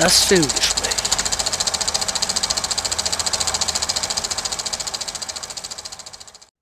Das 0.00 0.24
Filmgespräch. 0.24 0.94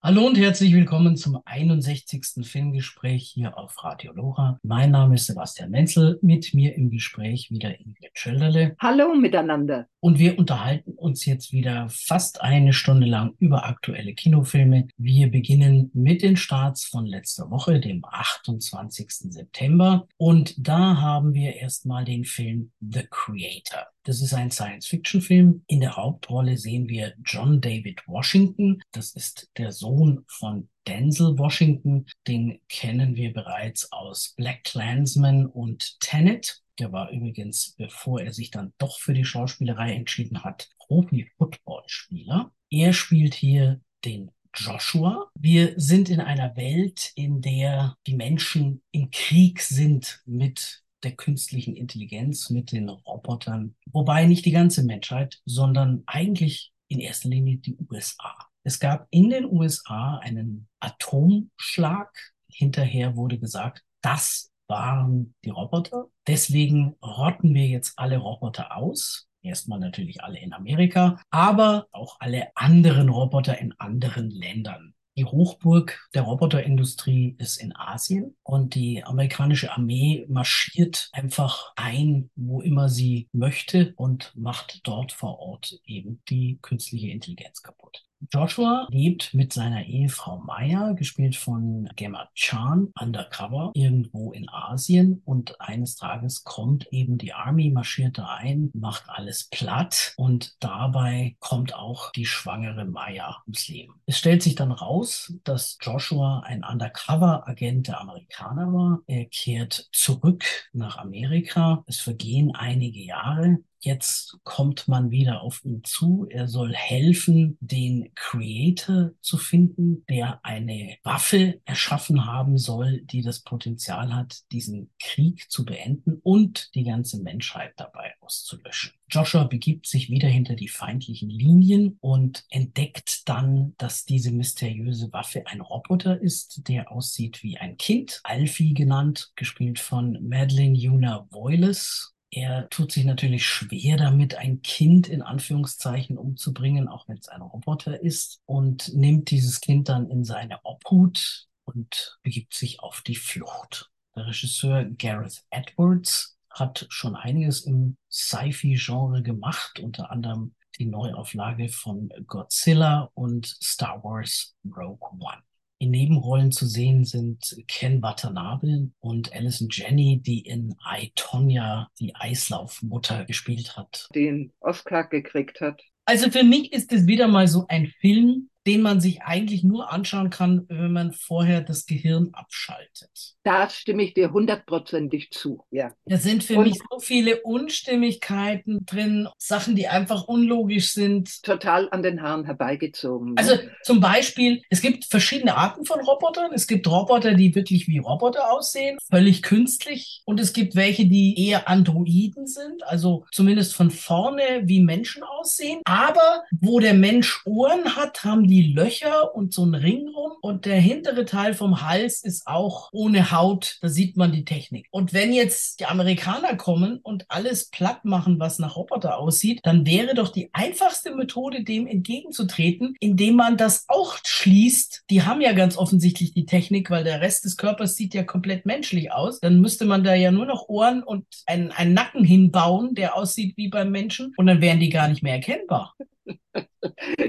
Hallo 0.03 0.27
und 0.27 0.37
herzlich 0.37 0.75
willkommen 0.75 1.17
zum 1.17 1.41
61. 1.45 2.45
Filmgespräch 2.45 3.31
hier 3.33 3.57
auf 3.57 3.85
Radio 3.85 4.13
Lora. 4.13 4.59
Mein 4.65 4.91
Name 4.91 5.15
ist 5.15 5.27
Sebastian 5.27 5.71
Menzel, 5.71 6.19
mit 6.21 6.53
mir 6.53 6.75
im 6.75 6.91
Gespräch 6.91 7.53
wieder 7.53 7.79
Ingrid 7.79 8.08
Schilderle. 8.19 8.75
Hallo 8.81 9.15
miteinander. 9.15 9.87
Und 10.01 10.19
wir 10.19 10.41
unterhalten 10.41 10.93
uns 10.95 11.25
jetzt 11.25 11.53
wieder 11.53 11.89
fast 11.89 12.41
eine 12.41 12.73
Stunde 12.73 13.07
lang 13.07 13.35
über 13.39 13.65
aktuelle 13.65 14.13
Kinofilme. 14.13 14.89
Wir 14.97 15.31
beginnen 15.31 15.93
mit 15.95 16.23
den 16.23 16.37
Starts 16.37 16.85
von 16.85 17.07
letzter 17.07 17.49
Woche, 17.51 17.79
dem 17.79 18.05
28. 18.05 19.07
September. 19.31 20.09
Und 20.17 20.55
da 20.59 21.01
haben 21.01 21.33
wir 21.33 21.55
erstmal 21.55 22.05
den 22.05 22.25
Film 22.25 22.73
The 22.81 23.07
Creator. 23.09 23.87
Das 24.03 24.21
ist 24.21 24.35
ein 24.35 24.51
Science-Fiction-Film. 24.51 25.63
In 25.69 25.81
der 25.81 25.97
Hauptrolle 25.97 26.57
sehen 26.57 26.89
wir 26.89 27.15
John 27.25 27.61
David 27.61 28.03
Washington. 28.09 28.81
Das 28.91 29.13
ist 29.13 29.49
der 29.59 29.71
Sohn 29.71 30.25
von 30.27 30.69
Denzel 30.89 31.39
Washington. 31.39 32.07
Den 32.27 32.59
kennen 32.69 33.15
wir 33.15 33.33
bereits 33.33 33.93
aus 33.93 34.35
Black 34.37 34.65
Clansman 34.65 35.47
und 35.47 36.01
Tenet. 36.01 36.63
Der 36.79 36.93
war 36.93 37.11
übrigens, 37.11 37.75
bevor 37.77 38.21
er 38.21 38.33
sich 38.33 38.51
dann 38.51 38.73
doch 38.79 38.99
für 38.99 39.15
die 39.15 39.25
Schauspielerei 39.25 39.93
entschieden 39.93 40.45
hat, 40.45 40.69
Profi-Football-Spieler. 40.79 42.53
Er 42.71 42.93
spielt 42.93 43.35
hier 43.35 43.81
den 44.05 44.31
Joshua. 44.55 45.31
Wir 45.39 45.75
sind 45.77 46.09
in 46.09 46.21
einer 46.21 46.57
Welt, 46.57 47.13
in 47.15 47.41
der 47.41 47.97
die 48.07 48.15
Menschen 48.15 48.83
im 48.93 49.11
Krieg 49.11 49.61
sind 49.61 50.23
mit 50.27 50.83
der 51.03 51.13
künstlichen 51.13 51.77
Intelligenz, 51.77 52.51
mit 52.51 52.73
den 52.73 52.89
Robotern. 52.89 53.77
Wobei 53.87 54.27
nicht 54.27 54.45
die 54.45 54.51
ganze 54.51 54.83
Menschheit, 54.83 55.41
sondern 55.45 56.03
eigentlich 56.07 56.73
in 56.89 57.01
erster 57.01 57.29
Linie 57.29 57.59
die 57.59 57.77
USA. 57.91 58.35
Es 58.65 58.81
gab 58.81 59.07
in 59.11 59.31
den 59.31 59.45
USA 59.45 60.19
einen 60.19 60.69
Atomschlag. 60.81 62.11
Hinterher 62.51 63.15
wurde 63.17 63.39
gesagt, 63.39 63.85
das 64.01 64.51
waren 64.69 65.35
die 65.45 65.51
Roboter. 65.51 66.07
Deswegen 66.27 66.95
rotten 67.03 67.55
wir 67.55 67.67
jetzt 67.67 67.99
alle 67.99 68.19
Roboter 68.19 68.77
aus. 68.77 69.29
Erstmal 69.43 69.79
natürlich 69.81 70.23
alle 70.23 70.39
in 70.41 70.53
Amerika, 70.53 71.21
aber 71.31 71.87
auch 71.93 72.17
alle 72.21 72.49
anderen 72.55 73.09
Roboter 73.09 73.59
in 73.59 73.73
anderen 73.79 74.31
Ländern. 74.31 74.95
Die 75.17 75.25
Hochburg 75.25 76.09
der 76.15 76.23
Roboterindustrie 76.23 77.35
ist 77.39 77.57
in 77.57 77.75
Asien 77.75 78.37
und 78.45 78.77
die 78.77 79.03
amerikanische 79.03 79.73
Armee 79.73 80.25
marschiert 80.29 81.09
einfach 81.11 81.73
ein, 81.75 82.31
wo 82.37 82.61
immer 82.61 82.89
sie 82.89 83.29
möchte 83.33 83.95
und 83.97 84.33
macht 84.37 84.87
dort 84.87 85.11
vor 85.11 85.41
Ort 85.41 85.81
eben 85.85 86.23
die 86.29 86.61
künstliche 86.63 87.09
Intelligenz 87.09 87.63
kaputt. 87.63 88.08
Joshua 88.33 88.87
lebt 88.91 89.33
mit 89.33 89.53
seiner 89.53 89.85
Ehefrau 89.85 90.39
Maya, 90.39 90.93
gespielt 90.93 91.37
von 91.37 91.89
Gemma 91.97 92.29
Chan, 92.35 92.93
undercover 93.01 93.71
irgendwo 93.75 94.33
in 94.33 94.49
Asien 94.49 95.23
und 95.25 95.61
eines 95.61 95.97
Tages 95.97 96.45
kommt 96.45 96.89
eben 96.91 97.19
die 97.19 97.33
Army, 97.33 97.71
marschiert 97.71 98.19
da 98.19 98.27
ein, 98.37 98.71
macht 98.75 99.05
alles 99.09 99.49
platt 99.51 100.15
und 100.17 100.57
dabei 100.61 101.37
kommt 101.39 101.75
auch 101.75 102.13
die 102.13 102.27
schwangere 102.27 102.85
Maya 102.85 103.37
ums 103.47 103.69
Leben. 103.69 103.95
Es 104.07 104.19
stellt 104.19 104.43
sich 104.43 104.55
dann 104.55 104.73
raus, 104.73 105.33
dass 105.45 105.79
Joshua 105.81 106.41
ein 106.41 106.65
Undercover-Agent 106.65 107.89
der 107.89 108.01
Amerikaner 108.01 108.73
war. 108.73 109.01
Er 109.07 109.27
kehrt 109.27 109.89
zurück 109.93 110.45
nach 110.73 110.99
Amerika. 110.99 111.85
Es 111.87 112.01
vergehen 112.01 112.55
einige 112.55 113.01
Jahre. 113.01 113.59
Jetzt 113.81 114.39
kommt 114.43 114.89
man 114.89 115.11
wieder 115.11 115.43
auf 115.43 115.65
ihn 115.65 115.83
zu. 115.85 116.27
Er 116.31 116.49
soll 116.49 116.75
helfen, 116.75 117.57
den 117.61 118.13
Creator 118.15 119.13
zu 119.21 119.37
finden, 119.37 120.05
der 120.09 120.41
eine 120.45 120.97
Waffe 121.05 121.61
erschaffen 121.65 122.27
haben 122.27 122.59
soll, 122.59 123.03
die 123.03 123.23
das 123.23 123.43
Potenzial 123.43 124.15
hat, 124.15 124.39
diesen 124.51 124.91
Krieg 124.99 125.51
zu 125.51 125.65
beenden 125.65 126.21
und 126.23 126.75
die 126.75 126.85
ganze 126.85 127.23
Menschheit 127.23 127.75
dabei 127.77 128.15
auszulöschen. 128.21 128.93
Joshua 129.11 129.45
begibt 129.45 129.87
sich 129.87 130.11
wieder 130.11 130.29
hinter 130.29 130.55
die 130.55 130.69
feindlichen 130.69 131.31
Linien 131.31 131.97
und 132.01 132.45
entdeckt 132.51 133.23
dann, 133.27 133.75
dass 133.79 134.05
diese 134.05 134.33
mysteriöse 134.33 135.13
Waffe 135.13 135.47
ein 135.47 135.61
Roboter 135.61 136.21
ist, 136.21 136.69
der 136.69 136.93
aussieht 136.93 137.43
wie 137.43 137.57
ein 137.57 137.77
Kind, 137.79 138.21
Alfie 138.25 138.75
genannt, 138.75 139.33
gespielt 139.37 139.79
von 139.79 140.19
Madeline 140.29 140.77
Yuna 140.77 141.27
Voiles 141.31 142.15
er 142.31 142.69
tut 142.69 142.93
sich 142.93 143.05
natürlich 143.05 143.47
schwer 143.47 143.97
damit, 143.97 144.35
ein 144.35 144.61
Kind 144.63 145.09
in 145.09 145.23
Anführungszeichen 145.23 146.19
umzubringen, 146.19 146.89
auch 146.89 147.09
wenn 147.09 147.17
es 147.17 147.29
ein 147.29 147.41
Roboter 147.43 148.01
ist, 148.01 148.41
und 148.45 148.93
nimmt 148.95 149.31
dieses 149.31 149.61
Kind 149.61 149.89
dann 149.89 150.11
in 150.11 150.25
seine 150.25 150.61
Obhut 150.65 151.47
und 151.65 152.19
begibt 152.23 152.55
sich 152.55 152.81
auf 152.81 153.01
die 153.03 153.17
Flucht. 153.17 153.91
Der 154.15 154.27
Regisseur 154.27 154.85
Gareth 154.85 155.45
Edwards 155.51 156.39
hat 156.51 156.87
schon 156.91 157.17
einiges 157.17 157.63
im 157.63 157.97
Sci-Fi-Genre 158.11 159.23
gemacht, 159.23 159.81
unter 159.81 160.11
anderem 160.11 160.55
die 160.79 160.87
Neuauflage 160.87 161.69
von 161.69 162.11
Godzilla 162.27 163.11
und 163.15 163.47
Star 163.47 164.03
Wars 164.05 164.55
Rogue 164.65 165.11
One. 165.19 165.48
In 165.81 165.91
Nebenrollen 165.93 166.51
zu 166.51 166.67
sehen 166.67 167.05
sind 167.05 167.57
Ken 167.69 168.03
Watanabe 168.03 168.91
und 168.99 169.33
Alison 169.33 169.69
Jenny, 169.71 170.21
die 170.21 170.41
in 170.41 170.75
I, 170.85 171.13
Tonya 171.15 171.89
die 172.01 172.17
Eislaufmutter 172.17 173.25
gespielt 173.25 173.77
hat. 173.77 174.09
Den 174.13 174.53
Oscar 174.59 175.05
gekriegt 175.05 175.61
hat. 175.61 175.81
Also 176.05 176.31
für 176.31 176.43
mich 176.43 176.73
ist 176.73 176.93
es 176.93 177.07
wieder 177.07 177.29
mal 177.29 177.47
so 177.47 177.67
ein 177.69 177.93
Film, 178.01 178.51
den 178.69 178.83
man 178.83 179.01
sich 179.01 179.23
eigentlich 179.23 179.65
nur 179.65 179.91
anschauen 179.91 180.29
kann, 180.29 180.67
wenn 180.69 180.93
man 180.93 181.13
vorher 181.13 181.63
das 181.63 181.87
Gehirn 181.87 182.29
abschaltet. 182.35 183.35
Da 183.43 183.71
stimme 183.71 184.03
ich 184.03 184.13
dir 184.13 184.31
hundertprozentig 184.31 185.31
zu, 185.31 185.65
ja. 185.71 185.93
Da 186.05 186.19
sind 186.19 186.45
für 186.45 186.59
Und 186.59 186.65
mich 186.65 186.79
so 186.91 186.99
viele 186.99 187.41
Unstimmigkeiten 187.41 188.85
drin, 188.85 189.27
Sachen, 189.39 189.75
die 189.75 189.89
einfach 189.89 190.25
unlogisch 190.25 190.93
sind. 190.93 191.43
Total 191.43 191.89
an 191.93 192.03
den 192.03 192.21
Haaren 192.21 192.45
herbeigezogen. 192.45 193.29
Ne? 193.29 193.35
Also 193.39 193.55
zum 193.85 194.01
Beispiel, 194.01 194.61
es 194.69 194.83
gibt 194.83 195.07
verschiedene 195.07 195.57
Arten 195.57 195.87
von 195.87 196.01
Robotern. 196.01 196.51
Es 196.53 196.67
gibt 196.67 196.87
Roboter, 196.87 197.33
die 197.33 197.55
wirklich 197.55 197.89
wie 197.89 197.97
Roboter 197.97 198.53
aussehen, 198.53 198.99
völlig 199.11 199.43
künstlich. 199.43 200.21
Und 200.27 200.41
es 200.41 200.53
gibt 200.53 200.77
welche, 200.77 201.07
die 201.07 201.49
eher 201.49 201.71
Androiden 201.71 202.47
sind, 202.47 202.87
also 202.87 203.25
zumindest 203.33 203.75
von 203.75 203.91
vorne 203.91 204.61
wie 204.65 204.81
Menschen 204.81 205.23
aussehen. 205.23 205.81
Aber 205.87 206.43
wo 206.61 206.81
der 206.81 206.93
Mensch 206.93 207.41
Ohren 207.47 207.97
hat, 207.97 208.25
haben 208.25 208.47
die 208.47 208.58
die 208.59 208.73
Löcher 208.73 209.37
und 209.37 209.55
so 209.55 209.65
ein 209.65 209.77
Ring 209.77 210.09
rum 210.09 210.33
und 210.41 210.67
der 210.67 210.81
hintere 210.81 211.25
Teil 211.25 211.55
vom 211.55 211.83
Hals 211.83 212.25
ist 212.25 212.49
auch 212.49 212.89
ohne 212.93 213.31
Haut. 213.31 213.79
Da 213.83 213.89
sieht 213.89 214.17
man 214.17 214.33
die 214.33 214.45
Technik. 214.45 214.89
Und 214.91 215.13
wenn 215.13 215.33
jetzt 215.33 215.79
die 215.79 215.87
Amerikaner 215.87 216.57
kommen 216.57 216.99
und 216.99 217.25
alles 217.29 217.71
platt 217.71 218.05
machen, 218.05 218.41
was 218.41 218.59
nach 218.59 218.75
Roboter 218.75 219.17
aussieht, 219.19 219.61
dann 219.63 219.87
wäre 219.87 220.15
doch 220.15 220.31
die 220.31 220.51
einfachste 220.53 221.15
Methode, 221.15 221.63
dem 221.63 221.87
entgegenzutreten, 221.87 222.97
indem 222.99 223.37
man 223.37 223.57
das 223.57 223.85
auch 223.87 224.17
schließt. 224.27 225.05
Die 225.09 225.23
haben 225.23 225.41
ja 225.41 225.53
ganz 225.53 225.77
offensichtlich 225.77 226.33
die 226.33 226.47
Technik, 226.47 226.91
weil 226.91 227.05
der 227.05 227.21
Rest 227.21 227.45
des 227.45 227.57
Körpers 227.57 227.95
sieht 227.95 228.13
ja 228.13 228.25
komplett 228.25 228.67
menschlich 228.67 229.13
aus. 229.13 229.39
Dann 229.39 229.61
müsste 229.61 229.85
man 229.85 230.03
da 230.03 230.15
ja 230.15 230.33
nur 230.33 230.47
noch 230.47 230.69
Ohren 230.69 231.05
und 231.05 231.27
einen, 231.47 231.71
einen 231.71 231.95
Nacken 231.95 232.25
hinbauen, 232.25 232.97
der 232.97 233.15
aussieht 233.15 233.57
wie 233.57 233.69
beim 233.69 233.93
Menschen 233.93 234.33
und 234.37 234.49
dann 234.49 234.61
wären 234.61 234.81
die 234.81 234.89
gar 234.89 235.07
nicht 235.07 235.23
mehr 235.23 235.35
erkennbar. 235.35 235.95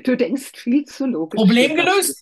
Du 0.04 0.16
denkst 0.16 0.52
viel 0.56 0.86
zu 0.86 1.06
logisch. 1.06 1.38
Problem 1.38 1.76
gelöst 1.76 2.22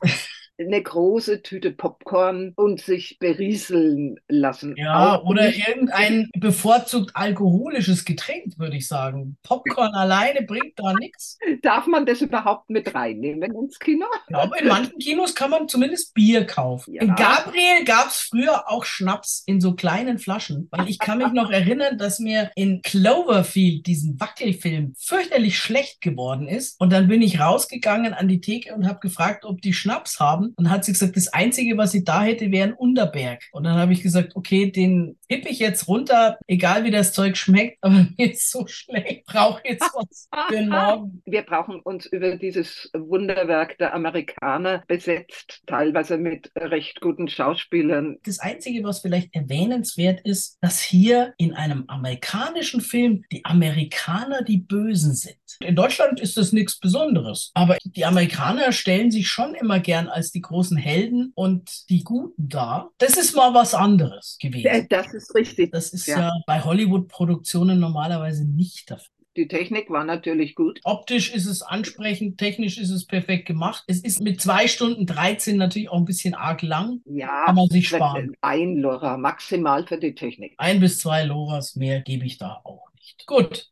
eine 0.59 0.81
große 0.81 1.41
Tüte 1.41 1.71
Popcorn 1.71 2.53
und 2.55 2.81
sich 2.81 3.17
berieseln 3.19 4.19
lassen. 4.27 4.75
Ja, 4.77 5.17
Auch 5.17 5.25
oder 5.25 5.53
irgendein 5.53 6.29
bevorzugt 6.37 7.11
alkoholisches 7.13 8.05
Getränk, 8.05 8.57
würde 8.57 8.77
ich 8.77 8.87
sagen. 8.87 9.37
Popcorn 9.43 9.93
alleine 9.93 10.41
bringt 10.43 10.73
da 10.77 10.93
nichts. 10.93 11.37
Darf 11.61 11.87
man 11.87 12.05
das 12.05 12.21
überhaupt 12.21 12.69
mit 12.69 12.93
reinnehmen 12.93 13.53
ins 13.53 13.79
Kino? 13.79 14.05
Ich 14.21 14.27
glaube, 14.27 14.57
in 14.59 14.67
manchen 14.67 14.97
Kinos 14.99 15.35
kann 15.35 15.51
man 15.51 15.67
zumindest 15.67 16.13
Bier 16.13 16.45
kaufen. 16.45 16.93
Ja. 16.93 17.03
In 17.03 17.15
Gabriel 17.15 17.83
gab 17.85 18.07
es 18.07 18.21
früher 18.21 18.69
auch 18.69 18.85
Schnaps 18.85 19.43
in 19.45 19.61
so 19.61 19.75
kleinen 19.75 20.17
Flaschen, 20.17 20.67
weil 20.71 20.89
ich 20.89 20.99
kann 20.99 21.19
mich 21.19 21.31
noch 21.31 21.51
erinnern, 21.51 21.97
dass 21.97 22.19
mir 22.19 22.51
in 22.55 22.81
Cloverfield, 22.81 23.85
diesen 23.85 24.19
Wackelfilm, 24.19 24.93
fürchterlich 24.97 25.59
schlecht 25.59 26.01
geworden 26.01 26.47
ist. 26.47 26.79
Und 26.79 26.91
dann 26.91 27.07
bin 27.07 27.21
ich 27.21 27.39
rausgegangen 27.39 28.13
an 28.13 28.27
die 28.27 28.41
Theke 28.41 28.73
und 28.73 28.87
habe 28.87 28.99
gefragt, 28.99 29.45
ob 29.45 29.61
die 29.61 29.73
Schnaps 29.73 30.19
haben 30.19 30.46
Und 30.55 30.69
hat 30.69 30.85
sie 30.85 30.93
gesagt, 30.93 31.17
das 31.17 31.27
Einzige, 31.29 31.77
was 31.77 31.91
sie 31.91 32.03
da 32.03 32.23
hätte, 32.23 32.51
wäre 32.51 32.69
ein 32.69 32.73
Unterberg. 32.73 33.43
Und 33.51 33.63
dann 33.63 33.77
habe 33.77 33.93
ich 33.93 34.01
gesagt, 34.01 34.35
okay, 34.35 34.71
den 34.71 35.17
tippe 35.29 35.49
ich 35.49 35.59
jetzt 35.59 35.87
runter, 35.87 36.37
egal 36.47 36.83
wie 36.83 36.91
das 36.91 37.13
Zeug 37.13 37.37
schmeckt, 37.37 37.77
aber 37.81 38.07
mir 38.17 38.31
ist 38.31 38.51
so 38.51 38.65
schlecht, 38.67 39.25
brauche 39.25 39.61
jetzt 39.65 39.89
was 39.93 40.27
für 40.49 40.61
Morgen. 40.67 41.21
Wir 41.25 41.43
brauchen 41.43 41.79
uns 41.81 42.05
über 42.05 42.35
dieses 42.35 42.89
Wunderwerk 42.93 43.77
der 43.77 43.93
Amerikaner 43.93 44.83
besetzt, 44.87 45.61
teilweise 45.65 46.17
mit 46.17 46.51
recht 46.55 47.01
guten 47.01 47.27
Schauspielern. 47.27 48.17
Das 48.23 48.39
Einzige, 48.39 48.83
was 48.83 48.99
vielleicht 48.99 49.33
erwähnenswert 49.33 50.21
ist, 50.23 50.57
dass 50.61 50.81
hier 50.81 51.33
in 51.37 51.53
einem 51.53 51.85
amerikanischen 51.87 52.81
Film 52.81 53.23
die 53.31 53.45
Amerikaner 53.45 54.43
die 54.43 54.57
Bösen 54.57 55.13
sind. 55.13 55.37
In 55.59 55.75
Deutschland 55.75 56.19
ist 56.19 56.37
das 56.37 56.51
nichts 56.51 56.79
Besonderes, 56.79 57.51
aber 57.53 57.77
die 57.83 58.05
Amerikaner 58.05 58.71
stellen 58.71 59.11
sich 59.11 59.27
schon 59.27 59.55
immer 59.55 59.79
gern 59.79 60.07
als 60.07 60.31
die 60.31 60.36
großen 60.41 60.77
Helden 60.77 61.31
und 61.35 61.89
die 61.89 62.03
Guten 62.03 62.49
dar. 62.49 62.91
Das 62.97 63.17
ist 63.17 63.35
mal 63.35 63.53
was 63.53 63.73
anderes 63.73 64.37
gewesen. 64.39 64.67
Äh, 64.67 64.87
Das 64.89 65.13
ist 65.13 65.33
richtig. 65.35 65.71
Das 65.71 65.89
ist 65.93 66.07
ja, 66.07 66.19
ja 66.19 66.31
bei 66.45 66.61
Hollywood-Produktionen 66.63 67.79
normalerweise 67.79 68.45
nicht 68.45 68.89
der 68.89 68.97
Fall. 68.97 69.07
Die 69.35 69.47
Technik 69.47 69.91
war 69.91 70.03
natürlich 70.03 70.55
gut. 70.55 70.79
Optisch 70.83 71.31
ist 71.31 71.45
es 71.45 71.61
ansprechend, 71.61 72.39
technisch 72.39 72.79
ist 72.79 72.89
es 72.89 73.05
perfekt 73.05 73.45
gemacht. 73.45 73.83
Es 73.85 73.99
ist 73.99 74.19
mit 74.19 74.41
zwei 74.41 74.67
Stunden 74.67 75.05
13 75.05 75.57
natürlich 75.57 75.89
auch 75.89 75.97
ein 75.97 76.05
bisschen 76.05 76.33
arg 76.33 76.63
lang. 76.63 77.01
Ja, 77.05 77.43
Kann 77.45 77.53
man 77.53 77.67
sich 77.67 77.87
sparen. 77.87 78.33
ein 78.41 78.77
Lora 78.77 79.15
maximal 79.17 79.85
für 79.85 79.99
die 79.99 80.15
Technik. 80.15 80.55
Ein 80.57 80.79
bis 80.79 80.97
zwei 80.97 81.23
Loras 81.23 81.75
mehr 81.75 82.01
gebe 82.01 82.25
ich 82.25 82.39
da 82.39 82.61
auch 82.63 82.89
nicht. 82.95 83.27
Gut. 83.27 83.69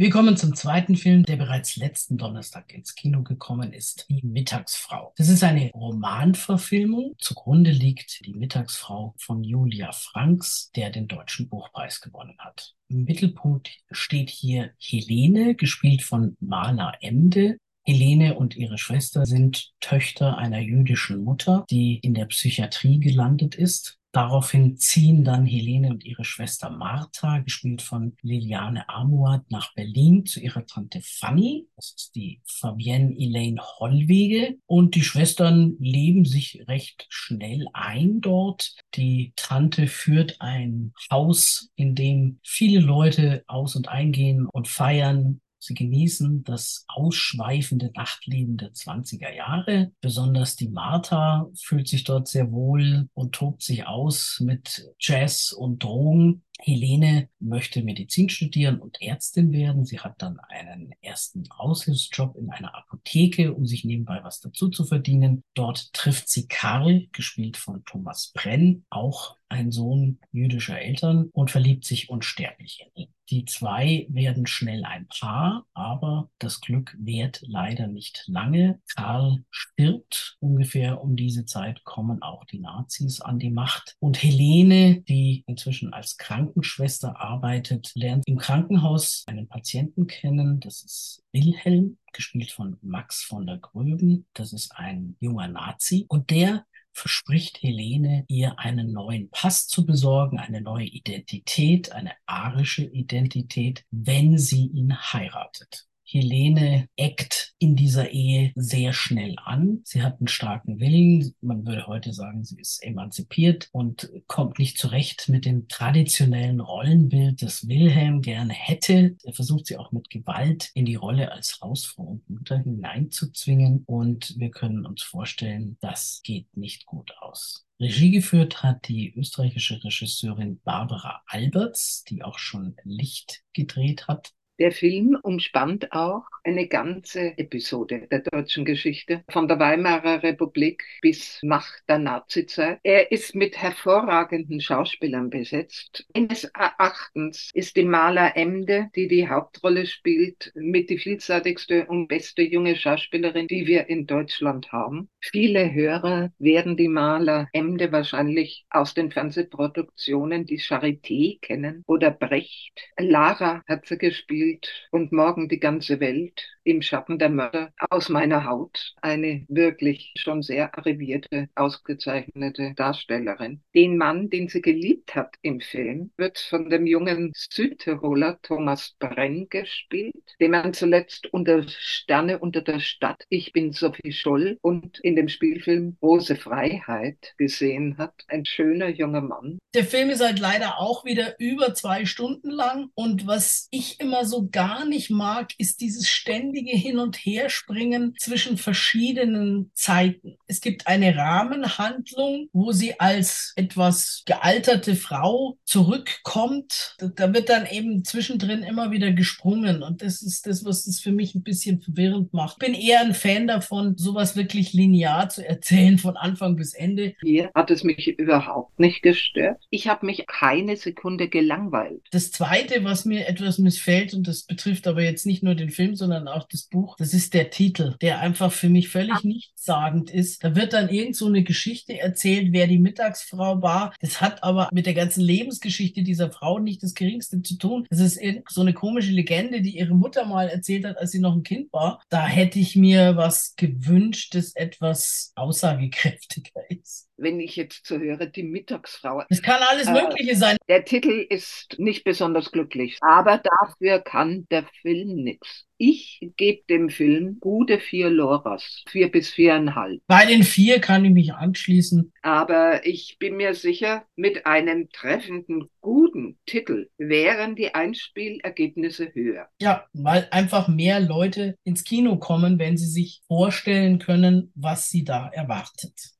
Wir 0.00 0.10
kommen 0.10 0.36
zum 0.36 0.54
zweiten 0.54 0.94
Film, 0.94 1.24
der 1.24 1.34
bereits 1.34 1.74
letzten 1.74 2.18
Donnerstag 2.18 2.72
ins 2.72 2.94
Kino 2.94 3.24
gekommen 3.24 3.72
ist, 3.72 4.06
Die 4.08 4.24
Mittagsfrau. 4.24 5.12
Das 5.16 5.28
ist 5.28 5.42
eine 5.42 5.72
Romanverfilmung. 5.72 7.16
Zugrunde 7.18 7.72
liegt 7.72 8.24
Die 8.24 8.32
Mittagsfrau 8.32 9.16
von 9.18 9.42
Julia 9.42 9.90
Franks, 9.90 10.70
der 10.76 10.90
den 10.90 11.08
Deutschen 11.08 11.48
Buchpreis 11.48 12.00
gewonnen 12.00 12.36
hat. 12.38 12.76
Im 12.86 13.02
Mittelpunkt 13.06 13.72
steht 13.90 14.30
hier 14.30 14.70
Helene, 14.78 15.56
gespielt 15.56 16.02
von 16.02 16.36
Marla 16.38 16.92
Emde. 17.00 17.58
Helene 17.84 18.38
und 18.38 18.54
ihre 18.54 18.78
Schwester 18.78 19.26
sind 19.26 19.72
Töchter 19.80 20.38
einer 20.38 20.60
jüdischen 20.60 21.24
Mutter, 21.24 21.64
die 21.70 21.98
in 21.98 22.14
der 22.14 22.26
Psychiatrie 22.26 23.00
gelandet 23.00 23.56
ist. 23.56 23.97
Daraufhin 24.12 24.78
ziehen 24.78 25.22
dann 25.22 25.44
Helene 25.44 25.90
und 25.90 26.04
ihre 26.04 26.24
Schwester 26.24 26.70
Martha, 26.70 27.38
gespielt 27.38 27.82
von 27.82 28.16
Liliane 28.22 28.88
Amuat, 28.88 29.50
nach 29.50 29.74
Berlin 29.74 30.24
zu 30.24 30.40
ihrer 30.40 30.64
Tante 30.64 31.00
Fanny. 31.02 31.66
Das 31.76 31.94
ist 31.96 32.14
die 32.14 32.40
Fabienne 32.46 33.14
Elaine 33.18 33.60
Hollwege. 33.60 34.56
Und 34.66 34.94
die 34.94 35.04
Schwestern 35.04 35.76
leben 35.78 36.24
sich 36.24 36.64
recht 36.68 37.06
schnell 37.10 37.68
ein 37.74 38.20
dort. 38.20 38.74
Die 38.94 39.34
Tante 39.36 39.86
führt 39.86 40.40
ein 40.40 40.94
Haus, 41.10 41.70
in 41.76 41.94
dem 41.94 42.40
viele 42.42 42.80
Leute 42.80 43.44
aus- 43.46 43.76
und 43.76 43.88
eingehen 43.88 44.46
und 44.46 44.68
feiern. 44.68 45.40
Sie 45.58 45.74
genießen 45.74 46.44
das 46.44 46.84
ausschweifende 46.88 47.90
Nachtleben 47.94 48.56
der 48.56 48.72
20er 48.72 49.32
Jahre. 49.34 49.92
Besonders 50.00 50.56
die 50.56 50.68
Martha 50.68 51.48
fühlt 51.60 51.88
sich 51.88 52.04
dort 52.04 52.28
sehr 52.28 52.52
wohl 52.52 53.08
und 53.14 53.34
tobt 53.34 53.62
sich 53.62 53.86
aus 53.86 54.40
mit 54.40 54.88
Jazz 54.98 55.52
und 55.52 55.82
Drogen. 55.82 56.42
Helene 56.60 57.28
möchte 57.38 57.82
Medizin 57.82 58.28
studieren 58.28 58.80
und 58.80 59.00
Ärztin 59.00 59.52
werden. 59.52 59.84
Sie 59.84 60.00
hat 60.00 60.20
dann 60.22 60.40
einen 60.40 60.92
ersten 61.00 61.48
Aushilfsjob 61.50 62.36
in 62.36 62.50
einer 62.50 62.74
Apotheke, 62.74 63.54
um 63.54 63.64
sich 63.66 63.84
nebenbei 63.84 64.20
was 64.24 64.40
dazu 64.40 64.68
zu 64.68 64.84
verdienen. 64.84 65.44
Dort 65.54 65.92
trifft 65.92 66.28
sie 66.28 66.48
Karl, 66.48 67.06
gespielt 67.12 67.56
von 67.56 67.84
Thomas 67.84 68.32
Brenn, 68.34 68.84
auch 68.90 69.36
ein 69.48 69.70
Sohn 69.70 70.18
jüdischer 70.32 70.80
Eltern, 70.80 71.30
und 71.32 71.50
verliebt 71.50 71.84
sich 71.84 72.10
unsterblich 72.10 72.84
in 72.84 73.02
ihn. 73.02 73.14
Die 73.30 73.44
zwei 73.44 74.06
werden 74.08 74.46
schnell 74.46 74.84
ein 74.84 75.06
Paar, 75.08 75.66
aber 75.74 76.30
das 76.38 76.62
Glück 76.62 76.96
währt 76.98 77.42
leider 77.46 77.86
nicht 77.86 78.24
lange. 78.26 78.80
Karl 78.96 79.44
stirbt. 79.50 80.36
Ungefähr 80.40 81.02
um 81.02 81.14
diese 81.14 81.44
Zeit 81.44 81.84
kommen 81.84 82.22
auch 82.22 82.46
die 82.46 82.58
Nazis 82.58 83.20
an 83.20 83.38
die 83.38 83.50
Macht. 83.50 83.96
Und 83.98 84.22
Helene, 84.22 85.02
die 85.02 85.44
inzwischen 85.46 85.92
als 85.92 86.16
Krankenschwester 86.16 87.20
arbeitet, 87.20 87.92
lernt 87.94 88.26
im 88.26 88.38
Krankenhaus 88.38 89.24
einen 89.26 89.46
Patienten 89.46 90.06
kennen. 90.06 90.60
Das 90.60 90.82
ist 90.82 91.22
Wilhelm, 91.32 91.98
gespielt 92.14 92.50
von 92.50 92.78
Max 92.80 93.22
von 93.22 93.46
der 93.46 93.58
Gröben. 93.58 94.26
Das 94.32 94.54
ist 94.54 94.72
ein 94.74 95.16
junger 95.20 95.48
Nazi. 95.48 96.06
Und 96.08 96.30
der 96.30 96.64
verspricht 96.92 97.62
Helene, 97.62 98.24
ihr 98.28 98.58
einen 98.58 98.92
neuen 98.92 99.30
Pass 99.30 99.66
zu 99.66 99.86
besorgen, 99.86 100.38
eine 100.38 100.60
neue 100.60 100.86
Identität, 100.86 101.92
eine 101.92 102.12
arische 102.26 102.84
Identität, 102.84 103.84
wenn 103.90 104.38
sie 104.38 104.66
ihn 104.66 104.96
heiratet. 104.96 105.87
Helene 106.10 106.88
eckt 106.96 107.52
in 107.58 107.76
dieser 107.76 108.10
Ehe 108.10 108.52
sehr 108.54 108.94
schnell 108.94 109.36
an. 109.44 109.82
Sie 109.84 110.02
hat 110.02 110.20
einen 110.20 110.28
starken 110.28 110.80
Willen. 110.80 111.34
Man 111.42 111.66
würde 111.66 111.86
heute 111.86 112.14
sagen, 112.14 112.44
sie 112.44 112.58
ist 112.58 112.82
emanzipiert 112.82 113.68
und 113.72 114.10
kommt 114.26 114.58
nicht 114.58 114.78
zurecht 114.78 115.28
mit 115.28 115.44
dem 115.44 115.68
traditionellen 115.68 116.60
Rollenbild, 116.60 117.42
das 117.42 117.68
Wilhelm 117.68 118.22
gerne 118.22 118.54
hätte. 118.54 119.16
Er 119.22 119.34
versucht 119.34 119.66
sie 119.66 119.76
auch 119.76 119.92
mit 119.92 120.08
Gewalt 120.08 120.70
in 120.72 120.86
die 120.86 120.94
Rolle 120.94 121.30
als 121.30 121.60
Hausfrau 121.60 122.04
und 122.04 122.30
Mutter 122.30 122.56
hineinzuzwingen. 122.56 123.82
Und 123.84 124.34
wir 124.38 124.50
können 124.50 124.86
uns 124.86 125.02
vorstellen, 125.02 125.76
das 125.80 126.22
geht 126.24 126.56
nicht 126.56 126.86
gut 126.86 127.12
aus. 127.20 127.66
Regie 127.80 128.10
geführt 128.10 128.62
hat 128.62 128.88
die 128.88 129.14
österreichische 129.14 129.84
Regisseurin 129.84 130.60
Barbara 130.64 131.22
Alberts, 131.26 132.02
die 132.08 132.24
auch 132.24 132.38
schon 132.38 132.74
Licht 132.82 133.44
gedreht 133.52 134.08
hat. 134.08 134.32
Der 134.58 134.72
Film 134.72 135.16
umspannt 135.22 135.92
auch 135.92 136.24
eine 136.42 136.66
ganze 136.66 137.38
Episode 137.38 138.08
der 138.10 138.20
deutschen 138.20 138.64
Geschichte, 138.64 139.22
von 139.30 139.46
der 139.46 139.60
Weimarer 139.60 140.24
Republik 140.24 140.82
bis 141.00 141.38
nach 141.42 141.68
der 141.88 141.98
Nazizeit. 141.98 142.80
Er 142.82 143.12
ist 143.12 143.36
mit 143.36 143.56
hervorragenden 143.56 144.60
Schauspielern 144.60 145.30
besetzt. 145.30 146.06
Meines 146.12 146.42
Erachtens 146.44 147.50
ist 147.54 147.76
die 147.76 147.84
Maler 147.84 148.36
Emde, 148.36 148.90
die 148.96 149.06
die 149.06 149.28
Hauptrolle 149.28 149.86
spielt, 149.86 150.50
mit 150.56 150.90
die 150.90 150.98
vielseitigste 150.98 151.86
und 151.86 152.08
beste 152.08 152.42
junge 152.42 152.74
Schauspielerin, 152.74 153.46
die 153.46 153.66
wir 153.66 153.88
in 153.88 154.06
Deutschland 154.06 154.72
haben. 154.72 155.08
Viele 155.20 155.72
Hörer 155.72 156.32
werden 156.40 156.76
die 156.76 156.88
Maler 156.88 157.48
Emde 157.52 157.92
wahrscheinlich 157.92 158.64
aus 158.70 158.94
den 158.94 159.12
Fernsehproduktionen 159.12 160.46
Die 160.46 160.58
Charité 160.58 161.38
kennen 161.40 161.84
oder 161.86 162.10
Brecht. 162.10 162.72
Lara 162.98 163.62
hat 163.68 163.86
sie 163.86 163.98
gespielt 163.98 164.47
und 164.90 165.12
morgen 165.12 165.48
die 165.48 165.60
ganze 165.60 166.00
Welt 166.00 166.57
im 166.68 166.82
Schatten 166.82 167.18
der 167.18 167.30
Mörder 167.30 167.72
aus 167.88 168.10
meiner 168.10 168.44
Haut. 168.44 168.94
Eine 169.00 169.46
wirklich 169.48 170.12
schon 170.18 170.42
sehr 170.42 170.76
arrivierte, 170.76 171.48
ausgezeichnete 171.54 172.74
Darstellerin. 172.76 173.62
Den 173.74 173.96
Mann, 173.96 174.28
den 174.28 174.48
sie 174.48 174.60
geliebt 174.60 175.14
hat 175.14 175.34
im 175.40 175.60
Film, 175.60 176.10
wird 176.18 176.38
von 176.38 176.68
dem 176.68 176.86
jungen 176.86 177.32
Südtiroler 177.34 178.38
Thomas 178.42 178.94
Brenn 178.98 179.48
gespielt, 179.48 180.36
den 180.40 180.50
man 180.50 180.74
zuletzt 180.74 181.32
unter 181.32 181.66
Sterne 181.66 182.38
unter 182.38 182.60
der 182.60 182.80
Stadt, 182.80 183.24
Ich 183.30 183.52
bin 183.52 183.72
Sophie 183.72 184.12
Scholl 184.12 184.58
und 184.60 184.98
in 185.00 185.16
dem 185.16 185.28
Spielfilm 185.28 185.96
Große 186.00 186.36
Freiheit 186.36 187.34
gesehen 187.38 187.96
hat. 187.96 188.14
Ein 188.28 188.44
schöner 188.44 188.88
junger 188.88 189.22
Mann. 189.22 189.58
Der 189.74 189.84
Film 189.84 190.10
ist 190.10 190.22
halt 190.22 190.38
leider 190.38 190.78
auch 190.78 191.04
wieder 191.04 191.38
über 191.38 191.72
zwei 191.74 192.04
Stunden 192.04 192.50
lang 192.50 192.90
und 192.94 193.26
was 193.26 193.68
ich 193.70 194.00
immer 194.00 194.24
so 194.24 194.48
gar 194.50 194.84
nicht 194.84 195.10
mag, 195.10 195.52
ist 195.58 195.80
dieses 195.80 196.08
ständige 196.08 196.57
Hin- 196.66 196.98
und 196.98 197.16
Herspringen 197.16 198.14
zwischen 198.18 198.58
verschiedenen 198.58 199.70
Zeiten. 199.74 200.36
Es 200.46 200.60
gibt 200.60 200.86
eine 200.86 201.16
Rahmenhandlung, 201.16 202.48
wo 202.52 202.72
sie 202.72 202.98
als 202.98 203.52
etwas 203.56 204.22
gealterte 204.26 204.96
Frau 204.96 205.58
zurückkommt. 205.64 206.96
Da 207.16 207.32
wird 207.32 207.48
dann 207.48 207.66
eben 207.66 208.04
zwischendrin 208.04 208.62
immer 208.62 208.90
wieder 208.90 209.12
gesprungen 209.12 209.82
und 209.82 210.02
das 210.02 210.22
ist 210.22 210.46
das, 210.46 210.64
was 210.64 210.86
es 210.86 211.00
für 211.00 211.12
mich 211.12 211.34
ein 211.34 211.42
bisschen 211.42 211.80
verwirrend 211.80 212.32
macht. 212.32 212.56
Ich 212.60 212.66
bin 212.66 212.74
eher 212.74 213.00
ein 213.00 213.14
Fan 213.14 213.46
davon, 213.46 213.96
sowas 213.96 214.36
wirklich 214.36 214.72
linear 214.72 215.28
zu 215.28 215.46
erzählen 215.46 215.98
von 215.98 216.16
Anfang 216.16 216.56
bis 216.56 216.74
Ende. 216.74 217.14
Hier 217.20 217.50
hat 217.54 217.70
es 217.70 217.84
mich 217.84 218.08
überhaupt 218.18 218.78
nicht 218.78 219.02
gestört. 219.02 219.58
Ich 219.70 219.88
habe 219.88 220.06
mich 220.06 220.26
keine 220.26 220.76
Sekunde 220.76 221.28
gelangweilt. 221.28 222.02
Das 222.10 222.30
Zweite, 222.30 222.84
was 222.84 223.04
mir 223.04 223.28
etwas 223.28 223.58
missfällt, 223.58 224.14
und 224.14 224.26
das 224.26 224.44
betrifft 224.44 224.86
aber 224.86 225.02
jetzt 225.02 225.26
nicht 225.26 225.42
nur 225.42 225.54
den 225.54 225.70
Film, 225.70 225.94
sondern 225.94 226.28
auch 226.28 226.47
das 226.50 226.62
Buch. 226.64 226.96
Das 226.96 227.14
ist 227.14 227.34
der 227.34 227.50
Titel, 227.50 227.96
der 228.00 228.20
einfach 228.20 228.52
für 228.52 228.68
mich 228.68 228.88
völlig 228.88 229.24
nichtssagend 229.24 230.10
ist. 230.10 230.44
Da 230.44 230.54
wird 230.56 230.72
dann 230.72 230.88
irgend 230.88 231.16
so 231.16 231.26
eine 231.26 231.42
Geschichte 231.42 231.98
erzählt, 231.98 232.52
wer 232.52 232.66
die 232.66 232.78
Mittagsfrau 232.78 233.62
war. 233.62 233.94
Das 234.00 234.20
hat 234.20 234.42
aber 234.42 234.68
mit 234.72 234.86
der 234.86 234.94
ganzen 234.94 235.20
Lebensgeschichte 235.20 236.02
dieser 236.02 236.30
Frau 236.30 236.58
nicht 236.58 236.82
das 236.82 236.94
geringste 236.94 237.42
zu 237.42 237.56
tun. 237.58 237.86
Das 237.90 238.00
ist 238.00 238.20
so 238.48 238.60
eine 238.60 238.74
komische 238.74 239.12
Legende, 239.12 239.60
die 239.60 239.78
ihre 239.78 239.94
Mutter 239.94 240.26
mal 240.26 240.48
erzählt 240.48 240.84
hat, 240.84 240.98
als 240.98 241.10
sie 241.10 241.20
noch 241.20 241.34
ein 241.34 241.42
Kind 241.42 241.72
war. 241.72 242.00
Da 242.08 242.26
hätte 242.26 242.58
ich 242.58 242.76
mir 242.76 243.16
was 243.16 243.54
gewünscht, 243.56 244.34
das 244.34 244.54
etwas 244.54 245.32
aussagekräftiger 245.34 246.70
ist 246.70 247.07
wenn 247.18 247.40
ich 247.40 247.56
jetzt 247.56 247.86
so 247.86 247.98
höre, 247.98 248.26
die 248.26 248.44
Mittagsfrau. 248.44 249.24
Es 249.28 249.42
kann 249.42 249.60
alles 249.68 249.88
äh, 249.88 249.92
Mögliche 249.92 250.36
sein. 250.36 250.56
Der 250.68 250.84
Titel 250.84 251.26
ist 251.28 251.74
nicht 251.78 252.04
besonders 252.04 252.52
glücklich, 252.52 252.98
aber 253.00 253.38
dafür 253.38 254.00
kann 254.00 254.46
der 254.50 254.64
Film 254.82 255.16
nichts. 255.16 255.66
Ich 255.80 256.18
gebe 256.36 256.62
dem 256.68 256.90
Film 256.90 257.38
gute 257.38 257.78
vier 257.78 258.10
Loras, 258.10 258.82
vier 258.88 259.12
bis 259.12 259.30
viereinhalb. 259.30 260.00
Bei 260.08 260.26
den 260.26 260.42
vier 260.42 260.80
kann 260.80 261.04
ich 261.04 261.12
mich 261.12 261.34
anschließen. 261.34 262.12
Aber 262.22 262.84
ich 262.84 263.16
bin 263.20 263.36
mir 263.36 263.54
sicher, 263.54 264.04
mit 264.16 264.44
einem 264.44 264.88
treffenden, 264.90 265.68
guten 265.80 266.36
Titel 266.46 266.88
wären 266.98 267.54
die 267.54 267.74
Einspielergebnisse 267.74 269.14
höher. 269.14 269.48
Ja, 269.60 269.86
weil 269.92 270.26
einfach 270.32 270.66
mehr 270.66 270.98
Leute 270.98 271.56
ins 271.62 271.84
Kino 271.84 272.16
kommen, 272.16 272.58
wenn 272.58 272.76
sie 272.76 272.88
sich 272.88 273.20
vorstellen 273.28 274.00
können, 274.00 274.50
was 274.56 274.90
sie 274.90 275.04
da 275.04 275.28
erwartet. 275.28 276.18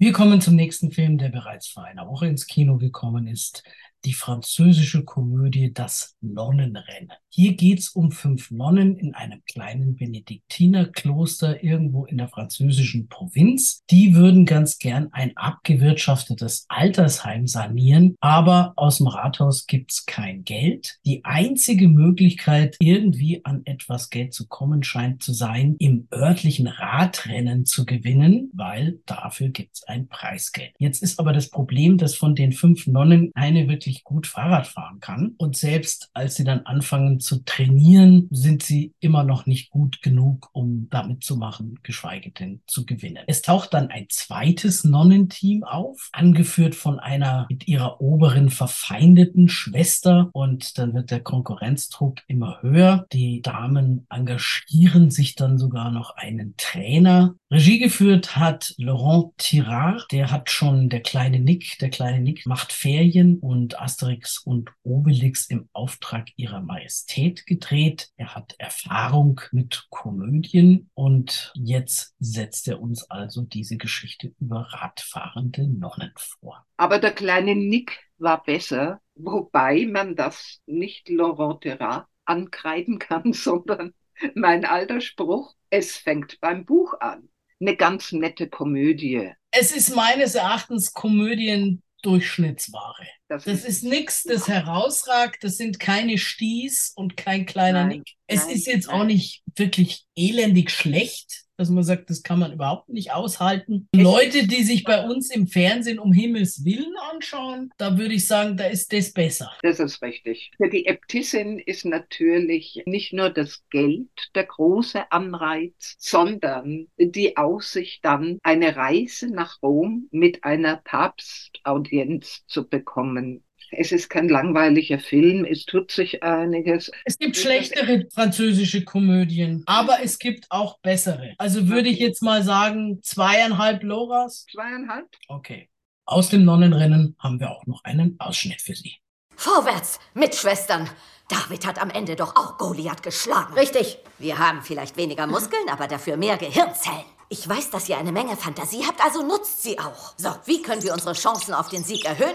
Wir 0.00 0.12
kommen 0.14 0.40
zum 0.40 0.56
nächsten 0.56 0.92
Film, 0.92 1.18
der 1.18 1.28
bereits 1.28 1.68
vor 1.68 1.84
einer 1.84 2.08
Woche 2.08 2.26
ins 2.26 2.46
Kino 2.46 2.78
gekommen 2.78 3.26
ist 3.26 3.64
die 4.04 4.14
französische 4.14 5.04
Komödie 5.04 5.72
Das 5.72 6.16
Nonnenrennen. 6.20 7.12
Hier 7.32 7.54
geht's 7.54 7.90
um 7.90 8.10
fünf 8.10 8.50
Nonnen 8.50 8.96
in 8.96 9.14
einem 9.14 9.42
kleinen 9.46 9.94
Benediktinerkloster 9.94 11.62
irgendwo 11.62 12.04
in 12.04 12.18
der 12.18 12.28
französischen 12.28 13.08
Provinz. 13.08 13.82
Die 13.90 14.14
würden 14.14 14.46
ganz 14.46 14.78
gern 14.78 15.08
ein 15.12 15.36
abgewirtschaftetes 15.36 16.66
Altersheim 16.68 17.46
sanieren, 17.46 18.16
aber 18.20 18.72
aus 18.76 18.98
dem 18.98 19.06
Rathaus 19.06 19.66
gibt's 19.66 20.06
kein 20.06 20.44
Geld. 20.44 20.98
Die 21.04 21.24
einzige 21.24 21.88
Möglichkeit, 21.88 22.76
irgendwie 22.80 23.44
an 23.44 23.62
etwas 23.64 24.10
Geld 24.10 24.34
zu 24.34 24.48
kommen, 24.48 24.82
scheint 24.82 25.22
zu 25.22 25.32
sein, 25.32 25.76
im 25.78 26.08
örtlichen 26.12 26.66
Radrennen 26.66 27.64
zu 27.64 27.86
gewinnen, 27.86 28.50
weil 28.54 28.98
dafür 29.06 29.50
gibt's 29.50 29.84
ein 29.84 30.08
Preisgeld. 30.08 30.72
Jetzt 30.78 31.02
ist 31.02 31.20
aber 31.20 31.32
das 31.32 31.50
Problem, 31.50 31.96
dass 31.96 32.14
von 32.14 32.34
den 32.34 32.52
fünf 32.52 32.86
Nonnen 32.86 33.30
eine 33.34 33.68
wirklich 33.68 33.89
wirklich 33.90 34.04
gut 34.04 34.26
Fahrrad 34.26 34.66
fahren 34.66 35.00
kann. 35.00 35.34
Und 35.36 35.56
selbst 35.56 36.10
als 36.14 36.36
sie 36.36 36.44
dann 36.44 36.60
anfangen 36.66 37.20
zu 37.20 37.44
trainieren, 37.44 38.28
sind 38.30 38.62
sie 38.62 38.92
immer 39.00 39.24
noch 39.24 39.46
nicht 39.46 39.70
gut 39.70 40.02
genug, 40.02 40.50
um 40.52 40.88
damit 40.90 41.24
zu 41.24 41.36
machen, 41.36 41.78
geschweige 41.82 42.30
denn 42.30 42.60
zu 42.66 42.86
gewinnen. 42.86 43.24
Es 43.26 43.42
taucht 43.42 43.74
dann 43.74 43.88
ein 43.88 44.06
zweites 44.08 44.84
Nonnenteam 44.84 45.64
auf, 45.64 46.08
angeführt 46.12 46.74
von 46.74 47.00
einer 47.00 47.46
mit 47.50 47.66
ihrer 47.66 48.00
oberen 48.00 48.50
verfeindeten 48.50 49.48
Schwester. 49.48 50.30
Und 50.32 50.78
dann 50.78 50.94
wird 50.94 51.10
der 51.10 51.20
Konkurrenzdruck 51.20 52.18
immer 52.28 52.62
höher. 52.62 53.06
Die 53.12 53.42
Damen 53.42 54.06
engagieren 54.10 55.10
sich 55.10 55.34
dann 55.34 55.58
sogar 55.58 55.90
noch 55.90 56.16
einen 56.16 56.54
Trainer. 56.56 57.34
Regie 57.50 57.80
geführt 57.80 58.36
hat 58.36 58.74
Laurent 58.76 59.36
Tirard. 59.38 60.06
Der 60.12 60.30
hat 60.30 60.50
schon 60.50 60.88
der 60.88 61.00
kleine 61.00 61.40
Nick, 61.40 61.78
der 61.80 61.90
kleine 61.90 62.20
Nick 62.20 62.46
macht 62.46 62.72
Ferien 62.72 63.38
und 63.40 63.79
Asterix 63.80 64.38
und 64.38 64.70
Obelix 64.82 65.46
im 65.46 65.68
Auftrag 65.72 66.28
ihrer 66.36 66.60
Majestät 66.60 67.46
gedreht. 67.46 68.10
Er 68.16 68.34
hat 68.34 68.54
Erfahrung 68.58 69.40
mit 69.52 69.86
Komödien 69.90 70.90
und 70.94 71.52
jetzt 71.54 72.14
setzt 72.18 72.68
er 72.68 72.80
uns 72.80 73.10
also 73.10 73.42
diese 73.42 73.76
Geschichte 73.76 74.32
über 74.40 74.68
radfahrende 74.70 75.66
Nonnen 75.66 76.12
vor. 76.16 76.66
Aber 76.76 76.98
der 76.98 77.12
kleine 77.12 77.54
Nick 77.54 77.98
war 78.18 78.42
besser, 78.42 79.00
wobei 79.14 79.86
man 79.86 80.16
das 80.16 80.60
nicht 80.66 81.08
Laurent 81.08 81.62
Terrat 81.62 82.06
ankreiden 82.24 82.98
kann, 82.98 83.32
sondern 83.32 83.94
mein 84.34 84.64
alter 84.64 85.00
Spruch, 85.00 85.54
es 85.70 85.96
fängt 85.96 86.40
beim 86.40 86.64
Buch 86.64 86.94
an. 87.00 87.28
Eine 87.60 87.76
ganz 87.76 88.12
nette 88.12 88.48
Komödie. 88.48 89.32
Es 89.50 89.72
ist 89.72 89.94
meines 89.94 90.34
Erachtens 90.34 90.94
Komödien 90.94 91.82
Durchschnittsware. 92.02 93.06
Das, 93.28 93.44
das 93.44 93.64
ist 93.64 93.84
nichts, 93.84 94.24
das 94.24 94.48
herausragt. 94.48 95.42
Das 95.42 95.56
sind 95.56 95.78
keine 95.78 96.18
Sties 96.18 96.92
und 96.94 97.16
kein 97.16 97.46
kleiner 97.46 97.84
nein, 97.84 97.98
Nick. 97.98 98.10
Es 98.26 98.46
nein, 98.46 98.56
ist 98.56 98.66
jetzt 98.66 98.88
auch 98.88 99.04
nicht 99.04 99.42
wirklich 99.54 100.04
elendig 100.16 100.70
schlecht 100.70 101.44
dass 101.60 101.68
man 101.68 101.84
sagt, 101.84 102.08
das 102.08 102.22
kann 102.22 102.38
man 102.38 102.52
überhaupt 102.52 102.88
nicht 102.88 103.12
aushalten. 103.12 103.86
Leute, 103.94 104.46
die 104.46 104.62
sich 104.62 104.82
bei 104.82 105.04
uns 105.04 105.30
im 105.30 105.46
Fernsehen 105.46 105.98
um 105.98 106.12
Himmels 106.12 106.64
Willen 106.64 106.94
anschauen, 107.12 107.70
da 107.76 107.98
würde 107.98 108.14
ich 108.14 108.26
sagen, 108.26 108.56
da 108.56 108.64
ist 108.64 108.92
das 108.92 109.12
besser. 109.12 109.52
Das 109.62 109.78
ist 109.78 110.00
richtig. 110.00 110.50
Für 110.56 110.70
die 110.70 110.86
Äbtissin 110.86 111.58
ist 111.58 111.84
natürlich 111.84 112.82
nicht 112.86 113.12
nur 113.12 113.28
das 113.28 113.62
Geld 113.68 114.08
der 114.34 114.44
große 114.44 115.12
Anreiz, 115.12 115.96
sondern 115.98 116.86
die 116.98 117.36
Aussicht 117.36 118.04
dann, 118.04 118.38
eine 118.42 118.76
Reise 118.76 119.28
nach 119.28 119.62
Rom 119.62 120.08
mit 120.10 120.44
einer 120.44 120.76
Papstaudienz 120.76 122.44
zu 122.46 122.66
bekommen. 122.68 123.44
Es 123.70 123.92
ist 123.92 124.08
kein 124.08 124.28
langweiliger 124.28 124.98
Film, 124.98 125.44
es 125.44 125.64
tut 125.64 125.90
sich 125.90 126.22
einiges. 126.22 126.90
Es 127.04 127.18
gibt 127.18 127.36
schlechtere 127.36 128.06
französische 128.12 128.84
Komödien, 128.84 129.62
aber 129.66 129.98
es 130.02 130.18
gibt 130.18 130.46
auch 130.50 130.78
bessere. 130.80 131.34
Also 131.38 131.68
würde 131.68 131.88
ich 131.88 131.98
jetzt 131.98 132.22
mal 132.22 132.42
sagen, 132.42 133.00
zweieinhalb 133.02 133.82
Loras. 133.82 134.46
Zweieinhalb? 134.52 135.06
Okay. 135.28 135.68
Aus 136.04 136.28
dem 136.28 136.44
Nonnenrennen 136.44 137.16
haben 137.18 137.38
wir 137.38 137.50
auch 137.50 137.66
noch 137.66 137.84
einen 137.84 138.16
Ausschnitt 138.18 138.60
für 138.60 138.74
Sie. 138.74 138.96
Vorwärts, 139.36 140.00
Mitschwestern! 140.14 140.88
David 141.28 141.64
hat 141.64 141.80
am 141.80 141.90
Ende 141.90 142.16
doch 142.16 142.34
auch 142.34 142.58
Goliath 142.58 143.04
geschlagen. 143.04 143.54
Richtig. 143.54 143.98
Wir 144.18 144.38
haben 144.38 144.62
vielleicht 144.62 144.96
weniger 144.96 145.28
Muskeln, 145.28 145.68
aber 145.70 145.86
dafür 145.86 146.16
mehr 146.16 146.36
Gehirnzellen. 146.36 147.04
Ich 147.32 147.48
weiß, 147.48 147.70
dass 147.70 147.88
ihr 147.88 147.96
eine 147.96 148.10
Menge 148.10 148.36
Fantasie 148.36 148.84
habt, 148.84 149.00
also 149.04 149.22
nutzt 149.22 149.62
sie 149.62 149.78
auch. 149.78 150.14
So, 150.16 150.34
wie 150.46 150.62
können 150.62 150.82
wir 150.82 150.92
unsere 150.92 151.12
Chancen 151.12 151.54
auf 151.54 151.68
den 151.68 151.84
Sieg 151.84 152.04
erhöhen? 152.04 152.34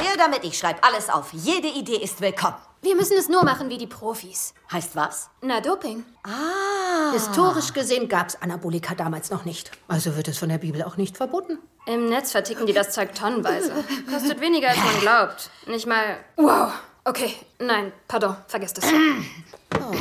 Her 0.00 0.12
damit, 0.16 0.44
ich 0.44 0.56
schreibe 0.56 0.84
alles 0.84 1.08
auf. 1.08 1.32
Jede 1.32 1.66
Idee 1.66 1.96
ist 1.96 2.20
willkommen. 2.20 2.54
Wir 2.82 2.94
müssen 2.94 3.16
es 3.16 3.28
nur 3.28 3.42
machen 3.42 3.68
wie 3.68 3.78
die 3.78 3.88
Profis. 3.88 4.54
Heißt 4.70 4.94
was? 4.94 5.28
Na, 5.40 5.60
Doping. 5.60 6.04
Ah. 6.22 7.10
Historisch 7.12 7.72
gesehen 7.72 8.08
gab 8.08 8.28
es 8.28 8.40
Anabolika 8.40 8.94
damals 8.94 9.30
noch 9.30 9.44
nicht. 9.44 9.72
Also 9.88 10.14
wird 10.14 10.28
es 10.28 10.38
von 10.38 10.50
der 10.50 10.58
Bibel 10.58 10.84
auch 10.84 10.96
nicht 10.96 11.16
verboten. 11.16 11.58
Im 11.86 12.08
Netz 12.08 12.30
verticken 12.30 12.66
die 12.66 12.72
das 12.72 12.92
Zeug 12.92 13.16
tonnenweise. 13.16 13.72
Kostet 14.08 14.40
weniger, 14.40 14.68
als 14.68 14.78
man 14.78 15.00
glaubt. 15.00 15.50
Nicht 15.66 15.88
mal. 15.88 16.18
Wow. 16.36 16.70
Okay, 17.04 17.34
nein, 17.58 17.92
pardon, 18.06 18.36
vergesst 18.46 18.78
es. 18.78 18.84
Oh. 18.84 19.96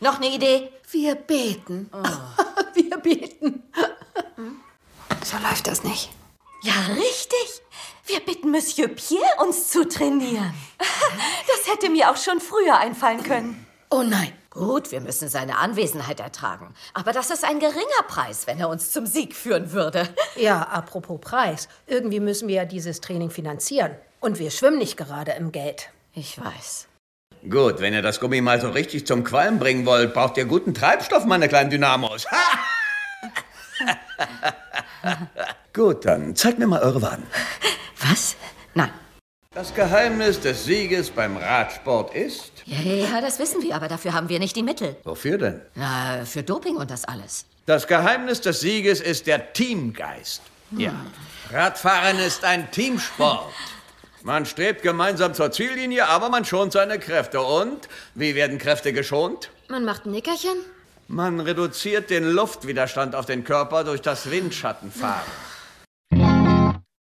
Noch 0.00 0.16
eine 0.16 0.28
Idee? 0.34 0.70
Wir 0.90 1.14
beten. 1.14 1.88
Oh. 1.90 2.41
Beten. 3.02 3.62
So 5.24 5.36
läuft 5.36 5.68
das 5.68 5.84
nicht. 5.84 6.10
Ja, 6.62 6.72
richtig. 6.96 7.62
Wir 8.06 8.18
bitten 8.20 8.50
Monsieur 8.50 8.88
Pierre, 8.88 9.22
uns 9.40 9.68
zu 9.68 9.88
trainieren. 9.88 10.52
Das 11.46 11.72
hätte 11.72 11.90
mir 11.90 12.10
auch 12.10 12.16
schon 12.16 12.40
früher 12.40 12.78
einfallen 12.78 13.22
können. 13.22 13.66
Oh 13.90 14.02
nein. 14.02 14.32
Gut, 14.50 14.90
wir 14.90 15.00
müssen 15.00 15.28
seine 15.28 15.58
Anwesenheit 15.58 16.20
ertragen. 16.20 16.74
Aber 16.92 17.12
das 17.12 17.30
ist 17.30 17.44
ein 17.44 17.58
geringer 17.58 18.02
Preis, 18.06 18.46
wenn 18.46 18.58
er 18.58 18.68
uns 18.68 18.90
zum 18.90 19.06
Sieg 19.06 19.34
führen 19.34 19.72
würde. 19.72 20.08
Ja, 20.36 20.62
apropos 20.62 21.20
Preis. 21.20 21.68
Irgendwie 21.86 22.20
müssen 22.20 22.48
wir 22.48 22.56
ja 22.56 22.64
dieses 22.64 23.00
Training 23.00 23.30
finanzieren. 23.30 23.94
Und 24.20 24.38
wir 24.38 24.50
schwimmen 24.50 24.78
nicht 24.78 24.96
gerade 24.96 25.32
im 25.32 25.52
Geld. 25.52 25.90
Ich 26.14 26.38
weiß. 26.42 26.88
Gut, 27.48 27.80
wenn 27.80 27.92
ihr 27.94 28.02
das 28.02 28.18
Gummi 28.20 28.40
mal 28.40 28.60
so 28.60 28.70
richtig 28.70 29.06
zum 29.06 29.24
Qualm 29.24 29.58
bringen 29.58 29.84
wollt, 29.84 30.14
braucht 30.14 30.36
ihr 30.36 30.44
guten 30.46 30.74
Treibstoff, 30.74 31.24
meine 31.24 31.48
kleinen 31.48 31.70
Dynamos. 31.70 32.26
Gut, 35.72 36.04
dann 36.04 36.34
zeigt 36.36 36.58
mir 36.58 36.66
mal 36.66 36.82
eure 36.82 37.02
Waden. 37.02 37.26
Was? 38.00 38.36
Nein. 38.74 38.90
Das 39.54 39.74
Geheimnis 39.74 40.40
des 40.40 40.64
Sieges 40.64 41.10
beim 41.10 41.36
Radsport 41.36 42.14
ist? 42.14 42.52
Ja, 42.64 42.80
ja, 42.80 43.20
das 43.20 43.38
wissen 43.38 43.62
wir, 43.62 43.76
aber 43.76 43.88
dafür 43.88 44.14
haben 44.14 44.28
wir 44.28 44.38
nicht 44.38 44.56
die 44.56 44.62
Mittel. 44.62 44.96
Wofür 45.04 45.36
denn? 45.36 45.60
Na, 45.74 46.24
für 46.24 46.42
Doping 46.42 46.76
und 46.76 46.90
das 46.90 47.04
alles. 47.04 47.44
Das 47.66 47.86
Geheimnis 47.86 48.40
des 48.40 48.60
Sieges 48.60 49.00
ist 49.00 49.26
der 49.26 49.52
Teamgeist. 49.52 50.42
Hm. 50.70 50.80
Ja. 50.80 50.94
Radfahren 51.50 52.18
ist 52.18 52.44
ein 52.44 52.70
Teamsport. 52.70 53.52
Man 54.22 54.46
strebt 54.46 54.82
gemeinsam 54.82 55.34
zur 55.34 55.50
Ziellinie, 55.50 56.08
aber 56.08 56.28
man 56.28 56.44
schont 56.44 56.72
seine 56.72 56.98
Kräfte. 56.98 57.40
Und 57.40 57.88
wie 58.14 58.34
werden 58.34 58.58
Kräfte 58.58 58.92
geschont? 58.92 59.50
Man 59.68 59.84
macht 59.84 60.06
ein 60.06 60.12
Nickerchen. 60.12 60.56
Man 61.12 61.40
reduziert 61.40 62.08
den 62.08 62.24
Luftwiderstand 62.24 63.14
auf 63.14 63.26
den 63.26 63.44
Körper 63.44 63.84
durch 63.84 64.00
das 64.00 64.30
Windschattenfahren. 64.30 65.30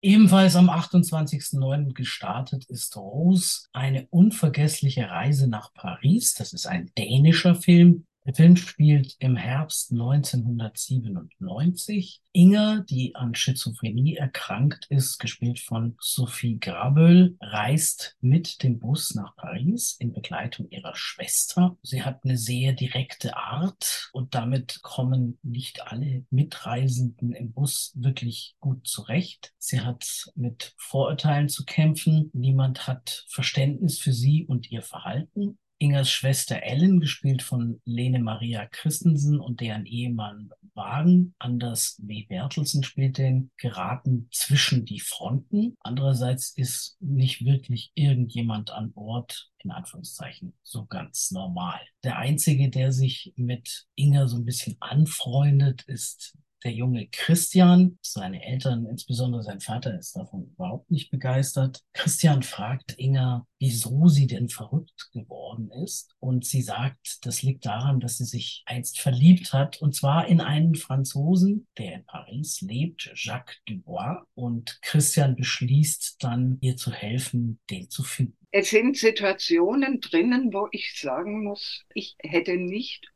Ebenfalls 0.01 0.55
am 0.55 0.69
28.09. 0.69 1.93
gestartet 1.93 2.63
ist 2.69 2.95
Rose, 2.95 3.67
eine 3.73 4.07
unvergessliche 4.09 5.09
Reise 5.09 5.49
nach 5.49 5.73
Paris. 5.73 6.33
Das 6.33 6.53
ist 6.53 6.65
ein 6.65 6.89
dänischer 6.97 7.55
Film 7.55 8.05
der 8.29 8.35
Film 8.35 8.55
spielt 8.57 9.15
im 9.17 9.35
Herbst 9.35 9.91
1997. 9.91 12.21
Inga, 12.31 12.85
die 12.87 13.15
an 13.15 13.33
Schizophrenie 13.33 14.17
erkrankt 14.17 14.85
ist, 14.89 15.17
gespielt 15.17 15.59
von 15.59 15.97
Sophie 15.99 16.59
Graböll, 16.59 17.35
reist 17.41 18.17
mit 18.21 18.61
dem 18.61 18.77
Bus 18.77 19.15
nach 19.15 19.35
Paris 19.35 19.95
in 19.97 20.13
Begleitung 20.13 20.69
ihrer 20.69 20.95
Schwester. 20.95 21.75
Sie 21.81 22.03
hat 22.03 22.23
eine 22.23 22.37
sehr 22.37 22.73
direkte 22.73 23.35
Art 23.35 24.11
und 24.13 24.35
damit 24.35 24.83
kommen 24.83 25.39
nicht 25.41 25.87
alle 25.87 26.23
Mitreisenden 26.29 27.33
im 27.33 27.51
Bus 27.51 27.93
wirklich 27.95 28.53
gut 28.59 28.85
zurecht. 28.85 29.55
Sie 29.57 29.81
hat 29.81 30.29
mit 30.35 30.75
Vorurteilen 30.77 31.49
zu 31.49 31.65
kämpfen. 31.65 32.29
Niemand 32.33 32.85
hat 32.85 33.25
Verständnis 33.27 33.97
für 33.97 34.13
sie 34.13 34.45
und 34.45 34.69
ihr 34.69 34.83
Verhalten. 34.83 35.57
Ingers 35.81 36.11
Schwester 36.11 36.61
Ellen, 36.61 36.99
gespielt 36.99 37.41
von 37.41 37.81
Lene 37.85 38.19
Maria 38.19 38.65
Christensen 38.65 39.39
und 39.39 39.61
deren 39.61 39.85
Ehemann 39.85 40.49
Wagen, 40.73 41.35
Anders 41.39 41.97
W. 42.03 42.25
Bertelsen 42.27 42.83
spielt 42.83 43.17
den, 43.17 43.51
geraten 43.57 44.27
zwischen 44.31 44.85
die 44.85 44.99
Fronten. 44.99 45.77
Andererseits 45.79 46.51
ist 46.55 46.97
nicht 46.99 47.45
wirklich 47.45 47.91
irgendjemand 47.95 48.71
an 48.71 48.91
Bord, 48.91 49.49
in 49.59 49.71
Anführungszeichen, 49.71 50.53
so 50.63 50.85
ganz 50.85 51.31
normal. 51.31 51.79
Der 52.03 52.17
Einzige, 52.17 52.69
der 52.69 52.91
sich 52.91 53.33
mit 53.35 53.87
Inger 53.95 54.27
so 54.27 54.37
ein 54.37 54.45
bisschen 54.45 54.77
anfreundet, 54.79 55.83
ist 55.83 56.37
der 56.63 56.71
junge 56.71 57.07
Christian, 57.11 57.97
seine 58.01 58.43
Eltern, 58.43 58.85
insbesondere 58.85 59.43
sein 59.43 59.59
Vater, 59.59 59.97
ist 59.97 60.15
davon 60.15 60.49
überhaupt 60.53 60.91
nicht 60.91 61.11
begeistert. 61.11 61.81
Christian 61.93 62.43
fragt 62.43 62.95
Inga, 62.97 63.47
wieso 63.59 64.07
sie 64.07 64.27
denn 64.27 64.49
verrückt 64.49 65.09
geworden 65.13 65.71
ist. 65.83 66.15
Und 66.19 66.45
sie 66.45 66.61
sagt, 66.61 67.25
das 67.25 67.43
liegt 67.43 67.65
daran, 67.65 67.99
dass 67.99 68.17
sie 68.17 68.25
sich 68.25 68.63
einst 68.65 68.99
verliebt 68.99 69.53
hat, 69.53 69.81
und 69.81 69.95
zwar 69.95 70.27
in 70.27 70.41
einen 70.41 70.75
Franzosen, 70.75 71.67
der 71.77 71.95
in 71.95 72.05
Paris 72.05 72.61
lebt, 72.61 73.11
Jacques 73.15 73.57
Dubois. 73.65 74.23
Und 74.35 74.79
Christian 74.81 75.35
beschließt 75.35 76.17
dann, 76.19 76.57
ihr 76.61 76.75
zu 76.75 76.91
helfen, 76.91 77.59
den 77.69 77.89
zu 77.89 78.03
finden. 78.03 78.37
Es 78.51 78.71
sind 78.71 78.97
Situationen 78.97 80.01
drinnen, 80.01 80.51
wo 80.51 80.67
ich 80.71 80.99
sagen 80.99 81.43
muss, 81.43 81.85
ich 81.93 82.15
hätte 82.19 82.57
nicht 82.57 83.11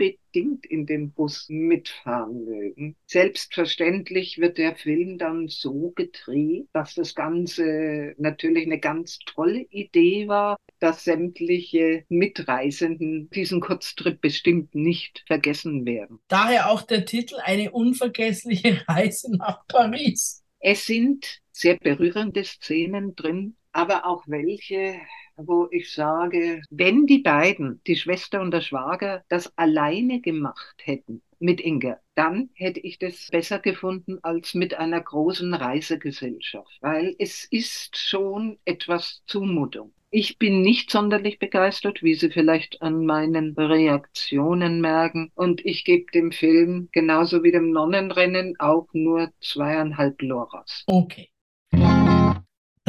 unbedingt 0.00 0.66
in 0.66 0.86
dem 0.86 1.12
Bus 1.12 1.46
mitfahren 1.48 2.44
mögen. 2.44 2.96
Selbstverständlich 3.06 4.38
wird 4.38 4.58
der 4.58 4.76
Film 4.76 5.18
dann 5.18 5.48
so 5.48 5.90
gedreht, 5.90 6.68
dass 6.72 6.94
das 6.94 7.14
Ganze 7.14 8.14
natürlich 8.18 8.66
eine 8.66 8.80
ganz 8.80 9.18
tolle 9.26 9.62
Idee 9.70 10.28
war, 10.28 10.56
dass 10.78 11.04
sämtliche 11.04 12.04
Mitreisenden 12.08 13.28
diesen 13.30 13.60
Kurztrip 13.60 14.20
bestimmt 14.20 14.74
nicht 14.74 15.22
vergessen 15.26 15.84
werden. 15.84 16.20
Daher 16.28 16.70
auch 16.70 16.82
der 16.82 17.04
Titel 17.04 17.36
Eine 17.42 17.70
unvergessliche 17.70 18.82
Reise 18.88 19.36
nach 19.36 19.66
Paris. 19.68 20.42
Es 20.58 20.86
sind 20.86 21.40
sehr 21.52 21.76
berührende 21.76 22.44
Szenen 22.44 23.14
drin, 23.14 23.56
aber 23.72 24.06
auch 24.06 24.24
welche, 24.26 25.00
wo 25.46 25.68
ich 25.70 25.92
sage, 25.92 26.62
wenn 26.70 27.06
die 27.06 27.18
beiden, 27.18 27.80
die 27.86 27.96
Schwester 27.96 28.40
und 28.40 28.50
der 28.50 28.60
Schwager, 28.60 29.24
das 29.28 29.56
alleine 29.56 30.20
gemacht 30.20 30.76
hätten 30.82 31.22
mit 31.38 31.60
Inge, 31.60 31.98
dann 32.14 32.50
hätte 32.54 32.80
ich 32.80 32.98
das 32.98 33.28
besser 33.30 33.58
gefunden 33.58 34.18
als 34.22 34.54
mit 34.54 34.74
einer 34.74 35.00
großen 35.00 35.54
Reisegesellschaft, 35.54 36.78
weil 36.80 37.16
es 37.18 37.46
ist 37.50 37.96
schon 37.96 38.58
etwas 38.64 39.22
Zumutung. 39.26 39.92
Ich 40.12 40.38
bin 40.38 40.60
nicht 40.60 40.90
sonderlich 40.90 41.38
begeistert, 41.38 42.02
wie 42.02 42.14
Sie 42.14 42.30
vielleicht 42.30 42.82
an 42.82 43.06
meinen 43.06 43.54
Reaktionen 43.54 44.80
merken. 44.80 45.30
Und 45.36 45.64
ich 45.64 45.84
gebe 45.84 46.10
dem 46.10 46.32
Film 46.32 46.88
genauso 46.90 47.44
wie 47.44 47.52
dem 47.52 47.70
Nonnenrennen 47.70 48.56
auch 48.58 48.88
nur 48.92 49.30
zweieinhalb 49.40 50.20
Loras. 50.20 50.82
Okay. 50.86 51.29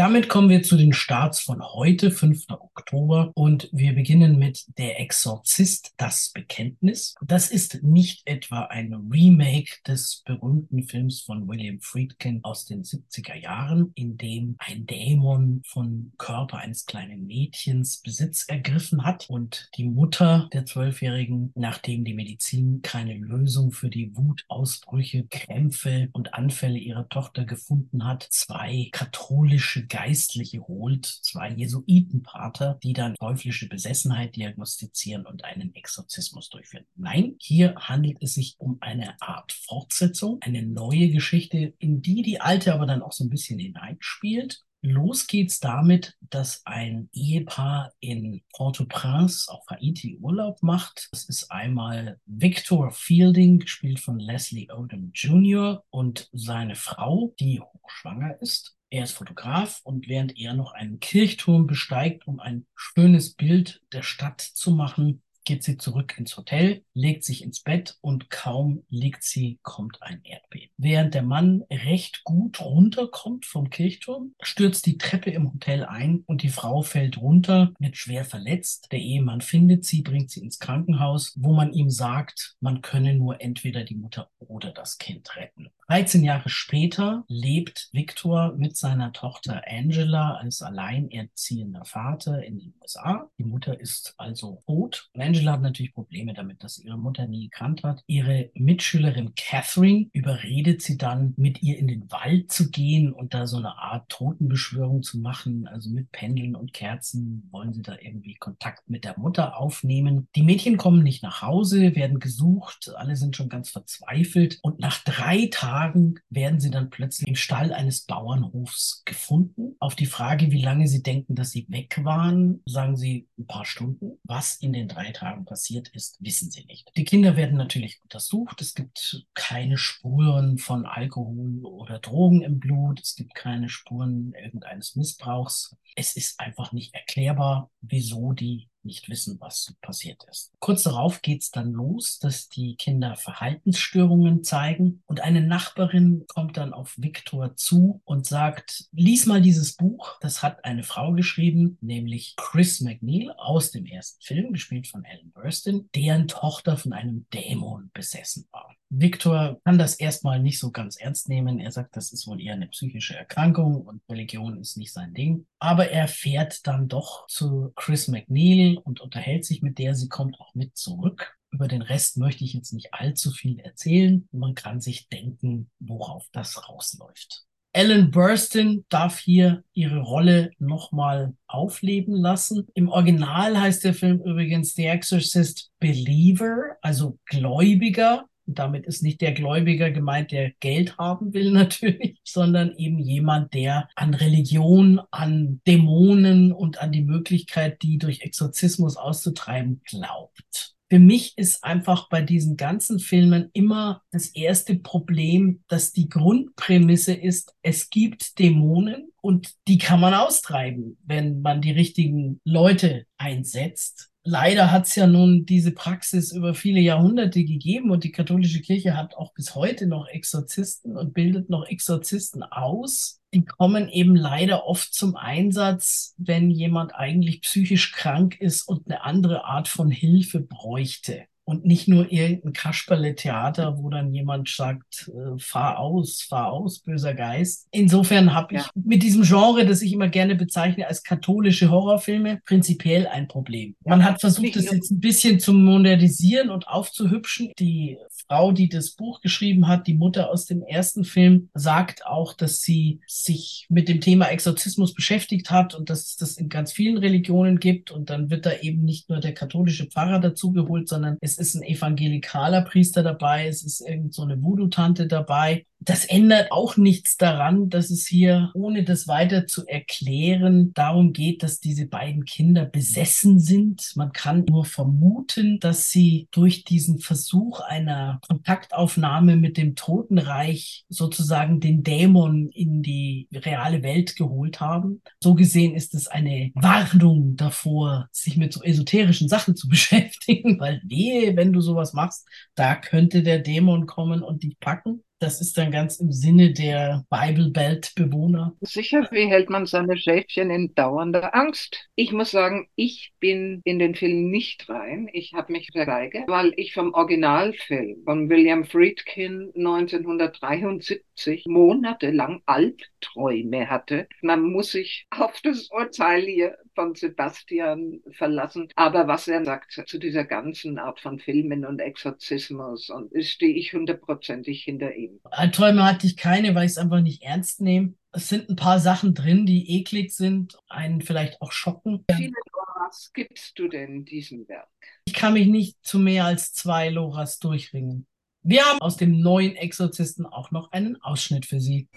Damit 0.01 0.29
kommen 0.29 0.49
wir 0.49 0.63
zu 0.63 0.77
den 0.77 0.93
Starts 0.93 1.41
von 1.41 1.61
heute, 1.61 2.09
5. 2.09 2.47
Oktober, 2.49 3.31
und 3.35 3.69
wir 3.71 3.93
beginnen 3.93 4.39
mit 4.39 4.65
Der 4.79 4.99
Exorzist, 4.99 5.93
das 5.97 6.31
Bekenntnis. 6.33 7.13
Das 7.23 7.51
ist 7.51 7.83
nicht 7.83 8.23
etwa 8.25 8.63
ein 8.63 8.91
Remake 9.11 9.73
des 9.85 10.23
berühmten 10.25 10.81
Films 10.85 11.21
von 11.21 11.47
William 11.47 11.79
Friedkin 11.81 12.39
aus 12.41 12.65
den 12.65 12.81
70er 12.81 13.35
Jahren, 13.35 13.91
in 13.93 14.17
dem 14.17 14.55
ein 14.57 14.87
Dämon 14.87 15.61
von 15.67 16.13
Körper 16.17 16.57
eines 16.57 16.87
kleinen 16.87 17.27
Mädchens 17.27 18.01
Besitz 18.01 18.45
ergriffen 18.47 19.03
hat 19.05 19.29
und 19.29 19.69
die 19.77 19.87
Mutter 19.87 20.49
der 20.51 20.65
Zwölfjährigen, 20.65 21.51
nachdem 21.53 22.05
die 22.05 22.15
Medizin 22.15 22.81
keine 22.81 23.13
Lösung 23.13 23.71
für 23.71 23.91
die 23.91 24.17
Wutausbrüche, 24.17 25.27
Krämpfe 25.29 26.09
und 26.13 26.33
Anfälle 26.33 26.79
ihrer 26.79 27.07
Tochter 27.07 27.45
gefunden 27.45 28.03
hat, 28.03 28.27
zwei 28.31 28.89
katholische 28.91 29.90
Geistliche 29.91 30.61
holt, 30.61 31.05
zwei 31.05 31.51
Jesuitenpater, 31.51 32.79
die 32.81 32.93
dann 32.93 33.15
teuflische 33.15 33.67
Besessenheit 33.67 34.37
diagnostizieren 34.37 35.25
und 35.25 35.43
einen 35.43 35.75
Exorzismus 35.75 36.49
durchführen. 36.49 36.85
Nein, 36.95 37.35
hier 37.39 37.75
handelt 37.75 38.17
es 38.21 38.35
sich 38.35 38.55
um 38.57 38.77
eine 38.79 39.21
Art 39.21 39.51
Fortsetzung, 39.51 40.37
eine 40.39 40.65
neue 40.65 41.09
Geschichte, 41.09 41.73
in 41.77 42.01
die 42.01 42.21
die 42.21 42.39
alte 42.39 42.73
aber 42.73 42.85
dann 42.85 43.01
auch 43.01 43.11
so 43.11 43.25
ein 43.25 43.29
bisschen 43.29 43.59
hineinspielt. 43.59 44.63
Los 44.81 45.27
geht's 45.27 45.59
damit, 45.59 46.17
dass 46.21 46.65
ein 46.65 47.09
Ehepaar 47.11 47.91
in 47.99 48.41
Port-au-Prince 48.53 49.51
auf 49.51 49.65
Haiti 49.69 50.17
Urlaub 50.21 50.63
macht. 50.63 51.09
Das 51.11 51.25
ist 51.25 51.51
einmal 51.51 52.17
Victor 52.25 52.91
Fielding, 52.91 53.59
gespielt 53.59 53.99
von 53.99 54.19
Leslie 54.19 54.71
Odom 54.71 55.11
Jr. 55.13 55.83
und 55.89 56.29
seine 56.31 56.75
Frau, 56.75 57.35
die 57.39 57.59
hochschwanger 57.59 58.41
ist. 58.41 58.77
Er 58.93 59.05
ist 59.05 59.13
Fotograf 59.13 59.79
und 59.85 60.09
während 60.09 60.37
er 60.37 60.53
noch 60.53 60.73
einen 60.73 60.99
Kirchturm 60.99 61.65
besteigt, 61.65 62.27
um 62.27 62.41
ein 62.41 62.65
schönes 62.75 63.33
Bild 63.33 63.81
der 63.93 64.03
Stadt 64.03 64.41
zu 64.41 64.71
machen, 64.71 65.23
geht 65.43 65.63
sie 65.63 65.77
zurück 65.77 66.17
ins 66.17 66.37
Hotel, 66.37 66.83
legt 66.93 67.23
sich 67.23 67.43
ins 67.43 67.61
Bett 67.61 67.97
und 68.01 68.29
kaum 68.29 68.83
liegt 68.89 69.23
sie, 69.23 69.59
kommt 69.61 70.01
ein 70.01 70.21
Erdbeben. 70.23 70.69
Während 70.77 71.13
der 71.13 71.23
Mann 71.23 71.63
recht 71.71 72.23
gut 72.23 72.61
runterkommt 72.61 73.45
vom 73.45 73.69
Kirchturm, 73.69 74.33
stürzt 74.41 74.85
die 74.85 74.97
Treppe 74.97 75.31
im 75.31 75.53
Hotel 75.53 75.85
ein 75.85 76.23
und 76.27 76.43
die 76.43 76.49
Frau 76.49 76.81
fällt 76.81 77.17
runter, 77.17 77.73
wird 77.79 77.97
schwer 77.97 78.25
verletzt. 78.25 78.87
Der 78.91 78.99
Ehemann 78.99 79.41
findet 79.41 79.85
sie, 79.85 80.01
bringt 80.01 80.31
sie 80.31 80.41
ins 80.41 80.59
Krankenhaus, 80.59 81.33
wo 81.35 81.53
man 81.53 81.73
ihm 81.73 81.89
sagt, 81.89 82.55
man 82.59 82.81
könne 82.81 83.13
nur 83.13 83.41
entweder 83.41 83.83
die 83.83 83.95
Mutter 83.95 84.29
oder 84.39 84.71
das 84.71 84.97
Kind 84.97 85.35
retten. 85.35 85.69
13 85.91 86.23
Jahre 86.23 86.47
später 86.47 87.25
lebt 87.27 87.89
Victor 87.91 88.53
mit 88.55 88.77
seiner 88.77 89.11
Tochter 89.11 89.63
Angela 89.67 90.35
als 90.35 90.61
alleinerziehender 90.61 91.83
Vater 91.83 92.45
in 92.45 92.59
den 92.59 92.73
USA. 92.81 93.29
Die 93.37 93.43
Mutter 93.43 93.77
ist 93.77 94.13
also 94.17 94.63
tot. 94.65 95.09
Angela 95.31 95.53
hat 95.53 95.61
natürlich 95.61 95.93
Probleme 95.93 96.33
damit, 96.33 96.63
dass 96.63 96.77
ihre 96.77 96.97
Mutter 96.97 97.27
nie 97.27 97.45
gekannt 97.45 97.83
hat. 97.83 98.03
Ihre 98.07 98.51
Mitschülerin 98.53 99.33
Catherine 99.35 100.07
überredet 100.13 100.81
sie 100.81 100.97
dann, 100.97 101.33
mit 101.37 101.63
ihr 101.63 101.77
in 101.77 101.87
den 101.87 102.11
Wald 102.11 102.51
zu 102.51 102.69
gehen 102.69 103.11
und 103.11 103.33
da 103.33 103.47
so 103.47 103.57
eine 103.57 103.77
Art 103.77 104.09
Totenbeschwörung 104.09 105.03
zu 105.03 105.19
machen. 105.19 105.67
Also 105.67 105.89
mit 105.89 106.11
Pendeln 106.11 106.55
und 106.55 106.73
Kerzen 106.73 107.47
wollen 107.51 107.73
sie 107.73 107.81
da 107.81 107.95
irgendwie 107.99 108.35
Kontakt 108.35 108.89
mit 108.89 109.03
der 109.03 109.17
Mutter 109.17 109.57
aufnehmen. 109.57 110.27
Die 110.35 110.43
Mädchen 110.43 110.77
kommen 110.77 111.03
nicht 111.03 111.23
nach 111.23 111.41
Hause, 111.41 111.95
werden 111.95 112.19
gesucht, 112.19 112.91
alle 112.95 113.15
sind 113.15 113.35
schon 113.35 113.49
ganz 113.49 113.69
verzweifelt 113.69 114.59
und 114.61 114.79
nach 114.79 115.03
drei 115.03 115.47
Tagen 115.51 115.71
Tagen 115.71 116.19
werden 116.29 116.59
sie 116.59 116.71
dann 116.71 116.89
plötzlich 116.89 117.27
im 117.27 117.35
Stall 117.35 117.71
eines 117.71 118.01
Bauernhofs 118.01 119.03
gefunden. 119.05 119.75
Auf 119.79 119.95
die 119.95 120.05
Frage, 120.05 120.51
wie 120.51 120.61
lange 120.61 120.87
sie 120.87 121.03
denken, 121.03 121.35
dass 121.35 121.51
sie 121.51 121.65
weg 121.69 122.03
waren, 122.03 122.61
sagen 122.65 122.97
sie 122.97 123.27
ein 123.37 123.47
paar 123.47 123.65
Stunden. 123.65 124.19
Was 124.23 124.55
in 124.55 124.73
den 124.73 124.87
drei 124.87 125.11
Tagen 125.11 125.20
passiert 125.45 125.89
ist, 125.89 126.17
wissen 126.19 126.51
sie 126.51 126.65
nicht. 126.65 126.91
Die 126.95 127.03
Kinder 127.03 127.35
werden 127.35 127.57
natürlich 127.57 128.01
untersucht. 128.03 128.61
Es 128.61 128.73
gibt 128.73 129.25
keine 129.33 129.77
Spuren 129.77 130.57
von 130.57 130.85
Alkohol 130.85 131.63
oder 131.65 131.99
Drogen 131.99 132.41
im 132.41 132.59
Blut. 132.59 132.99
Es 133.01 133.15
gibt 133.15 133.35
keine 133.35 133.69
Spuren 133.69 134.33
irgendeines 134.33 134.95
Missbrauchs. 134.95 135.75
Es 135.95 136.15
ist 136.15 136.39
einfach 136.39 136.71
nicht 136.71 136.93
erklärbar, 136.93 137.69
wieso 137.81 138.33
die 138.33 138.70
nicht 138.83 139.09
wissen, 139.09 139.37
was 139.39 139.73
passiert 139.81 140.25
ist. 140.29 140.51
Kurz 140.59 140.83
darauf 140.83 141.21
geht 141.21 141.41
es 141.41 141.51
dann 141.51 141.71
los, 141.71 142.19
dass 142.19 142.49
die 142.49 142.75
Kinder 142.75 143.15
Verhaltensstörungen 143.15 144.43
zeigen 144.43 145.03
und 145.05 145.21
eine 145.21 145.41
Nachbarin 145.41 146.25
kommt 146.27 146.57
dann 146.57 146.73
auf 146.73 146.93
Viktor 146.97 147.55
zu 147.55 148.01
und 148.05 148.25
sagt, 148.25 148.85
lies 148.91 149.25
mal 149.25 149.41
dieses 149.41 149.73
Buch, 149.75 150.17
das 150.21 150.43
hat 150.43 150.65
eine 150.65 150.83
Frau 150.83 151.13
geschrieben, 151.13 151.77
nämlich 151.81 152.35
Chris 152.37 152.81
McNeil 152.81 153.31
aus 153.37 153.71
dem 153.71 153.85
ersten 153.85 154.21
Film, 154.21 154.53
gespielt 154.53 154.87
von 154.87 155.03
Ellen 155.03 155.31
Burstyn, 155.31 155.89
deren 155.95 156.27
Tochter 156.27 156.77
von 156.77 156.93
einem 156.93 157.25
Dämon 157.33 157.89
besessen 157.93 158.47
war. 158.51 158.75
Victor 158.93 159.61
kann 159.63 159.77
das 159.77 159.95
erstmal 159.95 160.41
nicht 160.41 160.59
so 160.59 160.69
ganz 160.69 160.97
ernst 160.97 161.29
nehmen. 161.29 161.59
Er 161.59 161.71
sagt, 161.71 161.95
das 161.95 162.11
ist 162.11 162.27
wohl 162.27 162.41
eher 162.41 162.55
eine 162.55 162.67
psychische 162.67 163.15
Erkrankung 163.15 163.81
und 163.81 164.01
Religion 164.09 164.59
ist 164.59 164.75
nicht 164.75 164.91
sein 164.91 165.13
Ding. 165.13 165.47
Aber 165.59 165.89
er 165.89 166.09
fährt 166.09 166.67
dann 166.67 166.89
doch 166.89 167.25
zu 167.27 167.71
Chris 167.77 168.09
McNeil 168.09 168.77
und 168.77 168.99
unterhält 168.99 169.45
sich 169.45 169.61
mit 169.61 169.79
der. 169.79 169.95
Sie 169.95 170.09
kommt 170.09 170.37
auch 170.41 170.53
mit 170.55 170.75
zurück. 170.75 171.37
Über 171.51 171.69
den 171.69 171.81
Rest 171.81 172.17
möchte 172.17 172.43
ich 172.43 172.53
jetzt 172.53 172.73
nicht 172.73 172.93
allzu 172.93 173.31
viel 173.31 173.59
erzählen. 173.59 174.27
Man 174.33 174.55
kann 174.55 174.81
sich 174.81 175.07
denken, 175.07 175.69
worauf 175.79 176.27
das 176.33 176.67
rausläuft. 176.67 177.45
Ellen 177.73 178.11
Burstyn 178.11 178.83
darf 178.89 179.19
hier 179.19 179.63
ihre 179.71 180.01
Rolle 180.01 180.51
nochmal 180.59 181.33
aufleben 181.47 182.13
lassen. 182.13 182.67
Im 182.73 182.89
Original 182.89 183.57
heißt 183.57 183.85
der 183.85 183.93
Film 183.93 184.19
übrigens 184.19 184.75
The 184.75 184.87
Exorcist 184.87 185.71
Believer, 185.79 186.75
also 186.81 187.17
Gläubiger. 187.25 188.25
Und 188.51 188.59
damit 188.59 188.85
ist 188.85 189.01
nicht 189.01 189.21
der 189.21 189.31
Gläubiger 189.31 189.91
gemeint, 189.91 190.33
der 190.33 190.51
Geld 190.59 190.97
haben 190.97 191.33
will 191.33 191.51
natürlich, 191.53 192.19
sondern 192.25 192.75
eben 192.75 192.99
jemand, 192.99 193.53
der 193.53 193.87
an 193.95 194.13
Religion, 194.13 194.99
an 195.09 195.61
Dämonen 195.65 196.51
und 196.51 196.81
an 196.81 196.91
die 196.91 197.01
Möglichkeit, 197.01 197.81
die 197.81 197.97
durch 197.97 198.23
Exorzismus 198.23 198.97
auszutreiben, 198.97 199.79
glaubt. 199.85 200.75
Für 200.89 200.99
mich 200.99 201.37
ist 201.37 201.63
einfach 201.63 202.09
bei 202.09 202.21
diesen 202.21 202.57
ganzen 202.57 202.99
Filmen 202.99 203.49
immer 203.53 204.01
das 204.11 204.27
erste 204.27 204.75
Problem, 204.75 205.63
dass 205.69 205.93
die 205.93 206.09
Grundprämisse 206.09 207.13
ist, 207.13 207.55
es 207.61 207.89
gibt 207.89 208.37
Dämonen 208.37 209.13
und 209.21 209.53
die 209.69 209.77
kann 209.77 210.01
man 210.01 210.13
austreiben, 210.13 210.97
wenn 211.05 211.41
man 211.41 211.61
die 211.61 211.71
richtigen 211.71 212.41
Leute 212.43 213.05
einsetzt. 213.17 214.10
Leider 214.23 214.71
hat 214.71 214.85
es 214.85 214.95
ja 214.95 215.07
nun 215.07 215.47
diese 215.47 215.71
Praxis 215.71 216.31
über 216.31 216.53
viele 216.53 216.79
Jahrhunderte 216.79 217.43
gegeben 217.43 217.89
und 217.89 218.03
die 218.03 218.11
katholische 218.11 218.61
Kirche 218.61 218.95
hat 218.95 219.15
auch 219.15 219.33
bis 219.33 219.55
heute 219.55 219.87
noch 219.87 220.07
Exorzisten 220.07 220.95
und 220.95 221.15
bildet 221.15 221.49
noch 221.49 221.65
Exorzisten 221.67 222.43
aus. 222.43 223.19
Die 223.33 223.43
kommen 223.43 223.89
eben 223.89 224.15
leider 224.15 224.65
oft 224.67 224.93
zum 224.93 225.15
Einsatz, 225.15 226.13
wenn 226.17 226.51
jemand 226.51 226.93
eigentlich 226.93 227.41
psychisch 227.41 227.93
krank 227.93 228.39
ist 228.39 228.67
und 228.67 228.85
eine 228.85 229.03
andere 229.03 229.45
Art 229.45 229.67
von 229.67 229.89
Hilfe 229.89 230.39
bräuchte 230.39 231.25
und 231.43 231.65
nicht 231.65 231.87
nur 231.87 232.11
irgendein 232.11 232.53
Kasperle-Theater, 232.53 233.77
wo 233.77 233.89
dann 233.89 234.13
jemand 234.13 234.47
sagt, 234.49 235.09
äh, 235.09 235.37
fahr 235.39 235.79
aus, 235.79 236.21
fahr 236.21 236.53
aus, 236.53 236.79
böser 236.79 237.13
Geist. 237.13 237.67
Insofern 237.71 238.33
habe 238.33 238.55
ich 238.55 238.61
ja. 238.61 238.69
mit 238.75 239.03
diesem 239.03 239.23
Genre, 239.23 239.65
das 239.65 239.81
ich 239.81 239.93
immer 239.93 240.07
gerne 240.07 240.35
bezeichne 240.35 240.87
als 240.87 241.03
katholische 241.03 241.69
Horrorfilme, 241.69 242.41
prinzipiell 242.45 243.07
ein 243.07 243.27
Problem. 243.27 243.75
Man 243.83 244.03
hat 244.03 244.21
versucht, 244.21 244.55
das 244.55 244.71
jetzt 244.71 244.91
ein 244.91 244.99
bisschen 244.99 245.39
zu 245.39 245.53
modernisieren 245.53 246.49
und 246.49 246.67
aufzuhübschen. 246.67 247.51
Die 247.59 247.97
Frau, 248.27 248.51
die 248.51 248.69
das 248.69 248.91
Buch 248.91 249.21
geschrieben 249.21 249.67
hat, 249.67 249.87
die 249.87 249.95
Mutter 249.95 250.29
aus 250.29 250.45
dem 250.45 250.61
ersten 250.61 251.03
Film, 251.03 251.49
sagt 251.53 252.05
auch, 252.05 252.33
dass 252.33 252.61
sie 252.61 253.01
sich 253.07 253.65
mit 253.69 253.89
dem 253.89 253.99
Thema 253.99 254.27
Exorzismus 254.27 254.93
beschäftigt 254.93 255.49
hat 255.49 255.75
und 255.75 255.89
dass 255.89 256.01
es 256.05 256.15
das 256.17 256.37
in 256.37 256.49
ganz 256.49 256.71
vielen 256.71 256.97
Religionen 256.97 257.59
gibt. 257.59 257.91
Und 257.91 258.09
dann 258.09 258.29
wird 258.29 258.45
da 258.45 258.53
eben 258.61 258.83
nicht 258.83 259.09
nur 259.09 259.19
der 259.19 259.33
katholische 259.33 259.87
Pfarrer 259.87 260.19
dazugeholt, 260.19 260.87
sondern 260.87 261.17
es 261.21 261.30
ist 261.37 261.55
ein 261.55 261.63
evangelikaler 261.63 262.61
Priester 262.61 263.03
dabei, 263.03 263.47
es 263.47 263.63
ist 263.63 263.81
irgend 263.81 264.13
so 264.13 264.23
eine 264.23 264.41
Voodoo-Tante 264.41 265.07
dabei 265.07 265.65
das 265.83 266.05
ändert 266.05 266.51
auch 266.51 266.77
nichts 266.77 267.17
daran, 267.17 267.69
dass 267.69 267.89
es 267.89 268.05
hier, 268.05 268.51
ohne 268.53 268.83
das 268.83 269.07
weiter 269.07 269.47
zu 269.47 269.65
erklären, 269.65 270.73
darum 270.75 271.11
geht, 271.11 271.41
dass 271.41 271.59
diese 271.59 271.87
beiden 271.87 272.25
Kinder 272.25 272.65
besessen 272.65 273.39
sind. 273.39 273.91
Man 273.95 274.11
kann 274.11 274.45
nur 274.47 274.65
vermuten, 274.65 275.59
dass 275.59 275.89
sie 275.89 276.27
durch 276.31 276.65
diesen 276.65 276.99
Versuch 276.99 277.61
einer 277.61 278.19
Kontaktaufnahme 278.27 279.37
mit 279.37 279.57
dem 279.57 279.75
Totenreich 279.75 280.85
sozusagen 280.87 281.59
den 281.59 281.81
Dämon 281.81 282.49
in 282.49 282.83
die 282.83 283.27
reale 283.33 283.81
Welt 283.81 284.15
geholt 284.15 284.59
haben. 284.59 285.01
So 285.19 285.33
gesehen 285.33 285.73
ist 285.73 285.95
es 285.95 286.07
eine 286.07 286.51
Warnung 286.53 287.37
davor, 287.37 288.07
sich 288.11 288.37
mit 288.37 288.53
so 288.53 288.61
esoterischen 288.61 289.27
Sachen 289.27 289.55
zu 289.55 289.67
beschäftigen, 289.71 290.59
weil 290.59 290.79
wehe, 290.85 291.20
wenn 291.35 291.53
du 291.53 291.61
sowas 291.61 291.93
machst, 291.93 292.27
da 292.55 292.75
könnte 292.75 293.23
der 293.23 293.39
Dämon 293.39 293.85
kommen 293.85 294.23
und 294.23 294.43
dich 294.43 294.59
packen. 294.59 295.03
Das 295.21 295.39
ist 295.39 295.55
dann 295.55 295.69
ganz 295.69 295.99
im 295.99 296.11
Sinne 296.11 296.51
der 296.51 297.05
Bible 297.11 297.51
Belt 297.51 297.91
Bewohner. 297.95 298.55
Sicher, 298.61 299.07
wie 299.11 299.27
hält 299.27 299.51
man 299.51 299.67
seine 299.67 299.95
Schäfchen 299.95 300.49
in 300.49 300.73
dauernder 300.73 301.35
Angst? 301.35 301.89
Ich 301.93 302.11
muss 302.11 302.31
sagen, 302.31 302.69
ich 302.73 303.13
bin 303.19 303.61
in 303.63 303.77
den 303.77 303.93
Film 303.93 304.31
nicht 304.31 304.67
rein. 304.67 305.07
Ich 305.13 305.33
habe 305.33 305.51
mich 305.51 305.69
verweigert, 305.71 306.27
weil 306.27 306.53
ich 306.55 306.73
vom 306.73 306.95
Originalfilm 306.95 308.01
von 308.03 308.31
William 308.31 308.65
Friedkin 308.65 309.51
1973 309.55 311.45
monatelang 311.45 312.41
Albträume 312.47 313.69
hatte. 313.69 314.07
Man 314.23 314.41
muss 314.41 314.71
sich 314.71 315.05
auf 315.11 315.39
das 315.43 315.69
Urteil 315.69 316.23
hier 316.23 316.57
von 316.81 316.95
Sebastian 316.95 318.01
verlassen. 318.11 318.69
Aber 318.75 319.07
was 319.07 319.27
er 319.27 319.45
sagt 319.45 319.83
zu 319.85 319.99
dieser 319.99 320.23
ganzen 320.23 320.79
Art 320.79 320.99
von 320.99 321.19
Filmen 321.19 321.63
und 321.63 321.79
Exorzismus, 321.79 322.89
und 322.89 323.11
stehe 323.23 323.53
ich 323.53 323.73
hundertprozentig 323.73 324.63
hinter 324.63 324.95
ihm. 324.95 325.19
Albträume 325.25 325.85
hatte 325.85 326.07
ich 326.07 326.17
keine, 326.17 326.55
weil 326.55 326.65
ich 326.65 326.71
es 326.71 326.77
einfach 326.79 327.01
nicht 327.01 327.21
ernst 327.21 327.61
nehme. 327.61 327.93
Es 328.13 328.29
sind 328.29 328.49
ein 328.49 328.55
paar 328.55 328.79
Sachen 328.79 329.13
drin, 329.13 329.45
die 329.45 329.79
eklig 329.79 330.13
sind, 330.13 330.57
einen 330.69 331.01
vielleicht 331.01 331.39
auch 331.41 331.51
schocken. 331.51 332.03
Wie 332.09 332.15
viele 332.15 332.33
Loras 332.51 333.11
gibst 333.13 333.59
du 333.59 333.67
denn 333.67 334.03
diesem 334.03 334.47
Werk? 334.47 334.67
Ich 335.05 335.13
kann 335.13 335.33
mich 335.33 335.47
nicht 335.47 335.77
zu 335.83 335.99
mehr 335.99 336.25
als 336.25 336.51
zwei 336.53 336.89
Loras 336.89 337.37
durchringen. 337.39 338.07
Wir 338.43 338.63
haben 338.63 338.81
aus 338.81 338.97
dem 338.97 339.19
neuen 339.21 339.55
Exorzisten 339.55 340.25
auch 340.25 340.49
noch 340.49 340.71
einen 340.71 340.99
Ausschnitt 341.03 341.45
für 341.45 341.59
Sie. 341.59 341.87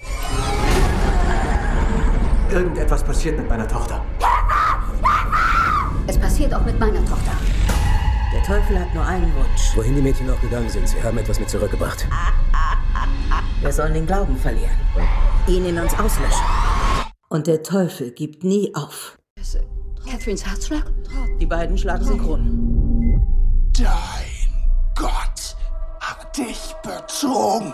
Irgendetwas 2.53 3.03
passiert 3.03 3.38
mit 3.38 3.49
meiner 3.49 3.66
Tochter. 3.66 4.05
Es 6.06 6.18
passiert 6.18 6.52
auch 6.52 6.64
mit 6.64 6.78
meiner 6.78 7.04
Tochter. 7.04 7.32
Der 8.32 8.42
Teufel 8.42 8.78
hat 8.78 8.92
nur 8.94 9.04
einen 9.04 9.32
Wunsch. 9.36 9.74
Wohin 9.74 9.94
die 9.94 10.02
Mädchen 10.02 10.28
auch 10.28 10.40
gegangen 10.40 10.68
sind, 10.68 10.88
sie 10.88 11.02
haben 11.02 11.16
etwas 11.16 11.40
mit 11.40 11.48
zurückgebracht. 11.48 12.06
Wir 13.60 13.72
sollen 13.72 13.94
den 13.94 14.06
Glauben 14.06 14.36
verlieren. 14.36 14.76
Ihn 15.46 15.64
in 15.64 15.78
uns 15.78 15.94
auslöschen. 15.94 16.44
Und 17.28 17.46
der 17.46 17.62
Teufel 17.62 18.10
gibt 18.10 18.44
nie 18.44 18.74
auf. 18.74 19.18
Catherines 20.06 20.44
Herzschlag? 20.44 20.84
Die 21.40 21.46
beiden 21.46 21.78
schlagen 21.78 22.04
synchron. 22.04 23.22
Dein 23.76 24.34
Gott 24.94 25.56
hat 26.00 26.36
dich 26.36 26.74
betrogen. 26.82 27.72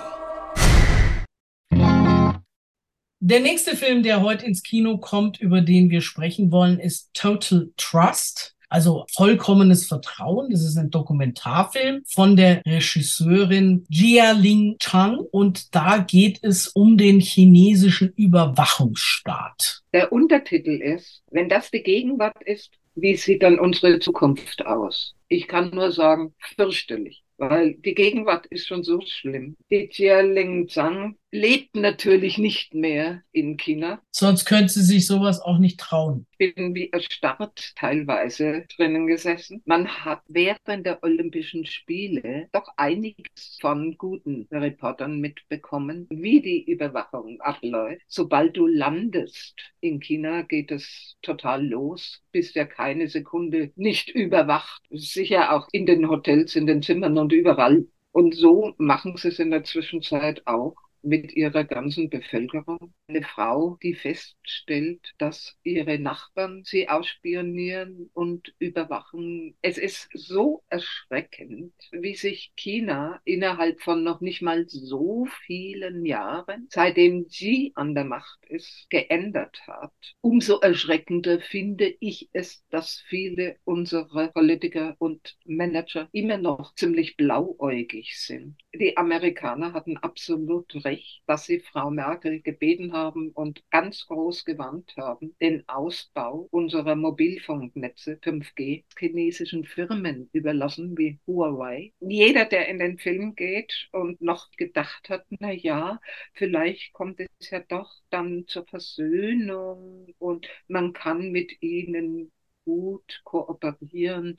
Der 3.22 3.40
nächste 3.40 3.76
Film, 3.76 4.02
der 4.02 4.22
heute 4.22 4.46
ins 4.46 4.62
Kino 4.62 4.96
kommt, 4.96 5.38
über 5.38 5.60
den 5.60 5.90
wir 5.90 6.00
sprechen 6.00 6.50
wollen, 6.50 6.80
ist 6.80 7.12
Total 7.12 7.68
Trust. 7.76 8.56
Also 8.70 9.04
vollkommenes 9.12 9.86
Vertrauen. 9.86 10.48
Das 10.48 10.62
ist 10.62 10.78
ein 10.78 10.88
Dokumentarfilm 10.88 12.00
von 12.06 12.34
der 12.34 12.62
Regisseurin 12.64 13.84
Jia 13.90 14.32
Ling 14.32 14.76
Chang 14.78 15.18
und 15.32 15.74
da 15.74 15.98
geht 15.98 16.38
es 16.42 16.68
um 16.68 16.96
den 16.96 17.20
chinesischen 17.20 18.10
Überwachungsstaat. 18.16 19.82
Der 19.92 20.12
Untertitel 20.12 20.80
ist, 20.80 21.22
wenn 21.30 21.50
das 21.50 21.70
die 21.70 21.82
Gegenwart 21.82 22.42
ist, 22.46 22.70
wie 22.94 23.16
sieht 23.16 23.42
dann 23.42 23.58
unsere 23.58 23.98
Zukunft 23.98 24.64
aus? 24.64 25.14
Ich 25.28 25.46
kann 25.46 25.74
nur 25.74 25.92
sagen, 25.92 26.32
fürchterlich 26.56 27.22
weil 27.40 27.74
die 27.74 27.94
Gegenwart 27.94 28.46
ist 28.46 28.66
schon 28.66 28.84
so 28.84 29.00
schlimm. 29.00 29.56
Die 29.70 29.88
Jia 29.90 30.20
Ling 30.20 30.68
Zhang 30.68 31.16
lebt 31.32 31.76
natürlich 31.76 32.38
nicht 32.38 32.74
mehr 32.74 33.22
in 33.32 33.56
China. 33.56 34.02
Sonst 34.10 34.44
könnte 34.44 34.72
sie 34.72 34.82
sich 34.82 35.06
sowas 35.06 35.40
auch 35.40 35.58
nicht 35.58 35.78
trauen. 35.78 36.26
Ich 36.38 36.54
bin 36.54 36.74
wie 36.74 36.90
erstarrt 36.90 37.72
teilweise 37.76 38.64
drinnen 38.76 39.06
gesessen. 39.06 39.62
Man 39.64 39.88
hat 40.04 40.22
während 40.28 40.86
der 40.86 41.02
Olympischen 41.02 41.66
Spiele 41.66 42.48
doch 42.52 42.68
einiges 42.76 43.58
von 43.60 43.96
guten 43.96 44.48
Reportern 44.50 45.20
mitbekommen, 45.20 46.06
wie 46.10 46.40
die 46.40 46.64
Überwachung 46.64 47.40
abläuft. 47.40 48.02
Sobald 48.08 48.56
du 48.56 48.66
landest 48.66 49.54
in 49.80 50.00
China, 50.00 50.42
geht 50.42 50.70
es 50.72 51.16
total 51.22 51.66
los. 51.66 52.22
Bist 52.32 52.54
ja 52.54 52.64
keine 52.64 53.08
Sekunde 53.08 53.72
nicht 53.76 54.08
überwacht. 54.08 54.82
Sicher 54.90 55.52
auch 55.52 55.68
in 55.72 55.86
den 55.86 56.08
Hotels, 56.08 56.56
in 56.56 56.66
den 56.66 56.82
Zimmern 56.82 57.18
und 57.18 57.32
überall. 57.32 57.86
Und 58.12 58.34
so 58.34 58.74
machen 58.76 59.16
sie 59.16 59.28
es 59.28 59.38
in 59.38 59.50
der 59.52 59.62
Zwischenzeit 59.62 60.44
auch 60.46 60.74
mit 61.02 61.32
ihrer 61.34 61.64
ganzen 61.64 62.10
Bevölkerung. 62.10 62.92
Eine 63.08 63.22
Frau, 63.22 63.78
die 63.82 63.94
feststellt, 63.94 65.14
dass 65.18 65.56
ihre 65.62 65.98
Nachbarn 65.98 66.64
sie 66.64 66.88
ausspionieren 66.88 68.10
und 68.14 68.54
überwachen. 68.58 69.56
Es 69.62 69.78
ist 69.78 70.08
so 70.14 70.62
erschreckend, 70.68 71.72
wie 71.92 72.14
sich 72.14 72.52
China 72.56 73.20
innerhalb 73.24 73.80
von 73.80 74.02
noch 74.02 74.20
nicht 74.20 74.42
mal 74.42 74.66
so 74.68 75.26
vielen 75.46 76.04
Jahren, 76.04 76.68
seitdem 76.70 77.26
sie 77.28 77.72
an 77.74 77.94
der 77.94 78.04
Macht 78.04 78.44
ist, 78.46 78.88
geändert 78.90 79.66
hat. 79.66 79.92
Umso 80.20 80.58
erschreckender 80.60 81.40
finde 81.40 81.94
ich 82.00 82.28
es, 82.32 82.64
dass 82.68 83.02
viele 83.08 83.56
unserer 83.64 84.28
Politiker 84.28 84.96
und 84.98 85.36
Manager 85.44 86.08
immer 86.12 86.38
noch 86.38 86.74
ziemlich 86.74 87.16
blauäugig 87.16 88.18
sind. 88.18 88.56
Die 88.74 88.96
Amerikaner 88.96 89.72
hatten 89.72 89.96
absolut 89.96 90.84
recht, 90.84 90.89
dass 91.26 91.44
sie 91.44 91.60
Frau 91.60 91.90
Merkel 91.90 92.40
gebeten 92.40 92.92
haben 92.92 93.30
und 93.30 93.62
ganz 93.70 94.06
groß 94.06 94.44
gewarnt 94.44 94.94
haben, 94.96 95.36
den 95.40 95.68
Ausbau 95.68 96.48
unserer 96.50 96.96
Mobilfunknetze 96.96 98.18
5G 98.22 98.84
chinesischen 98.98 99.64
Firmen 99.64 100.28
überlassen 100.32 100.96
wie 100.96 101.18
Huawei. 101.26 101.92
Jeder, 102.00 102.44
der 102.44 102.68
in 102.68 102.78
den 102.78 102.98
Film 102.98 103.34
geht 103.34 103.88
und 103.92 104.20
noch 104.20 104.50
gedacht 104.52 105.08
hat, 105.08 105.24
na 105.30 105.52
ja, 105.52 106.00
vielleicht 106.34 106.92
kommt 106.92 107.20
es 107.20 107.50
ja 107.50 107.60
doch 107.60 107.92
dann 108.10 108.46
zur 108.46 108.66
Versöhnung 108.66 110.14
und 110.18 110.48
man 110.68 110.92
kann 110.92 111.30
mit 111.30 111.62
ihnen 111.62 112.32
gut 112.64 113.20
kooperieren. 113.24 114.36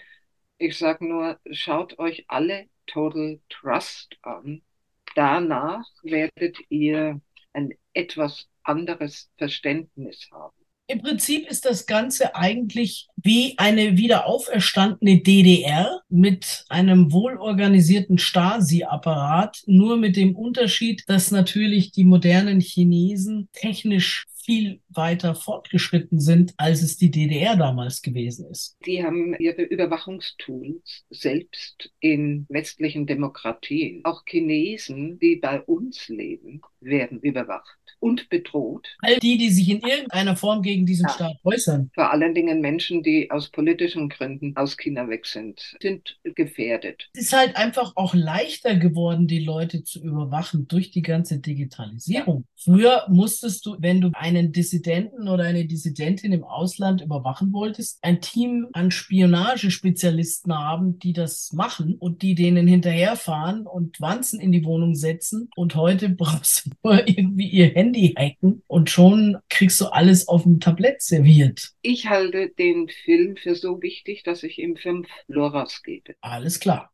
Ich 0.58 0.78
sage 0.78 1.08
nur, 1.08 1.40
schaut 1.52 1.98
euch 2.00 2.26
alle 2.28 2.68
Total 2.86 3.40
Trust 3.50 4.18
an. 4.22 4.62
Danach 5.15 5.86
werdet 6.04 6.58
ihr 6.69 7.19
ein 7.54 7.74
etwas 7.93 8.47
anderes 8.63 9.30
Verständnis 9.38 10.30
haben. 10.32 10.56
Im 10.88 11.02
Prinzip 11.02 11.50
ist 11.50 11.63
das 11.63 11.86
Ganze 11.86 12.36
eigentlich 12.36 13.08
wie 13.15 13.54
eine 13.58 13.95
wiederauferstandene 13.95 15.21
DDR 15.21 16.02
mit 16.10 16.65
einem 16.67 17.13
wohlorganisierten 17.13 18.17
Stasi-Apparat, 18.17 19.63
nur 19.67 19.95
mit 19.95 20.17
dem 20.17 20.36
Unterschied, 20.36 21.04
dass 21.08 21.32
natürlich 21.32 21.93
die 21.93 22.04
modernen 22.04 22.60
Chinesen 22.60 23.47
technisch 23.54 24.26
viel 24.41 24.82
weiter 24.89 25.36
fortgeschritten 25.36 26.19
sind, 26.19 26.54
als 26.58 26.82
es 26.82 26.97
die 26.97 27.12
DDR 27.12 27.56
damals 27.56 28.01
gewesen 28.01 28.49
ist. 28.49 28.77
Die 28.86 29.04
haben 29.04 29.36
ihre 29.39 29.63
Überwachungstools 29.63 31.06
selbst 31.10 31.91
in 31.99 32.45
westlichen 32.49 33.06
Demokratien. 33.06 34.04
Auch 34.06 34.23
Chinesen, 34.25 35.19
die 35.19 35.38
bei 35.38 35.62
uns 35.62 36.08
leben, 36.08 36.62
werden 36.80 37.19
überwacht 37.19 37.81
und 38.02 38.30
bedroht. 38.30 38.88
All 39.00 39.18
die, 39.20 39.38
die 39.38 39.50
sich 39.50 39.70
in 39.70 39.80
irgendeiner 39.80 40.36
Form 40.36 40.62
gegen 40.62 40.86
diesen 40.86 41.06
ja. 41.08 41.14
Staat 41.14 41.38
äußern. 41.44 41.92
Vor 41.94 42.12
allen 42.12 42.34
Dingen 42.34 42.60
Menschen, 42.60 43.04
die 43.04 43.30
aus 43.32 43.50
politischen 43.50 44.10
Gründen 44.10 44.56
aus 44.58 44.76
China 44.76 45.08
weg 45.08 45.26
sind, 45.26 45.76
sind 45.82 46.20
gefährdet. 46.24 47.10
Es 47.14 47.24
ist 47.26 47.34
halt 47.34 47.56
einfach 47.56 47.94
auch 47.96 48.14
leichter 48.14 48.76
geworden, 48.76 49.28
die 49.28 49.40
Leute 49.40 49.84
zu 49.84 50.02
überwachen 50.02 50.68
durch 50.68 50.92
die 50.92 51.04
ganze 51.04 51.40
Digitalisierung. 51.40 52.46
Ja. 52.46 52.74
Früher 52.74 53.06
musstest 53.08 53.66
du, 53.66 53.78
wenn 53.80 54.02
du 54.02 54.10
einen 54.14 54.52
Dissidenten 54.52 55.28
oder 55.28 55.44
eine 55.44 55.66
Dissidentin 55.66 56.34
im 56.34 56.44
Ausland 56.44 57.02
überwachen 57.02 57.54
wolltest, 57.54 58.00
ein 58.02 58.20
Team 58.22 58.68
an 58.74 58.90
Spionagespezialisten 58.92 60.58
haben, 60.58 60.98
die 61.00 61.14
das 61.14 61.52
machen 61.54 61.96
und 62.00 62.24
die 62.24 62.36
denen 62.36 62.68
hinterherfahren 62.68 63.68
und 63.68 64.02
Wanzen 64.02 64.40
in 64.40 64.52
die 64.52 64.66
Wohnung 64.66 64.96
setzen. 64.96 65.50
Und 65.56 65.76
heute 65.76 66.10
brauchst 66.22 66.66
du 66.66 66.72
nur 66.84 67.08
irgendwie 67.08 67.48
ihr 67.48 67.68
Handy 67.68 67.90
Handy 67.91 68.13
hacken 68.17 68.63
und 68.67 68.89
schon 68.89 69.38
kriegst 69.49 69.82
du 69.82 69.88
alles 69.88 70.30
auf 70.30 70.43
dem 70.43 70.62
Tablett 70.62 71.01
serviert. 71.01 71.71
Ich 71.82 72.08
halte 72.08 72.49
den 72.58 72.88
Film 72.88 73.36
für 73.36 73.56
so 73.56 73.82
wichtig, 73.82 74.23
dass 74.23 74.43
ich 74.43 74.60
ihm 74.60 74.77
fünf 74.77 75.10
Loras 75.27 75.84
gebe. 75.84 76.15
Alles 76.21 76.62
klar. 76.62 76.93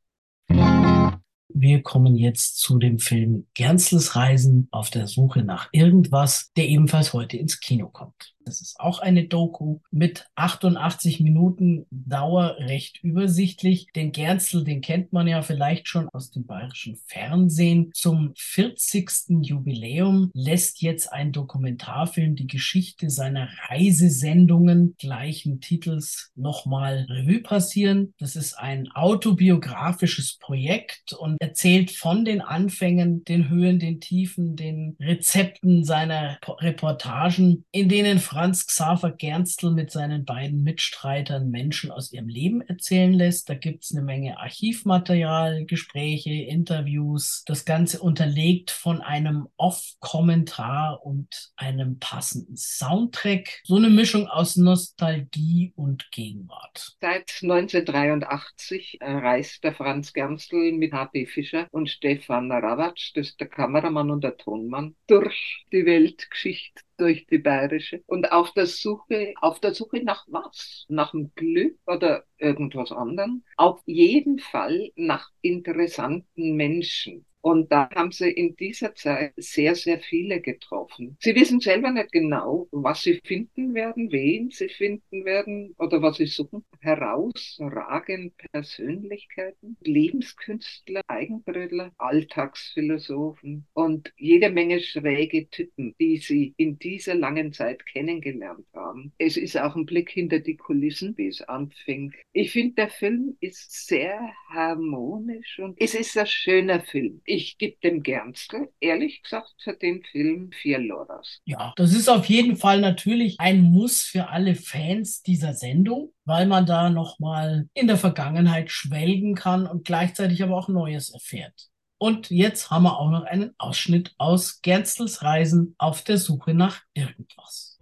Wir 0.50 1.82
kommen 1.84 2.16
jetzt 2.16 2.60
zu 2.60 2.80
dem 2.80 2.98
Film 2.98 3.46
Gernstels 3.54 4.16
Reisen 4.16 4.68
auf 4.72 4.90
der 4.90 5.06
Suche 5.08 5.44
nach 5.44 5.70
irgendwas, 5.72 6.52
der 6.58 6.68
ebenfalls 6.68 7.14
heute 7.14 7.38
ins 7.38 7.60
Kino 7.60 7.90
kommt. 7.90 8.36
Das 8.48 8.62
ist 8.62 8.80
auch 8.80 9.00
eine 9.00 9.26
Doku 9.26 9.80
mit 9.92 10.30
88 10.36 11.20
Minuten 11.20 11.86
Dauer, 11.92 12.56
recht 12.60 13.04
übersichtlich. 13.04 13.88
Den 13.94 14.14
Gernstl, 14.14 14.64
den 14.64 14.80
kennt 14.80 15.12
man 15.12 15.28
ja 15.28 15.42
vielleicht 15.42 15.90
schon 15.90 16.08
aus 16.10 16.32
dem 16.32 16.46
bayerischen 16.46 16.96
Fernsehen. 17.08 17.92
Zum 17.94 18.32
40. 18.38 19.42
Jubiläum 19.42 20.32
lässt 20.34 20.82
jetzt 20.82 21.12
ein 21.12 21.34
Dokumentarfilm 21.34 22.36
die 22.38 22.48
Geschichte 22.48 23.10
seiner 23.10 23.50
Reisesendungen 23.68 24.96
gleichen 24.98 25.60
Titels 25.60 26.32
nochmal 26.36 27.06
Revue 27.10 27.42
passieren. 27.42 28.14
Das 28.18 28.38
ist 28.38 28.54
ein 28.54 28.90
autobiografisches 28.94 30.38
Projekt 30.40 31.12
und 31.12 31.36
erzählt 31.42 31.92
von 31.92 32.24
den 32.24 32.40
Anfängen, 32.40 33.26
den 33.26 33.50
Höhen, 33.50 33.80
den 33.80 34.00
Tiefen, 34.00 34.56
den 34.56 34.96
Rezepten 35.02 35.84
seiner 35.84 36.40
Reportagen, 36.62 37.66
in 37.72 37.90
denen 37.90 38.20
Franz 38.38 38.68
Xaver 38.68 39.14
Gernstl 39.14 39.72
mit 39.72 39.90
seinen 39.90 40.24
beiden 40.24 40.62
Mitstreitern 40.62 41.50
Menschen 41.50 41.90
aus 41.90 42.14
ihrem 42.14 42.28
Leben 42.28 42.62
erzählen 42.62 43.12
lässt. 43.12 43.50
Da 43.50 43.56
gibt 43.56 43.84
es 43.84 43.92
eine 43.92 44.04
Menge 44.04 44.38
Archivmaterial, 44.38 45.66
Gespräche, 45.66 46.32
Interviews. 46.32 47.44
Das 47.48 47.66
Ganze 47.66 48.00
unterlegt 48.00 48.70
von 48.70 49.02
einem 49.02 49.48
Off-Kommentar 49.58 51.04
und 51.04 51.52
einem 51.56 51.98
passenden 51.98 52.58
Soundtrack. 52.58 53.62
So 53.64 53.78
eine 53.78 53.90
Mischung 53.90 54.28
aus 54.28 54.56
Nostalgie 54.56 55.74
und 55.76 56.12
Gegenwart. 56.12 56.96
Seit 57.02 57.40
1983 57.42 59.00
reist 59.02 59.64
der 59.64 59.74
Franz 59.74 60.14
Gernstl 60.14 60.74
mit 60.74 60.94
H.P. 60.94 61.26
Fischer 61.26 61.66
und 61.72 61.90
Stefan 61.90 62.52
Rawatsch, 62.52 63.14
das 63.16 63.30
ist 63.30 63.40
der 63.40 63.48
Kameramann 63.48 64.12
und 64.12 64.24
der 64.24 64.38
Tonmann, 64.38 64.96
durch 65.08 65.66
die 65.72 65.88
Weltgeschichte 65.88 66.84
durch 66.98 67.28
die 67.28 67.38
bayerische 67.38 68.04
und 68.08 68.32
auf 68.32 68.54
der 68.54 68.66
Suche, 68.68 69.34
auf 69.42 69.60
der 69.60 69.74
Suche 69.74 70.04
nach 70.04 70.26
was? 70.30 70.86
Nach 70.90 71.12
dem 71.12 71.34
Glück 71.36 71.78
oder 71.86 72.26
irgendwas 72.38 72.92
anderem? 72.92 73.44
Auf 73.56 73.82
jeden 73.86 74.40
Fall 74.40 74.92
nach 74.96 75.30
interessanten 75.42 76.56
Menschen. 76.56 77.26
Und 77.42 77.72
da 77.72 77.90
haben 77.94 78.12
sie 78.12 78.30
in 78.30 78.56
dieser 78.56 78.96
Zeit 78.96 79.34
sehr, 79.38 79.76
sehr 79.76 80.00
viele 80.00 80.42
getroffen. 80.42 81.18
Sie 81.20 81.36
wissen 81.36 81.60
selber 81.60 81.92
nicht 81.92 82.12
genau, 82.12 82.68
was 82.72 83.04
sie 83.04 83.20
finden 83.26 83.74
werden, 83.74 84.12
wen 84.12 84.50
sie 84.50 84.70
finden 84.70 85.24
werden 85.24 85.76
oder 85.78 86.02
was 86.02 86.18
sie 86.18 86.26
suchen. 86.26 86.64
Herausragend 86.80 88.34
Persönlichkeiten, 88.52 89.78
Lebenskünstler, 89.82 91.02
Eigenbrötler, 91.08 91.92
Alltagsphilosophen 91.98 93.68
und 93.74 94.12
jede 94.18 94.50
Menge 94.50 94.80
schräge 94.80 95.50
Typen, 95.50 95.96
die 96.00 96.18
sie 96.18 96.54
in 96.58 96.80
dieser 96.80 97.16
langen 97.16 97.54
Zeit 97.54 97.86
kennengelernt 97.86 98.66
haben. 98.74 99.14
Es 99.18 99.38
ist 99.38 99.58
auch 99.58 99.76
ein 99.76 99.86
Blick 99.86 100.10
hinter 100.10 100.40
die 100.40 100.58
Kulissen, 100.58 101.18
wie 101.18 101.28
es 101.28 101.42
anfing. 101.42 102.14
Ich 102.34 102.52
finde, 102.52 102.76
der 102.76 102.90
Film 102.90 103.38
ist 103.40 103.88
sehr 103.88 104.20
harmonisch 104.50 105.60
und 105.60 105.80
es 105.80 105.94
ist 105.96 106.18
ein 106.18 106.28
schöner 106.28 106.82
Film. 106.82 107.22
Ich 107.26 107.37
ich 107.38 107.60
gebe 107.60 107.78
dem 107.84 108.02
Gernstl, 108.02 108.70
ehrlich 108.80 109.22
gesagt, 109.22 109.54
für 109.64 109.74
den 109.74 110.04
Film 110.04 110.52
vier 110.52 110.80
Loras. 110.80 111.40
Ja, 111.46 111.72
das 111.76 111.94
ist 111.94 112.10
auf 112.10 112.26
jeden 112.26 112.58
Fall 112.58 112.82
natürlich 112.82 113.36
ein 113.40 113.62
Muss 113.62 114.02
für 114.02 114.30
alle 114.30 114.56
Fans 114.56 115.22
dieser 115.22 115.54
Sendung, 115.54 116.12
weil 116.26 116.48
man 116.48 116.66
da 116.66 116.90
nochmal 116.90 117.70
in 117.76 117.86
der 117.86 117.98
Vergangenheit 117.98 118.72
schwelgen 118.72 119.36
kann 119.36 119.68
und 119.68 119.86
gleichzeitig 119.86 120.42
aber 120.42 120.58
auch 120.58 120.68
Neues 120.68 121.12
erfährt. 121.12 121.70
Und 122.00 122.32
jetzt 122.32 122.72
haben 122.72 122.84
wir 122.84 123.00
auch 123.00 123.12
noch 123.12 123.24
einen 123.24 123.54
Ausschnitt 123.60 124.14
aus 124.18 124.62
Gernstls 124.62 125.22
Reisen 125.22 125.76
auf 125.78 126.04
der 126.04 126.18
Suche 126.18 126.56
nach 126.56 126.82
irgendwas. 126.96 127.80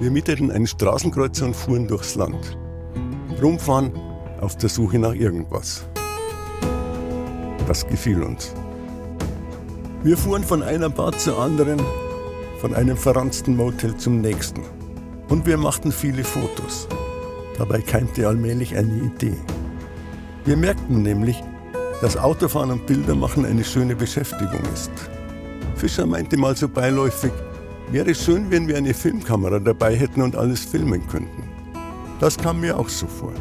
Wir 0.00 0.10
mieteten 0.10 0.50
einen 0.50 0.66
Straßenkreuzer 0.66 1.46
und 1.46 1.54
fuhren 1.54 1.86
durchs 1.86 2.14
Land. 2.14 2.56
Rumfahren 3.42 3.94
auf 4.40 4.56
der 4.56 4.70
Suche 4.70 4.98
nach 4.98 5.14
irgendwas. 5.14 5.88
Das 7.68 7.86
gefiel 7.86 8.22
uns. 8.22 8.54
Wir 10.02 10.16
fuhren 10.16 10.42
von 10.42 10.62
einer 10.62 10.88
Bar 10.88 11.12
zur 11.12 11.38
anderen, 11.38 11.78
von 12.62 12.74
einem 12.74 12.96
verranzten 12.96 13.56
Motel 13.56 13.94
zum 13.98 14.22
nächsten. 14.22 14.62
Und 15.28 15.44
wir 15.44 15.58
machten 15.58 15.92
viele 15.92 16.24
Fotos. 16.24 16.88
Dabei 17.58 17.82
keimte 17.82 18.26
allmählich 18.26 18.74
eine 18.74 18.94
Idee. 18.94 19.36
Wir 20.46 20.56
merkten 20.56 21.02
nämlich, 21.02 21.44
dass 22.00 22.16
Autofahren 22.16 22.70
und 22.70 22.86
Bildermachen 22.86 23.44
eine 23.44 23.64
schöne 23.64 23.94
Beschäftigung 23.94 24.62
ist. 24.72 24.90
Fischer 25.74 26.06
meinte 26.06 26.38
mal 26.38 26.56
so 26.56 26.70
beiläufig, 26.70 27.32
wäre 27.90 28.14
schön, 28.14 28.50
wenn 28.50 28.66
wir 28.66 28.78
eine 28.78 28.94
Filmkamera 28.94 29.58
dabei 29.58 29.94
hätten 29.94 30.22
und 30.22 30.36
alles 30.36 30.64
filmen 30.64 31.06
könnten. 31.08 31.42
Das 32.18 32.38
kam 32.38 32.60
mir 32.60 32.78
auch 32.78 32.88
so 32.88 33.06
vor. 33.06 33.34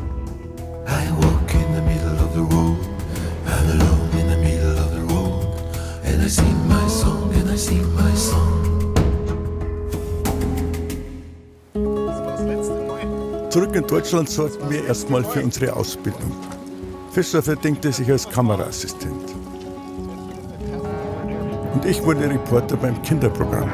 I 0.86 1.10
walk 1.12 1.54
in 1.54 1.74
the 1.74 1.82
middle 1.82 2.26
of 2.26 2.34
the 2.34 2.56
road, 2.56 2.97
Zurück 13.50 13.76
in 13.76 13.88
Deutschland 13.88 14.30
sorgten 14.30 14.70
wir 14.70 14.86
erstmal 14.86 15.24
für 15.24 15.42
unsere 15.42 15.74
Ausbildung. 15.74 16.32
Fischer 17.12 17.42
verdingte 17.42 17.92
sich 17.92 18.12
als 18.12 18.30
Kameraassistent. 18.30 19.34
Und 21.74 21.86
ich 21.86 22.04
wurde 22.04 22.30
Reporter 22.30 22.78
beim 22.78 23.02
Kinderprogramm. 23.02 23.70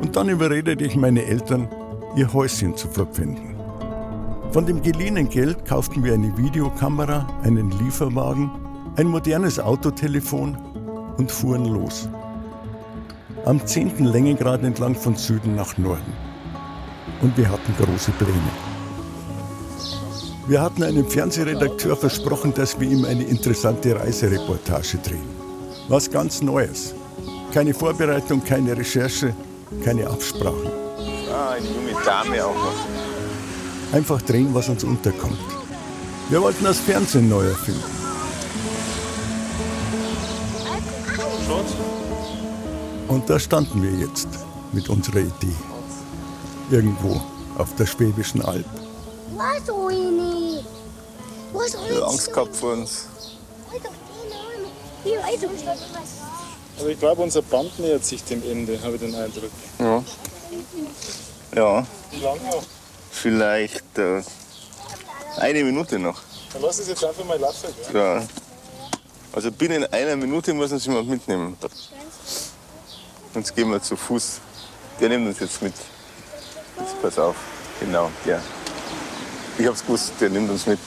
Und 0.00 0.14
dann 0.14 0.28
überredete 0.28 0.84
ich 0.84 0.96
meine 0.96 1.24
Eltern, 1.24 1.68
ihr 2.14 2.32
Häuschen 2.32 2.76
zu 2.76 2.88
verpfänden. 2.88 3.57
Von 4.52 4.64
dem 4.64 4.80
geliehenen 4.80 5.28
Geld 5.28 5.66
kauften 5.66 6.02
wir 6.02 6.14
eine 6.14 6.36
Videokamera, 6.38 7.26
einen 7.42 7.70
Lieferwagen, 7.70 8.50
ein 8.96 9.06
modernes 9.06 9.60
Autotelefon 9.60 10.56
und 11.18 11.30
fuhren 11.30 11.66
los. 11.66 12.08
Am 13.44 13.64
10. 13.64 14.06
Längengrad 14.06 14.62
entlang 14.64 14.94
von 14.94 15.14
Süden 15.16 15.54
nach 15.54 15.76
Norden. 15.76 16.12
Und 17.20 17.36
wir 17.36 17.50
hatten 17.50 17.74
große 17.76 18.10
Pläne. 18.12 18.32
Wir 20.46 20.62
hatten 20.62 20.82
einem 20.82 21.06
Fernsehredakteur 21.06 21.94
versprochen, 21.94 22.54
dass 22.54 22.80
wir 22.80 22.88
ihm 22.88 23.04
eine 23.04 23.24
interessante 23.24 23.94
Reisereportage 23.94 24.96
drehen. 24.98 25.28
Was 25.88 26.10
ganz 26.10 26.40
Neues. 26.40 26.94
Keine 27.52 27.74
Vorbereitung, 27.74 28.42
keine 28.42 28.74
Recherche, 28.74 29.34
keine 29.84 30.06
Absprachen. 30.06 30.70
Ah, 31.30 31.50
eine 31.50 31.66
junge 31.66 32.02
Dame 32.02 32.44
auch 32.46 32.54
noch. 32.54 32.97
Einfach 33.90 34.20
drehen, 34.20 34.54
was 34.54 34.68
uns 34.68 34.84
unterkommt. 34.84 35.38
Wir 36.28 36.42
wollten 36.42 36.64
das 36.64 36.78
Fernsehen 36.78 37.28
neu 37.28 37.46
erfinden. 37.46 37.82
Und 43.08 43.30
da 43.30 43.38
standen 43.40 43.82
wir 43.82 43.92
jetzt 43.92 44.28
mit 44.72 44.90
unserer 44.90 45.20
Idee. 45.20 45.56
Irgendwo 46.70 47.20
auf 47.56 47.74
der 47.76 47.86
Schwäbischen 47.86 48.42
Alb. 48.42 48.66
Was, 49.34 49.70
Oini? 49.70 50.62
Was, 51.54 51.74
Oini? 51.74 52.02
Angst 52.02 52.32
gehabt 52.32 52.54
vor 52.54 52.72
uns. 52.72 53.06
Aber 56.78 56.88
ich 56.90 56.98
glaube, 56.98 57.22
unser 57.22 57.42
Band 57.42 57.78
nähert 57.78 58.04
sich 58.04 58.22
dem 58.24 58.42
Ende, 58.42 58.78
habe 58.82 58.96
ich 58.96 59.00
den 59.00 59.14
Eindruck. 59.14 59.50
Ja. 59.78 60.04
Ja. 61.56 61.86
Wie 62.10 62.20
lange 62.20 62.40
noch? 62.50 62.77
Vielleicht 63.10 63.98
äh, 63.98 64.22
eine 65.38 65.64
Minute 65.64 65.98
noch. 65.98 66.20
Dann 66.52 66.62
lass 66.62 66.78
es 66.78 66.88
jetzt 66.88 67.04
einfach 67.04 67.24
mal 67.24 67.38
laufen. 67.38 67.68
Ja. 67.92 68.22
Also 69.32 69.52
binnen 69.52 69.84
einer 69.92 70.16
Minute 70.16 70.54
muss 70.54 70.72
uns 70.72 70.86
jemand 70.86 71.08
mitnehmen. 71.08 71.56
Sonst 73.34 73.54
gehen 73.54 73.70
wir 73.70 73.82
zu 73.82 73.96
Fuß. 73.96 74.40
Der 75.00 75.08
nimmt 75.08 75.28
uns 75.28 75.38
jetzt 75.38 75.62
mit. 75.62 75.74
Jetzt 76.80 77.02
pass 77.02 77.18
auf. 77.18 77.36
Genau, 77.80 78.10
der. 78.24 78.40
Ich 79.58 79.66
hab's 79.66 79.82
gewusst, 79.82 80.12
der 80.20 80.30
nimmt 80.30 80.50
uns 80.50 80.66
mit. 80.66 80.78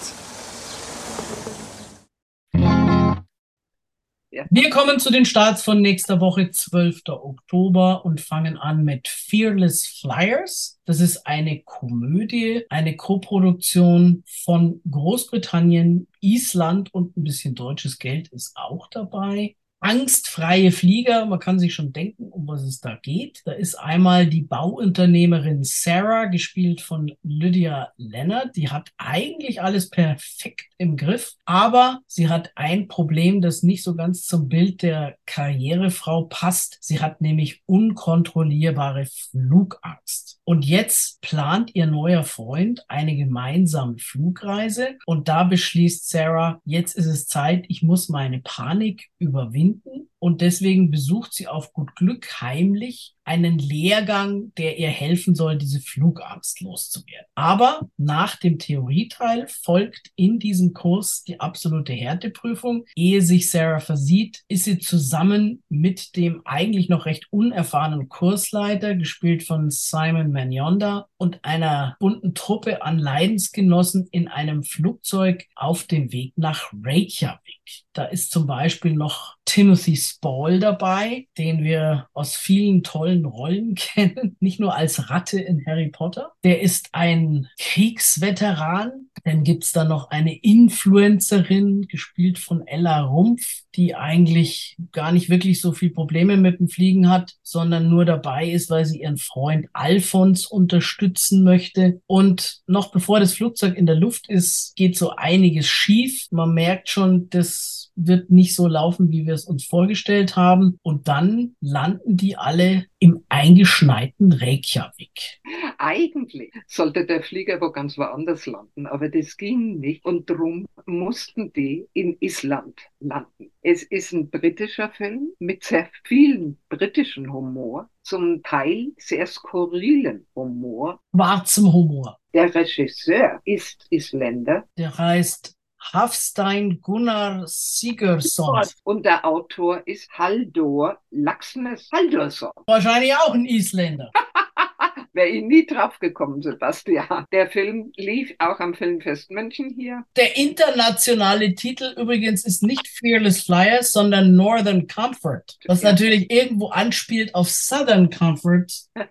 Wir 4.50 4.70
kommen 4.70 5.00
zu 5.00 5.12
den 5.12 5.26
Starts 5.26 5.62
von 5.62 5.82
nächster 5.82 6.22
Woche, 6.22 6.52
12. 6.52 7.02
Oktober, 7.10 8.06
und 8.06 8.22
fangen 8.22 8.58
an 8.58 8.86
mit 8.86 9.10
Fearless 9.10 9.86
Flyers. 9.88 10.80
Das 10.86 11.02
ist 11.02 11.28
eine 11.28 11.62
Komödie, 11.64 12.66
eine 12.70 12.96
Koproduktion 12.96 14.24
von 14.26 14.82
Großbritannien, 14.90 16.08
Island 16.22 16.94
und 16.94 17.18
ein 17.18 17.24
bisschen 17.26 17.56
deutsches 17.56 18.00
Geld 18.00 18.30
ist 18.30 18.56
auch 18.56 18.88
dabei 18.90 19.56
angstfreie 19.82 20.72
Flieger. 20.72 21.26
Man 21.26 21.40
kann 21.40 21.60
sich 21.60 21.74
schon 21.74 21.92
denken, 21.92 22.30
um 22.30 22.48
was 22.48 22.62
es 22.62 22.80
da 22.80 22.96
geht. 23.02 23.42
Da 23.46 23.52
ist 23.52 23.76
einmal 23.76 24.28
die 24.28 24.44
Bauunternehmerin 24.44 25.64
Sarah, 25.64 26.26
gespielt 26.26 26.82
von 26.82 27.12
Lydia 27.24 27.92
Leonard. 27.98 28.56
Die 28.56 28.70
hat 28.70 28.92
eigentlich 28.98 29.62
alles 29.62 29.90
perfekt 29.90 30.68
im 30.78 30.98
Griff, 30.98 31.34
aber 31.46 32.00
sie 32.06 32.30
hat 32.30 32.52
ein 32.56 32.88
Problem, 32.88 33.42
das 33.42 33.64
nicht 33.64 33.84
so 33.84 33.96
ganz 33.96 34.26
zum 34.26 34.48
Bild 34.48 34.84
der 34.84 35.18
Karrierefrau 35.26 36.26
passt. 36.26 36.78
Sie 36.80 37.02
hat 37.02 37.20
nämlich 37.20 37.64
unkontrollierbare 37.66 39.08
Flugangst. 39.08 40.40
Und 40.44 40.66
jetzt 40.66 41.22
plant 41.22 41.76
ihr 41.76 41.88
neuer 41.88 42.24
Freund 42.24 42.84
eine 42.88 43.16
gemeinsame 43.16 43.98
Flugreise 43.98 44.98
und 45.06 45.28
da 45.28 45.44
beschließt 45.44 46.10
Sarah, 46.10 46.60
jetzt 46.66 46.96
ist 46.96 47.06
es 47.06 47.28
Zeit, 47.28 47.66
ich 47.68 47.84
muss 47.84 48.10
meine 48.10 48.42
Panik 48.42 49.10
überwinden 49.18 49.71
und 50.20 50.42
deswegen 50.42 50.92
besucht 50.92 51.34
sie 51.34 51.48
auf 51.48 51.74
gut 51.74 51.96
Glück 51.96 52.42
heimlich 52.42 53.16
einen 53.24 53.58
Lehrgang, 53.58 54.54
der 54.56 54.78
ihr 54.78 54.90
helfen 54.90 55.36
soll, 55.36 55.58
diese 55.58 55.80
Flugangst 55.80 56.62
loszuwerden. 56.62 57.28
Aber 57.34 57.90
nach 57.98 58.36
dem 58.36 58.60
Theorieteil 58.60 59.48
folgt 59.48 60.12
in 60.16 60.38
diesem 60.38 60.74
Kurs 60.74 61.24
die 61.24 61.40
absolute 61.40 61.94
Härteprüfung. 61.94 62.86
Ehe 62.96 63.22
sich 63.22 63.50
Sarah 63.50 63.80
versieht, 63.80 64.44
ist 64.48 64.66
sie 64.66 64.80
zusammen 64.80 65.64
mit 65.70 66.16
dem 66.16 66.42
eigentlich 66.46 66.90
noch 66.90 67.06
recht 67.06 67.28
unerfahrenen 67.32 68.10
Kursleiter, 68.10 68.96
gespielt 68.96 69.44
von 69.44 69.70
Simon 69.70 70.32
Magnonda, 70.32 71.08
und 71.18 71.44
einer 71.44 71.96
bunten 72.00 72.34
Truppe 72.34 72.82
an 72.82 72.98
Leidensgenossen 72.98 74.08
in 74.12 74.28
einem 74.28 74.64
Flugzeug 74.64 75.46
auf 75.56 75.84
dem 75.84 76.12
Weg 76.12 76.34
nach 76.36 76.74
Reykjavik. 76.84 77.86
Da 77.94 78.06
ist 78.06 78.32
zum 78.32 78.48
Beispiel 78.48 78.94
noch 78.94 79.36
Timothy 79.46 79.98
Spall 79.98 80.60
dabei, 80.60 81.28
den 81.38 81.64
wir 81.64 82.08
aus 82.14 82.36
vielen 82.36 82.84
tollen 82.84 83.26
Rollen 83.26 83.76
kennen, 83.76 84.38
nicht 84.40 84.60
nur 84.60 84.76
als 84.76 85.10
Ratte 85.10 85.42
in 85.42 85.66
Harry 85.66 85.90
Potter. 85.90 86.32
Der 86.44 86.62
ist 86.62 86.90
ein 86.94 87.48
Kriegsveteran. 87.60 89.08
Dann 89.24 89.44
gibt's 89.44 89.72
da 89.72 89.84
noch 89.84 90.10
eine 90.10 90.36
Influencerin, 90.36 91.88
gespielt 91.88 92.40
von 92.40 92.66
Ella 92.66 93.02
Rumpf, 93.02 93.62
die 93.76 93.94
eigentlich 93.94 94.78
gar 94.92 95.12
nicht 95.12 95.30
wirklich 95.30 95.62
so 95.62 95.74
viel 95.74 95.92
Probleme 95.92 96.38
mit 96.38 96.60
dem 96.60 96.70
Fliegen 96.70 97.10
hat, 97.10 97.34
sondern 97.44 97.90
nur 97.90 98.06
dabei 98.06 98.50
ist, 98.50 98.70
weil 98.70 98.86
sie 98.86 99.02
ihren 99.02 99.18
Freund 99.18 99.68
Alfons 99.74 100.46
unterstützen 100.46 101.44
möchte. 101.44 102.02
Und 102.08 102.62
noch 102.68 102.92
bevor 102.92 103.20
das 103.20 103.34
Flugzeug 103.34 103.76
in 103.76 103.86
der 103.86 103.96
Luft 103.96 104.30
ist, 104.30 104.76
geht 104.76 104.98
so 104.98 105.12
einiges 105.16 105.68
schief. 105.68 106.28
Man 106.32 106.54
merkt 106.54 106.90
schon, 106.90 107.30
das 107.30 107.81
wird 107.96 108.30
nicht 108.30 108.56
so 108.56 108.68
laufen, 108.68 109.12
wie 109.12 109.26
wir 109.26 109.34
es 109.34 109.46
uns 109.46 109.66
vorgestellt 109.66 110.36
haben. 110.36 110.78
Und 110.82 111.08
dann 111.08 111.56
landen 111.62 112.18
die 112.18 112.38
alle 112.38 112.86
im 113.00 113.24
eingeschneiten 113.30 114.32
Reykjavik. 114.32 115.42
Eigentlich 115.78 116.54
sollte 116.68 117.06
der 117.06 117.24
Flieger 117.24 117.60
wo 117.60 117.72
ganz 117.72 117.98
woanders 117.98 118.46
landen, 118.46 118.86
aber 118.86 119.10
das 119.10 119.38
ging 119.38 119.80
nicht. 119.80 120.06
Und 120.06 120.30
drum 120.30 120.68
mussten 120.86 121.52
die 121.54 121.88
in 121.94 122.18
Island 122.20 122.80
landen. 123.00 123.52
Es 123.62 123.84
ist 123.84 124.12
ein 124.12 124.30
britischer 124.30 124.90
Film 124.90 125.32
mit 125.40 125.64
sehr 125.64 125.90
vielen 126.04 126.58
britischen 126.70 127.32
Humor, 127.32 127.90
zum 128.04 128.42
Teil 128.44 128.92
sehr 128.98 129.26
skurrilen 129.28 130.28
Humor. 130.36 131.00
Schwarzem 131.14 131.72
Humor. 131.72 132.18
Der 132.34 132.54
Regisseur 132.54 133.42
ist 133.46 133.86
Isländer. 133.90 134.64
Der 134.78 134.98
heißt 134.98 135.56
Hafstein 135.82 136.80
Gunnar 136.82 137.44
Sigurdsson. 137.48 138.62
Und 138.84 139.06
der 139.06 139.26
Autor 139.26 139.82
ist 139.86 140.10
Haldor 140.12 141.00
Laxness 141.10 141.90
Haldorsson. 141.92 142.52
Wahrscheinlich 142.68 143.14
auch 143.16 143.34
ein 143.34 143.46
Isländer. 143.46 144.12
Wäre 145.14 145.28
ich 145.28 145.44
nie 145.44 145.66
drauf 145.66 146.00
gekommen, 146.00 146.42
Sebastian. 146.42 147.26
Der 147.34 147.50
Film 147.50 147.92
lief 147.98 148.34
auch 148.40 148.60
am 148.60 148.74
Filmfest 148.74 149.30
München 149.30 149.74
hier. 149.78 150.06
Der 150.16 150.38
internationale 150.38 151.54
Titel 151.54 151.94
übrigens 151.98 152.46
ist 152.46 152.64
nicht 152.64 152.88
Fearless 152.88 153.44
Flyers, 153.44 153.92
sondern 153.92 154.36
Northern 154.36 154.88
Comfort, 154.88 155.44
was 155.66 155.82
ja. 155.82 155.92
natürlich 155.92 156.32
irgendwo 156.32 156.68
anspielt 156.70 157.36
auf 157.36 157.50
Southern 157.50 158.10
Comfort, 158.10 158.68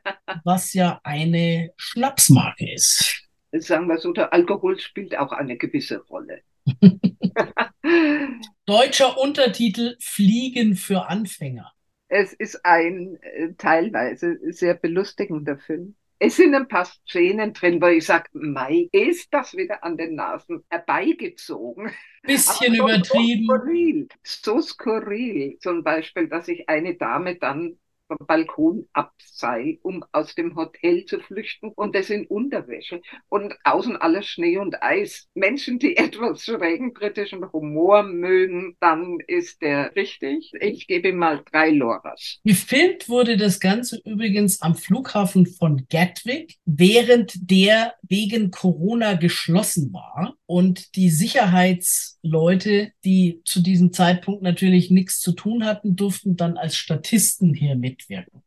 was 0.44 0.72
ja 0.72 1.00
eine 1.04 1.70
Schnapsmarke 1.76 2.72
ist. 2.72 3.26
Sagen 3.52 3.88
wir 3.88 3.98
so, 3.98 4.12
der 4.12 4.32
Alkohol 4.32 4.78
spielt 4.78 5.18
auch 5.18 5.32
eine 5.32 5.56
gewisse 5.56 5.98
Rolle. 6.06 6.40
Deutscher 8.66 9.18
Untertitel 9.18 9.96
Fliegen 10.00 10.76
für 10.76 11.08
Anfänger. 11.08 11.72
Es 12.08 12.32
ist 12.32 12.64
ein 12.64 13.18
äh, 13.22 13.54
teilweise 13.56 14.38
sehr 14.52 14.74
belustigender 14.74 15.58
Film. 15.58 15.96
Es 16.22 16.36
sind 16.36 16.54
ein 16.54 16.68
paar 16.68 16.84
Szenen 16.84 17.54
drin, 17.54 17.80
wo 17.80 17.86
ich 17.86 18.04
sage, 18.04 18.28
Mai, 18.34 18.90
ist 18.92 19.32
das 19.32 19.56
wieder 19.56 19.82
an 19.82 19.96
den 19.96 20.16
Nasen 20.16 20.62
herbeigezogen. 20.68 21.90
Bisschen 22.22 22.74
so 22.74 22.84
übertrieben. 22.84 23.46
So 23.46 23.56
skurril. 23.56 24.08
so 24.22 24.60
skurril. 24.60 25.58
Zum 25.60 25.82
Beispiel, 25.82 26.28
dass 26.28 26.44
sich 26.44 26.68
eine 26.68 26.94
Dame 26.96 27.36
dann 27.36 27.78
vom 28.10 28.26
Balkon 28.26 28.88
abseilt, 28.92 29.78
um 29.82 30.04
aus 30.12 30.34
dem 30.34 30.56
Hotel 30.56 31.04
zu 31.04 31.20
flüchten 31.20 31.70
und 31.74 31.94
das 31.94 32.10
in 32.10 32.26
Unterwäsche 32.26 33.00
und 33.28 33.54
außen 33.64 33.96
alles 33.96 34.26
Schnee 34.26 34.58
und 34.58 34.82
Eis. 34.82 35.28
Menschen, 35.34 35.78
die 35.78 35.96
etwas 35.96 36.44
schrägen 36.44 36.92
britischen 36.92 37.50
Humor 37.52 38.02
mögen, 38.02 38.76
dann 38.80 39.18
ist 39.26 39.62
der 39.62 39.94
richtig. 39.94 40.52
Ich 40.60 40.86
gebe 40.86 41.08
ihm 41.10 41.16
mal 41.16 41.42
drei 41.50 41.70
Loras. 41.70 42.40
Gefilmt 42.44 43.08
wurde 43.08 43.36
das 43.36 43.60
Ganze 43.60 44.00
übrigens 44.04 44.60
am 44.60 44.74
Flughafen 44.74 45.46
von 45.46 45.86
Gatwick, 45.88 46.56
während 46.64 47.50
der 47.50 47.94
wegen 48.02 48.50
Corona 48.50 49.14
geschlossen 49.14 49.92
war 49.92 50.34
und 50.50 50.96
die 50.96 51.10
Sicherheitsleute, 51.10 52.90
die 53.04 53.40
zu 53.44 53.62
diesem 53.62 53.92
Zeitpunkt 53.92 54.42
natürlich 54.42 54.90
nichts 54.90 55.20
zu 55.20 55.30
tun 55.30 55.64
hatten, 55.64 55.94
durften 55.94 56.36
dann 56.36 56.56
als 56.56 56.74
Statisten 56.74 57.54
hier 57.54 57.76
mitwirken. 57.76 58.42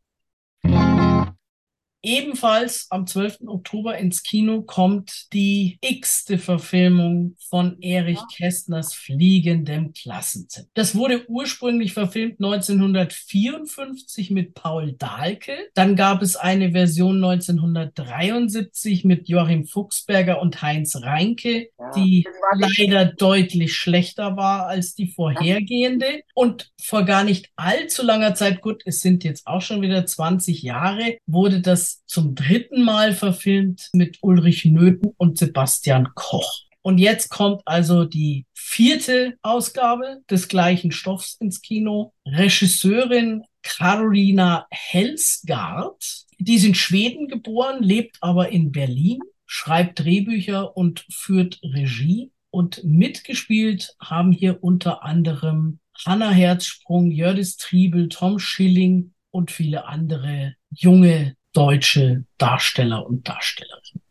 Ebenfalls 2.05 2.87
am 2.89 3.07
12. 3.07 3.47
Oktober 3.47 3.97
ins 3.97 4.23
Kino 4.23 4.61
kommt 4.61 5.31
die 5.31 5.77
x-te 5.79 6.37
Verfilmung 6.37 7.37
von 7.49 7.81
Erich 7.81 8.19
Kästners 8.35 8.93
Fliegendem 8.93 9.93
Klassenzimmer. 9.93 10.67
Das 10.73 10.95
wurde 10.95 11.23
ursprünglich 11.29 11.93
verfilmt 11.93 12.41
1954 12.41 14.31
mit 14.31 14.53
Paul 14.53 14.91
Dahlke. 14.97 15.53
Dann 15.75 15.95
gab 15.95 16.21
es 16.21 16.35
eine 16.35 16.73
Version 16.73 17.23
1973 17.23 19.05
mit 19.05 19.29
Joachim 19.29 19.65
Fuchsberger 19.65 20.41
und 20.41 20.61
Heinz 20.61 20.97
Reinke, 20.97 21.69
die 21.95 22.27
leider 22.57 23.05
deutlich 23.05 23.77
schlechter 23.77 24.35
war 24.35 24.67
als 24.67 24.93
die 24.93 25.07
vorhergehende. 25.07 26.23
Und 26.35 26.73
vor 26.81 27.05
gar 27.05 27.23
nicht 27.23 27.49
allzu 27.55 28.03
langer 28.03 28.35
Zeit, 28.35 28.59
gut, 28.59 28.81
es 28.85 28.99
sind 28.99 29.23
jetzt 29.23 29.47
auch 29.47 29.61
schon 29.61 29.81
wieder 29.81 30.05
20 30.05 30.63
Jahre, 30.63 31.17
wurde 31.25 31.61
das 31.61 31.92
zum 32.05 32.35
dritten 32.35 32.83
Mal 32.83 33.13
verfilmt 33.13 33.89
mit 33.93 34.17
Ulrich 34.21 34.65
Nöthen 34.65 35.13
und 35.17 35.37
Sebastian 35.37 36.09
Koch. 36.15 36.63
Und 36.81 36.97
jetzt 36.97 37.29
kommt 37.29 37.61
also 37.65 38.03
die 38.03 38.45
vierte 38.53 39.37
Ausgabe 39.41 40.21
des 40.29 40.47
gleichen 40.49 40.91
Stoffs 40.91 41.37
ins 41.39 41.61
Kino. 41.61 42.13
Regisseurin 42.25 43.43
Carolina 43.61 44.67
Helsgaard, 44.69 46.25
die 46.39 46.55
ist 46.55 46.65
in 46.65 46.75
Schweden 46.75 47.29
geboren, 47.29 47.81
lebt 47.81 48.17
aber 48.19 48.49
in 48.49 48.71
Berlin, 48.71 49.19
schreibt 49.45 49.99
Drehbücher 49.99 50.75
und 50.75 51.05
führt 51.09 51.59
Regie. 51.63 52.31
Und 52.49 52.83
mitgespielt 52.83 53.95
haben 53.99 54.31
hier 54.31 54.61
unter 54.63 55.03
anderem 55.03 55.79
Hanna 56.05 56.29
Herzsprung, 56.29 57.09
Jördis 57.09 57.57
Triebel, 57.57 58.09
Tom 58.09 58.37
Schilling 58.39 59.13
und 59.31 59.51
viele 59.51 59.85
andere 59.85 60.55
junge 60.69 61.35
deutsche 61.53 62.25
Darsteller 62.37 63.05
und 63.05 63.27
Darstellerinnen. 63.27 64.03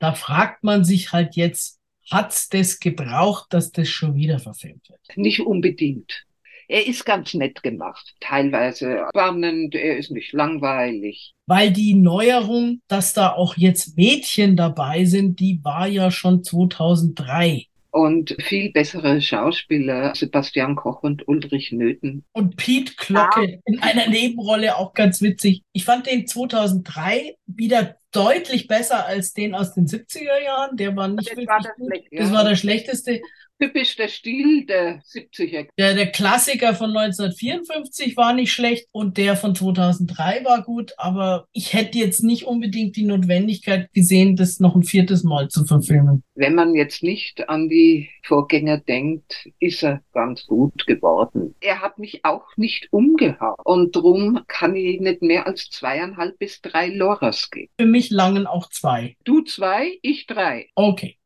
Da 0.00 0.14
fragt 0.14 0.62
man 0.64 0.84
sich 0.84 1.12
halt 1.12 1.36
jetzt, 1.36 1.80
hat's 2.10 2.48
das 2.48 2.78
gebraucht, 2.80 3.46
dass 3.50 3.72
das 3.72 3.88
schon 3.88 4.14
wieder 4.14 4.38
verfilmt 4.38 4.88
wird? 4.88 5.00
Nicht 5.16 5.40
unbedingt. 5.40 6.24
Er 6.70 6.86
ist 6.86 7.06
ganz 7.06 7.32
nett 7.32 7.62
gemacht, 7.62 8.14
teilweise 8.20 9.06
spannend, 9.08 9.74
er 9.74 9.96
ist 9.96 10.10
nicht 10.10 10.34
langweilig. 10.34 11.32
Weil 11.46 11.72
die 11.72 11.94
Neuerung, 11.94 12.82
dass 12.88 13.14
da 13.14 13.32
auch 13.32 13.56
jetzt 13.56 13.96
Mädchen 13.96 14.54
dabei 14.54 15.06
sind, 15.06 15.40
die 15.40 15.64
war 15.64 15.88
ja 15.88 16.10
schon 16.10 16.44
2003 16.44 17.67
und 17.90 18.36
viel 18.40 18.72
bessere 18.72 19.20
Schauspieler, 19.20 20.14
Sebastian 20.14 20.76
Koch 20.76 21.02
und 21.02 21.26
Ulrich 21.26 21.72
Nöthen. 21.72 22.24
Und 22.32 22.56
Pete 22.56 22.92
Glocke 22.96 23.52
ja. 23.52 23.58
in 23.64 23.80
einer 23.80 24.08
Nebenrolle 24.08 24.76
auch 24.76 24.94
ganz 24.94 25.22
witzig. 25.22 25.62
Ich 25.72 25.84
fand 25.84 26.06
den 26.06 26.26
2003 26.26 27.36
wieder 27.46 27.96
deutlich 28.12 28.66
besser 28.68 29.06
als 29.06 29.32
den 29.32 29.54
aus 29.54 29.74
den 29.74 29.86
70er 29.86 30.42
Jahren. 30.42 30.76
Der 30.76 30.96
war 30.96 31.08
nicht 31.08 31.30
das 31.30 31.36
wirklich 31.36 31.48
war 31.48 31.60
das, 31.60 31.76
gut. 31.76 31.92
Ja. 32.10 32.22
das 32.22 32.32
war 32.32 32.44
der 32.44 32.56
schlechteste 32.56 33.20
typisch 33.58 33.96
der 33.96 34.08
Stil 34.08 34.66
der 34.66 35.00
70er. 35.02 35.68
Der, 35.78 35.94
der 35.94 36.10
Klassiker 36.10 36.74
von 36.74 36.96
1954 36.96 38.16
war 38.16 38.32
nicht 38.32 38.52
schlecht 38.52 38.86
und 38.92 39.16
der 39.16 39.36
von 39.36 39.54
2003 39.54 40.44
war 40.44 40.62
gut, 40.62 40.92
aber 40.96 41.46
ich 41.52 41.72
hätte 41.74 41.98
jetzt 41.98 42.22
nicht 42.22 42.44
unbedingt 42.44 42.96
die 42.96 43.04
Notwendigkeit 43.04 43.92
gesehen, 43.92 44.36
das 44.36 44.60
noch 44.60 44.74
ein 44.74 44.82
viertes 44.82 45.24
Mal 45.24 45.48
zu 45.48 45.64
verfilmen. 45.64 46.22
Wenn 46.34 46.54
man 46.54 46.74
jetzt 46.74 47.02
nicht 47.02 47.48
an 47.48 47.68
die 47.68 48.10
Vorgänger 48.22 48.78
denkt, 48.78 49.48
ist 49.58 49.82
er 49.82 50.02
ganz 50.12 50.46
gut 50.46 50.86
geworden. 50.86 51.54
Er 51.60 51.80
hat 51.80 51.98
mich 51.98 52.24
auch 52.24 52.56
nicht 52.56 52.88
umgehauen 52.92 53.56
und 53.64 53.96
drum 53.96 54.40
kann 54.46 54.76
ich 54.76 55.00
nicht 55.00 55.22
mehr 55.22 55.46
als 55.46 55.68
zweieinhalb 55.70 56.38
bis 56.38 56.60
drei 56.60 56.88
Loras 56.88 57.50
geben. 57.50 57.70
Für 57.78 57.86
mich 57.86 58.10
langen 58.10 58.46
auch 58.46 58.68
zwei. 58.70 59.16
Du 59.24 59.42
zwei, 59.42 59.98
ich 60.02 60.26
drei. 60.26 60.68
Okay. 60.74 61.17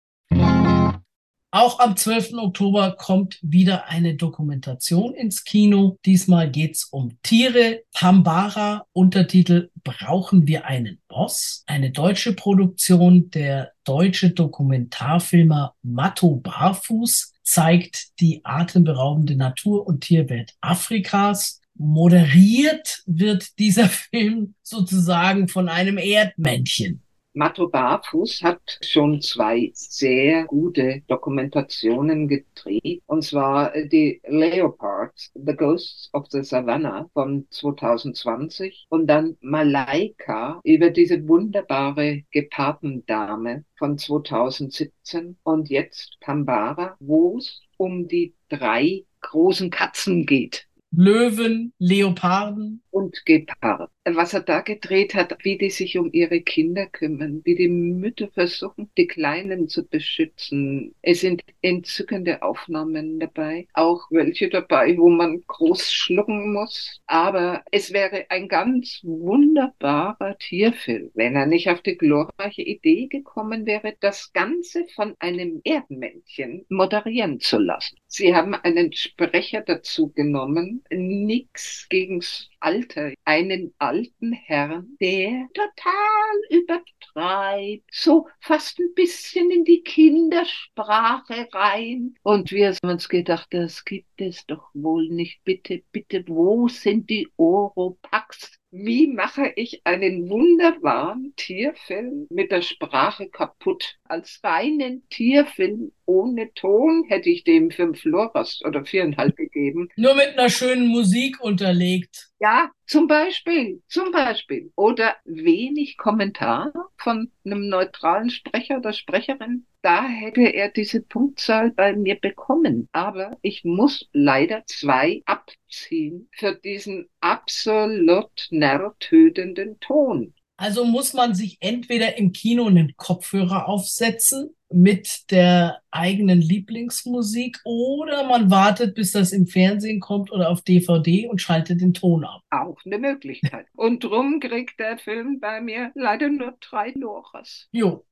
Auch 1.54 1.80
am 1.80 1.98
12. 1.98 2.32
Oktober 2.38 2.96
kommt 2.96 3.38
wieder 3.42 3.86
eine 3.86 4.14
Dokumentation 4.14 5.12
ins 5.12 5.44
Kino. 5.44 5.98
Diesmal 6.06 6.50
geht's 6.50 6.84
um 6.84 7.18
Tiere. 7.22 7.82
Pambara, 7.92 8.86
Untertitel 8.94 9.68
Brauchen 9.84 10.46
wir 10.46 10.64
einen 10.64 11.02
Boss? 11.08 11.62
Eine 11.66 11.90
deutsche 11.90 12.32
Produktion. 12.32 13.28
Der 13.32 13.72
deutsche 13.84 14.30
Dokumentarfilmer 14.30 15.74
Matto 15.82 16.36
Barfuß 16.36 17.34
zeigt 17.42 18.18
die 18.18 18.40
atemberaubende 18.44 19.36
Natur- 19.36 19.86
und 19.86 20.04
Tierwelt 20.04 20.54
Afrikas. 20.62 21.60
Moderiert 21.74 23.02
wird 23.04 23.58
dieser 23.58 23.88
Film 23.90 24.54
sozusagen 24.62 25.48
von 25.48 25.68
einem 25.68 25.98
Erdmännchen. 25.98 27.01
Matto 27.34 27.68
Barfuß 27.68 28.42
hat 28.42 28.78
schon 28.82 29.22
zwei 29.22 29.70
sehr 29.72 30.44
gute 30.44 31.02
Dokumentationen 31.08 32.28
gedreht, 32.28 33.02
und 33.06 33.24
zwar 33.24 33.72
die 33.72 34.20
Leopards, 34.26 35.30
The 35.34 35.56
Ghosts 35.56 36.10
of 36.12 36.26
the 36.28 36.42
Savannah 36.42 37.08
von 37.14 37.46
2020 37.48 38.86
und 38.90 39.06
dann 39.06 39.36
Malaika 39.40 40.60
über 40.62 40.90
diese 40.90 41.26
wunderbare 41.26 42.24
Gepardendame 42.30 43.64
von 43.78 43.96
2017 43.96 45.38
und 45.42 45.70
jetzt 45.70 46.18
Pambara, 46.20 46.96
wo 47.00 47.38
es 47.38 47.62
um 47.78 48.08
die 48.08 48.34
drei 48.50 49.04
großen 49.22 49.70
Katzen 49.70 50.26
geht. 50.26 50.66
Löwen, 50.94 51.72
Leoparden. 51.78 52.82
Und 52.90 53.24
Gepard. 53.24 53.90
Was 54.04 54.34
er 54.34 54.40
da 54.40 54.62
gedreht 54.62 55.14
hat, 55.14 55.44
wie 55.44 55.56
die 55.56 55.70
sich 55.70 55.96
um 55.96 56.10
ihre 56.12 56.40
Kinder 56.40 56.86
kümmern, 56.86 57.40
wie 57.44 57.54
die 57.54 57.68
Mütter 57.68 58.28
versuchen, 58.32 58.90
die 58.98 59.06
Kleinen 59.06 59.68
zu 59.68 59.86
beschützen. 59.86 60.92
Es 61.02 61.20
sind 61.20 61.44
entzückende 61.60 62.42
Aufnahmen 62.42 63.20
dabei, 63.20 63.68
auch 63.74 64.10
welche 64.10 64.48
dabei, 64.48 64.98
wo 64.98 65.08
man 65.08 65.42
groß 65.46 65.92
schlucken 65.92 66.52
muss. 66.52 67.00
Aber 67.06 67.62
es 67.70 67.92
wäre 67.92 68.26
ein 68.28 68.48
ganz 68.48 68.98
wunderbarer 69.04 70.36
Tierfilm, 70.36 71.12
wenn 71.14 71.36
er 71.36 71.46
nicht 71.46 71.70
auf 71.70 71.80
die 71.82 71.96
glorreiche 71.96 72.62
Idee 72.62 73.06
gekommen 73.06 73.66
wäre, 73.66 73.94
das 74.00 74.32
Ganze 74.32 74.84
von 74.96 75.14
einem 75.20 75.60
Erdmännchen 75.62 76.66
moderieren 76.68 77.38
zu 77.38 77.58
lassen. 77.58 77.96
Sie 78.08 78.34
haben 78.34 78.54
einen 78.54 78.92
Sprecher 78.94 79.60
dazu 79.60 80.12
genommen, 80.12 80.82
nix 80.90 81.86
gegens 81.88 82.48
Alter, 82.62 83.12
einen 83.24 83.74
alten 83.78 84.32
Herrn, 84.32 84.96
der 85.00 85.48
total 85.52 86.36
übertreibt, 86.48 87.84
so 87.90 88.28
fast 88.40 88.78
ein 88.78 88.94
bisschen 88.94 89.50
in 89.50 89.64
die 89.64 89.82
Kindersprache 89.82 91.48
rein. 91.52 92.14
Und 92.22 92.52
wir 92.52 92.68
haben 92.68 92.90
uns 92.90 93.08
gedacht, 93.08 93.48
das 93.50 93.84
gibt 93.84 94.20
es 94.20 94.46
doch 94.46 94.70
wohl 94.74 95.08
nicht. 95.08 95.42
Bitte, 95.44 95.82
bitte, 95.90 96.24
wo 96.28 96.68
sind 96.68 97.10
die 97.10 97.28
Oropax? 97.36 98.61
Wie 98.74 99.06
mache 99.06 99.52
ich 99.54 99.82
einen 99.84 100.30
wunderbaren 100.30 101.34
Tierfilm 101.36 102.26
mit 102.30 102.50
der 102.50 102.62
Sprache 102.62 103.28
kaputt? 103.28 103.98
Als 104.04 104.40
reinen 104.42 105.06
Tierfilm 105.10 105.92
ohne 106.06 106.54
Ton 106.54 107.04
hätte 107.06 107.28
ich 107.28 107.44
dem 107.44 107.70
fünf 107.70 108.02
Loras 108.04 108.62
oder 108.64 108.82
viereinhalb 108.86 109.36
gegeben. 109.36 109.90
Nur 109.96 110.14
mit 110.14 110.38
einer 110.38 110.48
schönen 110.48 110.88
Musik 110.88 111.38
unterlegt. 111.42 112.30
Ja, 112.40 112.70
zum 112.86 113.08
Beispiel, 113.08 113.82
zum 113.88 114.10
Beispiel. 114.10 114.72
Oder 114.74 115.16
wenig 115.26 115.98
Kommentar 115.98 116.72
von 116.96 117.30
einem 117.44 117.68
neutralen 117.68 118.30
Sprecher 118.30 118.78
oder 118.78 118.94
Sprecherin. 118.94 119.66
Da 119.82 120.06
hätte 120.06 120.42
er 120.42 120.70
diese 120.70 121.02
Punktzahl 121.02 121.72
bei 121.72 121.94
mir 121.94 122.14
bekommen. 122.14 122.88
Aber 122.92 123.36
ich 123.42 123.64
muss 123.64 124.08
leider 124.12 124.62
zwei 124.66 125.22
abziehen 125.26 126.28
für 126.30 126.54
diesen 126.54 127.08
absolut 127.20 128.46
nervtötenden 128.50 129.80
Ton. 129.80 130.34
Also 130.56 130.84
muss 130.84 131.12
man 131.14 131.34
sich 131.34 131.56
entweder 131.58 132.16
im 132.18 132.30
Kino 132.30 132.66
einen 132.66 132.94
Kopfhörer 132.96 133.68
aufsetzen 133.68 134.54
mit 134.72 135.30
der 135.32 135.80
eigenen 135.90 136.40
Lieblingsmusik 136.40 137.58
oder 137.64 138.28
man 138.28 138.52
wartet, 138.52 138.94
bis 138.94 139.10
das 139.10 139.32
im 139.32 139.48
Fernsehen 139.48 139.98
kommt 139.98 140.30
oder 140.30 140.50
auf 140.50 140.62
DVD 140.62 141.26
und 141.26 141.42
schaltet 141.42 141.80
den 141.80 141.94
Ton 141.94 142.24
ab. 142.24 142.42
Auch 142.50 142.78
eine 142.84 142.98
Möglichkeit. 142.98 143.66
Und 143.74 144.04
drum 144.04 144.38
kriegt 144.38 144.78
der 144.78 144.98
Film 144.98 145.40
bei 145.40 145.60
mir 145.60 145.90
leider 145.96 146.28
nur 146.28 146.56
drei 146.60 146.92
Loras. 146.94 147.68
Jo. 147.72 148.04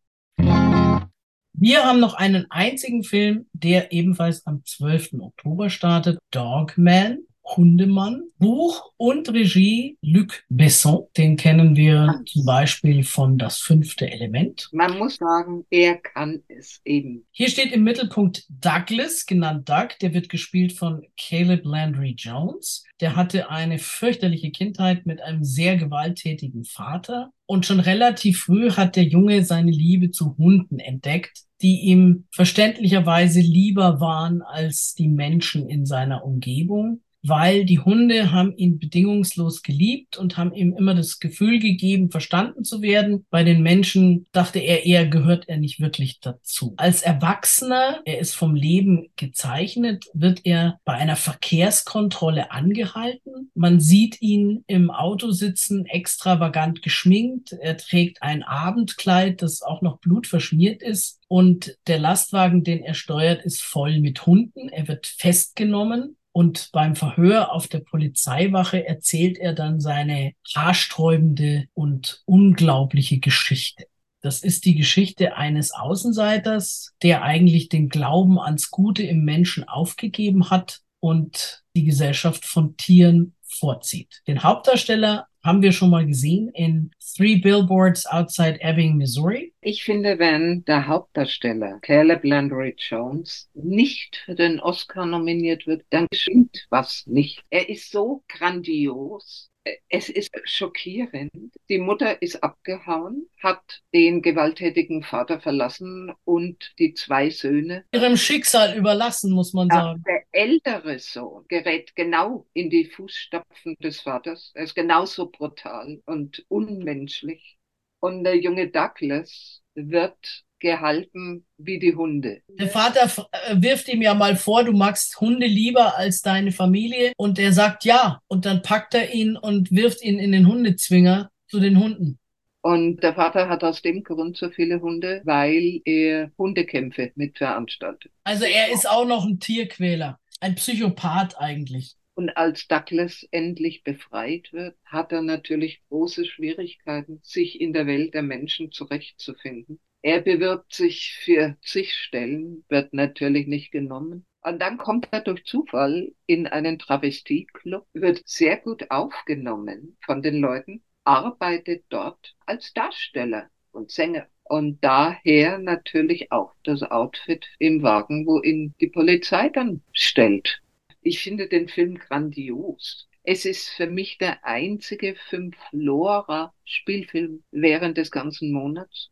Wir 1.63 1.85
haben 1.85 2.01
noch 2.01 2.15
einen 2.15 2.51
einzigen 2.51 3.05
Film, 3.05 3.45
der 3.53 3.93
ebenfalls 3.93 4.47
am 4.47 4.65
12. 4.65 5.21
Oktober 5.21 5.69
startet, 5.69 6.19
Dogman. 6.31 7.19
Hundemann. 7.57 8.23
Buch 8.39 8.93
und 8.97 9.29
Regie 9.33 9.99
Luc 10.01 10.45
Besson. 10.49 11.07
Den 11.17 11.37
kennen 11.37 11.77
wir 11.77 12.23
zum 12.27 12.47
Beispiel 12.47 13.05
von 13.05 13.37
Das 13.37 13.59
fünfte 13.59 14.11
Element. 14.11 14.69
Man 14.73 14.99
muss 14.99 15.17
sagen, 15.17 15.67
er 15.69 15.97
kann 15.97 16.43
es 16.49 16.81
eben. 16.85 17.27
Hier 17.31 17.49
steht 17.49 17.73
im 17.73 17.85
Mittelpunkt 17.85 18.45
Douglas, 18.49 19.27
genannt 19.27 19.69
Doug. 19.69 19.89
Der 20.01 20.15
wird 20.15 20.31
gespielt 20.31 20.73
von 20.73 21.03
Caleb 21.19 21.65
Landry 21.65 22.15
Jones. 22.17 22.85
Der 23.01 23.15
hatte 23.15 23.51
eine 23.51 23.79
fürchterliche 23.79 24.51
Kindheit 24.51 25.05
mit 25.05 25.21
einem 25.21 25.45
sehr 25.45 25.77
gewalttätigen 25.77 26.65
Vater. 26.65 27.31
Und 27.45 27.67
schon 27.67 27.81
relativ 27.81 28.41
früh 28.43 28.71
hat 28.71 28.97
der 28.97 29.05
Junge 29.05 29.45
seine 29.45 29.71
Liebe 29.71 30.11
zu 30.11 30.37
Hunden 30.39 30.79
entdeckt, 30.79 31.43
die 31.61 31.81
ihm 31.81 32.27
verständlicherweise 32.31 33.41
lieber 33.41 34.01
waren 34.01 34.41
als 34.41 34.95
die 34.95 35.09
Menschen 35.09 35.69
in 35.69 35.85
seiner 35.85 36.25
Umgebung 36.25 37.03
weil 37.23 37.65
die 37.65 37.79
Hunde 37.79 38.33
haben 38.33 38.57
ihn 38.57 38.79
bedingungslos 38.79 39.63
geliebt 39.63 40.17
und 40.17 40.37
haben 40.37 40.55
ihm 40.55 40.75
immer 40.77 40.95
das 40.95 41.21
Gefühl 41.21 41.59
gegeben, 41.59 42.11
verstanden 42.11 42.65
zu 42.65 42.83
werden. 42.83 43.27
Bei 43.31 43.45
den 43.45 43.63
Menschen 43.63 44.27
dachte 44.33 44.59
er 44.59 44.87
eher, 44.87 45.07
gehört 45.07 45.49
er 45.49 45.59
nicht 45.59 45.81
wirklich 45.81 46.21
dazu. 46.21 46.75
Als 46.77 47.03
Erwachsener, 47.03 48.01
er 48.05 48.19
ist 48.19 48.35
vom 48.35 48.55
Leben 48.55 49.09
gezeichnet, 49.17 50.07
wird 50.15 50.41
er 50.45 50.79
bei 50.85 50.95
einer 50.95 51.17
Verkehrskontrolle 51.17 52.51
angehalten. 52.51 53.51
Man 53.55 53.81
sieht 53.81 54.21
ihn 54.23 54.65
im 54.67 54.91
Auto 54.91 55.31
sitzen, 55.31 55.87
extravagant 55.87 56.83
geschminkt. 56.83 57.53
Er 57.53 57.77
trägt 57.77 58.23
ein 58.23 58.43
Abendkleid, 58.43 59.43
das 59.43 59.63
auch 59.63 59.83
noch 59.83 59.99
blutverschmiert 59.99 60.83
ist. 60.83 61.21
Und 61.29 61.77
der 61.87 61.99
Lastwagen, 61.99 62.65
den 62.65 62.83
er 62.83 62.95
steuert, 62.95 63.45
ist 63.45 63.63
voll 63.63 64.01
mit 64.01 64.27
Hunden. 64.27 64.69
Er 64.69 64.89
wird 64.89 65.07
festgenommen 65.07 66.17
und 66.33 66.71
beim 66.73 66.97
Verhör 66.97 67.53
auf 67.53 67.69
der 67.69 67.81
Polizeiwache 67.81 68.87
erzählt 68.87 69.39
er 69.39 69.53
dann 69.53 69.81
seine 69.81 70.33
haarsträubende 70.55 71.67
und 71.75 72.23
unglaubliche 72.25 73.19
Geschichte. 73.19 73.87
Das 74.23 74.43
ist 74.43 74.65
die 74.65 74.75
Geschichte 74.75 75.37
eines 75.37 75.73
Außenseiters, 75.73 76.93
der 77.03 77.23
eigentlich 77.23 77.69
den 77.69 77.89
Glauben 77.89 78.39
ans 78.39 78.71
Gute 78.71 79.03
im 79.03 79.25
Menschen 79.25 79.65
aufgegeben 79.65 80.51
hat 80.51 80.81
und 81.01 81.63
die 81.75 81.85
Gesellschaft 81.85 82.45
von 82.45 82.77
Tieren 82.77 83.35
vorzieht. 83.43 84.23
Den 84.27 84.43
Hauptdarsteller 84.43 85.27
haben 85.43 85.63
wir 85.63 85.73
schon 85.73 85.91
mal 85.91 86.07
gesehen 86.07 86.51
in 86.55 86.91
Three 87.17 87.37
Billboards 87.37 88.07
Outside 88.07 88.59
Ebbing, 88.61 88.97
Missouri. 88.97 89.53
Ich 89.63 89.85
finde, 89.85 90.19
wenn 90.19 90.65
der 90.65 90.87
Hauptdarsteller 90.87 91.79
Caleb 91.81 92.25
Landry 92.25 92.75
Jones 92.79 93.49
nicht 93.55 94.17
für 94.25 94.35
den 94.35 94.61
Oscar 94.61 95.07
nominiert 95.07 95.67
wird, 95.67 95.85
dann 95.91 96.07
stimmt 96.15 96.67
was 96.71 97.07
nicht. 97.07 97.43
Er 97.51 97.69
ist 97.69 97.91
so 97.91 98.23
grandios 98.29 99.50
es 99.89 100.09
ist 100.09 100.31
schockierend. 100.45 101.31
Die 101.69 101.79
Mutter 101.79 102.21
ist 102.23 102.43
abgehauen, 102.43 103.29
hat 103.43 103.83
den 103.93 104.23
gewalttätigen 104.23 105.03
Vater 105.03 105.41
verlassen 105.41 106.13
und 106.25 106.73
die 106.79 106.95
zwei 106.95 107.31
Söhne. 107.31 107.85
Ihrem 107.93 108.17
Schicksal 108.17 108.77
überlassen, 108.77 109.33
muss 109.33 109.53
man 109.53 109.69
ja, 109.69 109.75
sagen. 109.75 110.05
Der 110.07 110.25
ältere 110.33 110.99
Sohn 110.99 111.45
gerät 111.49 111.95
genau 111.95 112.47
in 112.53 112.71
die 112.71 112.87
Fußstapfen 112.87 113.77
des 113.83 114.01
Vaters. 114.01 114.53
Er 114.55 114.65
ist 114.65 114.75
genauso 114.75 115.31
brutal 115.31 116.01
und 116.07 116.45
unmenschlich. 116.49 117.59
Und 118.01 118.25
der 118.25 118.37
junge 118.37 118.69
Douglas 118.69 119.63
wird 119.75 120.45
gehalten 120.61 121.45
wie 121.59 121.79
die 121.79 121.95
Hunde. 121.95 122.43
Der 122.49 122.69
Vater 122.69 123.11
äh, 123.33 123.61
wirft 123.61 123.89
ihm 123.89 124.03
ja 124.03 124.15
mal 124.15 124.37
vor, 124.37 124.65
du 124.65 124.73
magst 124.73 125.21
Hunde 125.21 125.47
lieber 125.47 125.97
als 125.97 126.23
deine 126.23 126.53
Familie 126.53 127.13
und 127.17 127.39
er 127.39 127.53
sagt 127.53 127.85
ja 127.85 128.21
und 128.29 128.45
dann 128.47 128.63
packt 128.63 128.95
er 128.95 129.13
ihn 129.13 129.37
und 129.37 129.73
wirft 129.73 130.03
ihn 130.03 130.19
in 130.19 130.33
den 130.33 130.47
Hundezwinger 130.47 131.31
zu 131.49 131.59
den 131.59 131.79
Hunden. 131.79 132.19
Und 132.63 133.03
der 133.03 133.15
Vater 133.15 133.49
hat 133.49 133.65
aus 133.65 133.81
dem 133.81 134.05
Grund 134.05 134.37
so 134.37 134.51
viele 134.51 134.83
Hunde, 134.83 135.23
weil 135.25 135.81
er 135.85 136.31
Hundekämpfe 136.37 137.11
mit 137.15 137.39
veranstaltet. 137.39 138.13
Also 138.25 138.45
er 138.45 138.71
ist 138.71 138.89
auch 138.89 139.07
noch 139.07 139.25
ein 139.25 139.41
Tierquäler, 139.41 140.19
ein 140.41 140.57
Psychopath 140.57 141.39
eigentlich. 141.39 141.97
Und 142.15 142.37
als 142.37 142.69
Douglas 142.69 143.27
endlich 143.31 143.83
befreit 143.83 144.53
wird, 144.53 144.77
hat 144.85 145.11
er 145.11 145.23
natürlich 145.23 145.81
große 145.89 146.27
Schwierigkeiten, 146.27 147.21
sich 147.23 147.59
in 147.59 147.73
der 147.73 147.87
Welt 147.87 148.13
der 148.13 148.23
Menschen 148.23 148.73
zurechtzufinden. 148.73 149.81
Er 150.03 150.21
bewirbt 150.21 150.73
sich 150.73 151.15
für 151.15 151.57
zig 151.63 151.95
Stellen, 151.95 152.65
wird 152.69 152.95
natürlich 152.95 153.47
nicht 153.47 153.71
genommen. 153.71 154.25
Und 154.43 154.61
dann 154.61 154.79
kommt 154.79 155.09
er 155.11 155.21
durch 155.21 155.45
Zufall 155.45 156.13
in 156.27 156.47
einen 156.47 156.79
Travestieclub, 156.79 157.87
wird 157.93 158.23
sehr 158.27 158.57
gut 158.57 158.91
aufgenommen 158.91 159.99
von 160.05 160.23
den 160.23 160.41
Leuten, 160.41 160.83
arbeitet 161.05 161.85
dort 161.91 162.35
als 162.47 162.73
Darsteller 162.73 163.51
und 163.73 163.91
Sänger. 163.91 164.27
Und 164.45 164.83
daher 164.83 165.59
natürlich 165.59 166.33
auch 166.33 166.55
das 166.65 166.83
Outfit 166.83 167.47
im 167.59 167.83
Wagen, 167.83 168.27
wo 168.27 168.41
ihn 168.41 168.75
die 168.81 168.89
Polizei 168.89 169.51
dann 169.51 169.83
stellt. 169.93 170.63
Ich 171.03 171.23
finde 171.23 171.47
den 171.47 171.69
Film 171.69 171.97
grandios. 171.97 173.07
Es 173.23 173.45
ist 173.45 173.69
für 173.69 173.87
mich 173.87 174.17
der 174.19 174.45
einzige 174.47 175.15
Fünf-Lora-Spielfilm 175.29 177.45
während 177.51 177.99
des 177.99 178.11
ganzen 178.11 178.51
Monats. 178.51 179.11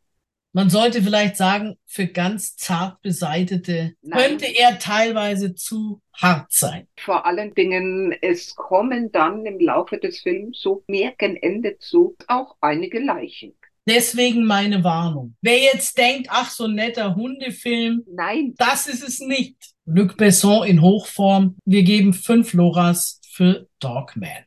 Man 0.53 0.71
sollte 0.71 1.03
vielleicht 1.03 1.37
sagen, 1.37 1.77
für 1.87 2.07
ganz 2.07 2.57
zart 2.57 3.03
beseitete 3.03 3.93
Nein. 4.03 4.19
könnte 4.19 4.47
er 4.47 4.79
teilweise 4.79 5.55
zu 5.55 6.01
hart 6.15 6.51
sein. 6.51 6.89
Vor 6.99 7.27
allen 7.27 7.55
Dingen, 7.55 8.17
es 8.23 8.55
kommen 8.55 9.13
dann 9.13 9.45
im 9.45 9.61
Laufe 9.61 9.99
des 9.99 10.21
Films 10.21 10.61
so 10.61 10.85
mehr 10.89 11.13
gen 11.19 11.37
Ende 11.37 11.79
zu 11.79 12.17
auch 12.27 12.57
einige 12.61 12.99
Leichen. 12.99 13.55
Deswegen 13.87 14.45
meine 14.45 14.85
Warnung. 14.85 15.35
Wer 15.41 15.59
jetzt 15.59 15.97
denkt, 15.97 16.29
ach, 16.31 16.51
so 16.51 16.65
ein 16.65 16.75
netter 16.75 17.15
Hundefilm. 17.15 18.05
Nein. 18.07 18.55
Das 18.59 18.87
ist 18.87 19.03
es 19.03 19.21
nicht. 19.21 19.57
Luc 19.87 20.19
Besson 20.19 20.67
in 20.67 20.83
Hochform. 20.83 21.57
Wir 21.65 21.83
geben 21.83 22.13
fünf 22.13 22.53
Loras 22.53 23.21
für 23.31 23.67
Dogman. 23.81 24.45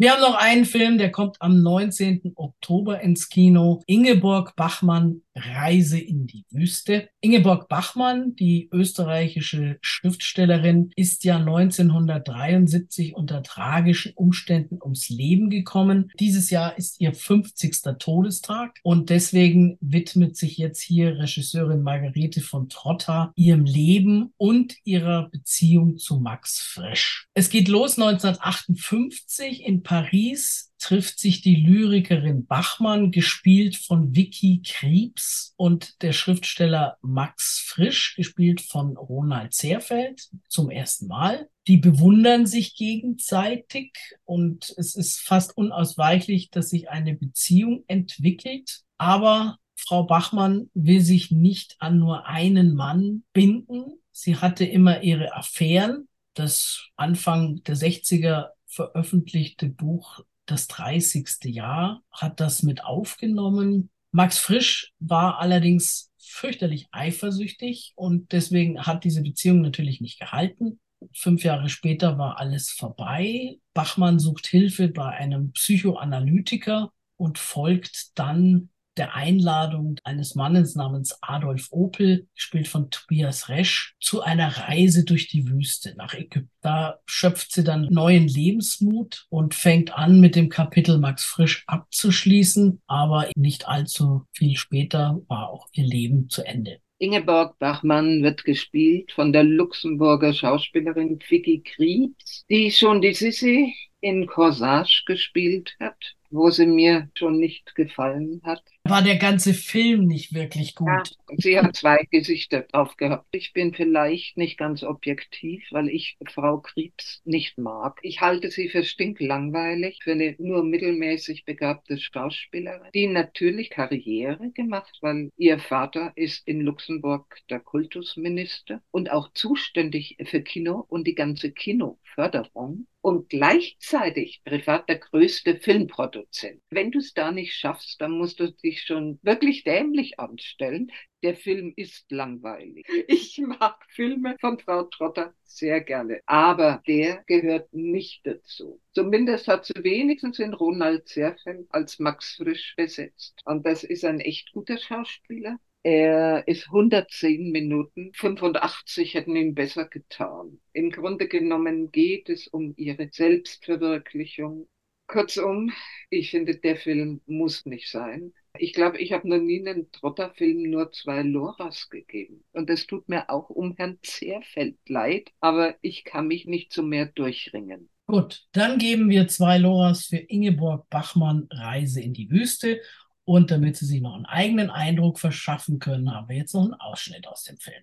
Wir 0.00 0.12
haben 0.12 0.22
noch 0.22 0.34
einen 0.34 0.64
Film, 0.64 0.96
der 0.96 1.12
kommt 1.12 1.36
am 1.42 1.62
19. 1.62 2.32
Oktober 2.34 3.02
ins 3.02 3.28
Kino. 3.28 3.82
Ingeborg 3.84 4.56
Bachmann, 4.56 5.20
Reise 5.40 5.98
in 5.98 6.26
die 6.26 6.44
Wüste. 6.50 7.08
Ingeborg 7.20 7.68
Bachmann, 7.68 8.34
die 8.36 8.68
österreichische 8.72 9.78
Schriftstellerin, 9.80 10.90
ist 10.96 11.24
ja 11.24 11.36
1973 11.36 13.14
unter 13.14 13.42
tragischen 13.42 14.12
Umständen 14.14 14.78
ums 14.82 15.08
Leben 15.08 15.50
gekommen. 15.50 16.10
Dieses 16.18 16.50
Jahr 16.50 16.76
ist 16.76 17.00
ihr 17.00 17.14
50. 17.14 17.80
Todestag 17.98 18.78
und 18.82 19.10
deswegen 19.10 19.78
widmet 19.80 20.36
sich 20.36 20.58
jetzt 20.58 20.80
hier 20.80 21.18
Regisseurin 21.18 21.82
Margarete 21.82 22.40
von 22.40 22.68
Trotta 22.68 23.32
ihrem 23.36 23.64
Leben 23.64 24.32
und 24.36 24.76
ihrer 24.84 25.28
Beziehung 25.30 25.98
zu 25.98 26.20
Max 26.20 26.60
Frisch. 26.60 27.26
Es 27.34 27.50
geht 27.50 27.68
los 27.68 27.98
1958 27.98 29.64
in 29.64 29.82
Paris 29.82 30.69
trifft 30.80 31.20
sich 31.20 31.42
die 31.42 31.56
Lyrikerin 31.56 32.46
Bachmann, 32.46 33.10
gespielt 33.12 33.76
von 33.76 34.16
Vicky 34.16 34.62
Kriebs, 34.64 35.54
und 35.56 36.02
der 36.02 36.12
Schriftsteller 36.12 36.96
Max 37.02 37.62
Frisch, 37.64 38.16
gespielt 38.16 38.62
von 38.62 38.96
Ronald 38.96 39.52
Zerfeld, 39.54 40.28
zum 40.48 40.70
ersten 40.70 41.06
Mal. 41.06 41.48
Die 41.66 41.76
bewundern 41.76 42.46
sich 42.46 42.74
gegenseitig 42.74 43.92
und 44.24 44.74
es 44.76 44.96
ist 44.96 45.20
fast 45.20 45.56
unausweichlich, 45.56 46.50
dass 46.50 46.70
sich 46.70 46.88
eine 46.88 47.14
Beziehung 47.14 47.84
entwickelt. 47.86 48.80
Aber 48.96 49.58
Frau 49.76 50.04
Bachmann 50.04 50.70
will 50.74 51.00
sich 51.00 51.30
nicht 51.30 51.76
an 51.78 51.98
nur 51.98 52.26
einen 52.26 52.74
Mann 52.74 53.24
binden. 53.32 54.00
Sie 54.10 54.36
hatte 54.36 54.64
immer 54.64 55.02
ihre 55.02 55.34
Affären. 55.34 56.08
Das 56.34 56.88
Anfang 56.96 57.62
der 57.64 57.76
60er 57.76 58.48
veröffentlichte 58.66 59.68
Buch 59.68 60.20
das 60.50 60.68
30. 60.68 61.44
Jahr, 61.44 62.02
hat 62.10 62.40
das 62.40 62.62
mit 62.62 62.84
aufgenommen. 62.84 63.90
Max 64.12 64.38
Frisch 64.38 64.92
war 64.98 65.38
allerdings 65.38 66.10
fürchterlich 66.18 66.88
eifersüchtig 66.92 67.92
und 67.96 68.32
deswegen 68.32 68.86
hat 68.86 69.04
diese 69.04 69.22
Beziehung 69.22 69.60
natürlich 69.60 70.00
nicht 70.00 70.18
gehalten. 70.18 70.80
Fünf 71.14 71.44
Jahre 71.44 71.68
später 71.68 72.18
war 72.18 72.38
alles 72.38 72.70
vorbei. 72.70 73.58
Bachmann 73.74 74.18
sucht 74.18 74.46
Hilfe 74.46 74.88
bei 74.88 75.08
einem 75.08 75.52
Psychoanalytiker 75.52 76.92
und 77.16 77.38
folgt 77.38 78.18
dann 78.18 78.70
der 79.00 79.14
Einladung 79.14 79.96
eines 80.04 80.34
Mannes 80.34 80.74
namens 80.74 81.16
Adolf 81.22 81.68
Opel, 81.70 82.28
gespielt 82.34 82.68
von 82.68 82.90
Tobias 82.90 83.48
Resch, 83.48 83.96
zu 83.98 84.20
einer 84.20 84.58
Reise 84.58 85.06
durch 85.06 85.26
die 85.26 85.48
Wüste 85.48 85.94
nach 85.96 86.12
Ägypten. 86.12 86.50
Da 86.60 86.98
schöpft 87.06 87.50
sie 87.50 87.64
dann 87.64 87.88
neuen 87.90 88.28
Lebensmut 88.28 89.26
und 89.30 89.54
fängt 89.54 89.96
an, 89.96 90.20
mit 90.20 90.36
dem 90.36 90.50
Kapitel 90.50 90.98
Max 90.98 91.24
Frisch 91.24 91.64
abzuschließen. 91.66 92.82
Aber 92.86 93.30
nicht 93.36 93.66
allzu 93.66 94.26
viel 94.34 94.58
später 94.58 95.22
war 95.28 95.48
auch 95.48 95.68
ihr 95.72 95.86
Leben 95.86 96.28
zu 96.28 96.42
Ende. 96.42 96.80
Ingeborg 96.98 97.58
Bachmann 97.58 98.22
wird 98.22 98.44
gespielt 98.44 99.12
von 99.12 99.32
der 99.32 99.44
Luxemburger 99.44 100.34
Schauspielerin 100.34 101.18
Vicky 101.26 101.62
Kriebs, 101.62 102.44
die 102.50 102.70
schon 102.70 103.00
die 103.00 103.14
Sissi 103.14 103.74
in 104.02 104.26
Corsage 104.26 105.04
gespielt 105.06 105.74
hat 105.80 105.96
wo 106.30 106.50
sie 106.50 106.66
mir 106.66 107.10
schon 107.14 107.38
nicht 107.38 107.74
gefallen 107.74 108.40
hat. 108.44 108.62
War 108.84 109.02
der 109.02 109.16
ganze 109.16 109.52
Film 109.54 110.06
nicht 110.06 110.34
wirklich 110.34 110.74
gut? 110.74 110.88
Ja, 110.88 111.02
sie 111.36 111.58
hat 111.58 111.76
zwei 111.76 112.06
Gesichter 112.10 112.66
aufgehabt. 112.72 113.26
Ich 113.30 113.52
bin 113.52 113.74
vielleicht 113.74 114.36
nicht 114.36 114.58
ganz 114.58 114.82
objektiv, 114.82 115.62
weil 115.70 115.88
ich 115.88 116.16
Frau 116.26 116.58
Kriebs 116.58 117.20
nicht 117.24 117.58
mag. 117.58 118.00
Ich 118.02 118.20
halte 118.20 118.50
sie 118.50 118.68
für 118.68 118.82
stinklangweilig, 118.82 120.00
für 120.02 120.12
eine 120.12 120.34
nur 120.38 120.64
mittelmäßig 120.64 121.44
begabte 121.44 121.98
Schauspielerin, 121.98 122.90
die 122.94 123.06
natürlich 123.06 123.70
Karriere 123.70 124.50
gemacht, 124.50 124.98
weil 125.02 125.30
ihr 125.36 125.58
Vater 125.58 126.12
ist 126.16 126.48
in 126.48 126.62
Luxemburg 126.62 127.38
der 127.50 127.60
Kultusminister 127.60 128.82
und 128.90 129.12
auch 129.12 129.30
zuständig 129.34 130.16
für 130.24 130.40
Kino 130.40 130.84
und 130.88 131.06
die 131.06 131.14
ganze 131.14 131.52
Kinoförderung 131.52 132.86
und 133.02 133.28
gleichzeitig 133.30 134.42
privat 134.44 134.88
der 134.88 134.98
größte 134.98 135.58
Filmproduzent. 135.58 136.60
Wenn 136.70 136.90
du 136.90 136.98
es 136.98 137.14
da 137.14 137.32
nicht 137.32 137.54
schaffst, 137.54 138.00
dann 138.00 138.12
musst 138.12 138.40
du 138.40 138.52
dich 138.70 138.82
schon 138.82 139.18
wirklich 139.22 139.64
dämlich 139.64 140.18
anstellen. 140.20 140.90
Der 141.22 141.34
Film 141.34 141.72
ist 141.76 142.10
langweilig. 142.10 142.86
Ich 143.08 143.38
mag 143.38 143.76
Filme 143.88 144.36
von 144.40 144.58
Frau 144.58 144.84
Trotter 144.84 145.34
sehr 145.44 145.80
gerne, 145.80 146.20
aber 146.26 146.82
der 146.86 147.24
gehört 147.26 147.72
nicht 147.72 148.24
dazu. 148.24 148.80
Zumindest 148.92 149.48
hat 149.48 149.64
sie 149.66 149.74
wenigstens 149.82 150.38
in 150.38 150.54
Ronald 150.54 151.08
Zerfeld 151.08 151.66
als 151.70 151.98
Max 151.98 152.36
Frisch 152.36 152.74
besetzt. 152.76 153.40
Und 153.44 153.66
das 153.66 153.84
ist 153.84 154.04
ein 154.04 154.20
echt 154.20 154.52
guter 154.52 154.78
Schauspieler. 154.78 155.58
Er 155.82 156.46
ist 156.46 156.66
110 156.66 157.50
Minuten, 157.52 158.12
85 158.14 159.14
hätten 159.14 159.34
ihm 159.34 159.54
besser 159.54 159.86
getan. 159.86 160.60
Im 160.72 160.90
Grunde 160.90 161.26
genommen 161.26 161.90
geht 161.90 162.28
es 162.28 162.46
um 162.48 162.74
ihre 162.76 163.08
Selbstverwirklichung. 163.10 164.68
Kurzum, 165.06 165.72
ich 166.10 166.30
finde, 166.30 166.56
der 166.56 166.76
Film 166.76 167.20
muss 167.26 167.66
nicht 167.66 167.90
sein. 167.90 168.32
Ich 168.58 168.72
glaube, 168.72 168.98
ich 168.98 169.12
habe 169.12 169.28
noch 169.28 169.38
nie 169.38 169.66
einen 169.66 169.90
Trotterfilm 169.92 170.70
nur 170.70 170.92
zwei 170.92 171.22
Loras 171.22 171.88
gegeben. 171.88 172.44
Und 172.52 172.68
es 172.68 172.86
tut 172.86 173.08
mir 173.08 173.30
auch 173.30 173.48
um 173.48 173.74
Herrn 173.76 173.98
Zerfeld 174.02 174.76
leid, 174.86 175.30
aber 175.40 175.76
ich 175.82 176.04
kann 176.04 176.26
mich 176.26 176.46
nicht 176.46 176.72
zu 176.72 176.82
mehr 176.82 177.06
durchringen. 177.06 177.88
Gut, 178.06 178.44
dann 178.52 178.78
geben 178.78 179.08
wir 179.08 179.28
zwei 179.28 179.58
Loras 179.58 180.06
für 180.06 180.16
Ingeborg 180.16 180.90
Bachmann 180.90 181.46
Reise 181.52 182.00
in 182.00 182.12
die 182.12 182.28
Wüste 182.28 182.80
und 183.24 183.52
damit 183.52 183.76
Sie 183.76 183.86
sich 183.86 184.00
noch 184.00 184.16
einen 184.16 184.26
eigenen 184.26 184.70
Eindruck 184.70 185.20
verschaffen 185.20 185.78
können, 185.78 186.12
haben 186.12 186.28
wir 186.28 186.36
jetzt 186.36 186.52
noch 186.52 186.64
einen 186.64 186.74
Ausschnitt 186.74 187.28
aus 187.28 187.44
dem 187.44 187.56
Film. 187.56 187.82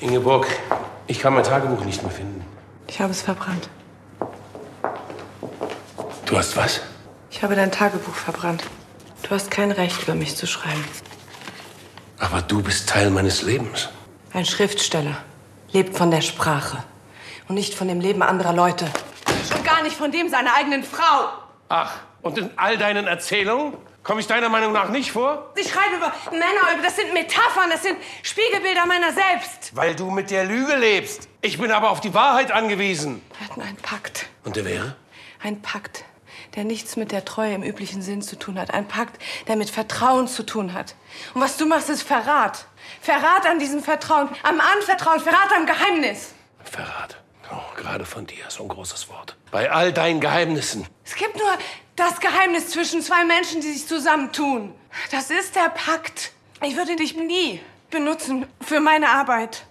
Ingeborg, 0.00 0.46
ich 1.06 1.18
kann 1.18 1.34
mein 1.34 1.44
Tagebuch 1.44 1.84
nicht 1.84 2.02
mehr 2.02 2.10
finden. 2.10 2.42
Ich 2.88 2.98
habe 3.00 3.10
es 3.10 3.20
verbrannt. 3.20 3.68
Du 6.24 6.38
hast 6.38 6.56
was? 6.56 6.80
Ich 7.30 7.42
habe 7.42 7.54
dein 7.54 7.70
Tagebuch 7.70 8.14
verbrannt. 8.14 8.64
Du 9.24 9.30
hast 9.30 9.50
kein 9.50 9.72
Recht, 9.72 10.02
über 10.02 10.14
mich 10.14 10.36
zu 10.36 10.46
schreiben. 10.46 10.84
Aber 12.18 12.42
du 12.42 12.62
bist 12.62 12.88
Teil 12.88 13.10
meines 13.10 13.42
Lebens. 13.42 13.88
Ein 14.32 14.44
Schriftsteller 14.44 15.16
lebt 15.72 15.96
von 15.96 16.10
der 16.10 16.20
Sprache 16.20 16.84
und 17.48 17.56
nicht 17.56 17.74
von 17.74 17.88
dem 17.88 18.00
Leben 18.00 18.22
anderer 18.22 18.52
Leute. 18.52 18.86
Und 19.54 19.64
gar 19.64 19.82
nicht 19.82 19.96
von 19.96 20.12
dem 20.12 20.28
seiner 20.28 20.54
eigenen 20.54 20.84
Frau. 20.84 21.28
Ach, 21.68 22.00
und 22.22 22.38
in 22.38 22.50
all 22.56 22.78
deinen 22.78 23.06
Erzählungen 23.06 23.74
Komme 24.04 24.20
ich 24.20 24.26
deiner 24.26 24.50
Meinung 24.50 24.72
nach 24.72 24.90
nicht 24.90 25.12
vor? 25.12 25.50
Ich 25.56 25.70
schreibe 25.70 25.96
über 25.96 26.12
Männer, 26.30 26.82
das 26.82 26.94
sind 26.96 27.14
Metaphern, 27.14 27.70
das 27.70 27.82
sind 27.82 27.96
Spiegelbilder 28.22 28.84
meiner 28.84 29.14
selbst. 29.14 29.74
Weil 29.74 29.96
du 29.96 30.10
mit 30.10 30.30
der 30.30 30.44
Lüge 30.44 30.76
lebst. 30.76 31.26
Ich 31.40 31.56
bin 31.56 31.70
aber 31.70 31.88
auf 31.88 32.02
die 32.02 32.12
Wahrheit 32.12 32.52
angewiesen. 32.52 33.22
Wir 33.38 33.48
hatten 33.48 33.62
einen 33.62 33.76
Pakt. 33.78 34.26
Und 34.44 34.56
der 34.56 34.66
wäre? 34.66 34.94
Ein 35.42 35.62
Pakt, 35.62 36.04
der 36.54 36.64
nichts 36.64 36.96
mit 36.96 37.12
der 37.12 37.24
Treue 37.24 37.54
im 37.54 37.62
üblichen 37.62 38.02
Sinn 38.02 38.22
zu 38.22 38.38
tun 38.38 38.58
hat. 38.58 38.72
Ein 38.72 38.86
Pakt, 38.86 39.20
der 39.48 39.56
mit 39.56 39.70
Vertrauen 39.70 40.28
zu 40.28 40.44
tun 40.44 40.72
hat. 40.72 40.94
Und 41.34 41.40
was 41.40 41.56
du 41.56 41.66
machst, 41.66 41.90
ist 41.90 42.02
Verrat. 42.02 42.66
Verrat 43.00 43.46
an 43.46 43.58
diesem 43.58 43.82
Vertrauen, 43.82 44.28
am 44.42 44.60
Anvertrauen, 44.60 45.20
Verrat 45.20 45.52
am 45.56 45.66
Geheimnis. 45.66 46.34
Verrat. 46.62 47.20
Oh, 47.52 47.76
gerade 47.76 48.04
von 48.04 48.26
dir, 48.26 48.44
so 48.48 48.62
ein 48.62 48.68
großes 48.68 49.08
Wort. 49.10 49.36
Bei 49.50 49.70
all 49.70 49.92
deinen 49.92 50.20
Geheimnissen. 50.20 50.86
Es 51.04 51.14
gibt 51.14 51.36
nur 51.36 51.58
das 51.96 52.20
Geheimnis 52.20 52.70
zwischen 52.70 53.02
zwei 53.02 53.24
Menschen, 53.24 53.60
die 53.60 53.72
sich 53.72 53.86
zusammentun. 53.86 54.74
Das 55.10 55.30
ist 55.30 55.54
der 55.54 55.68
Pakt. 55.68 56.32
Ich 56.62 56.76
würde 56.76 56.96
dich 56.96 57.16
nie 57.16 57.60
benutzen 57.90 58.46
für 58.60 58.80
meine 58.80 59.08
Arbeit. 59.08 59.66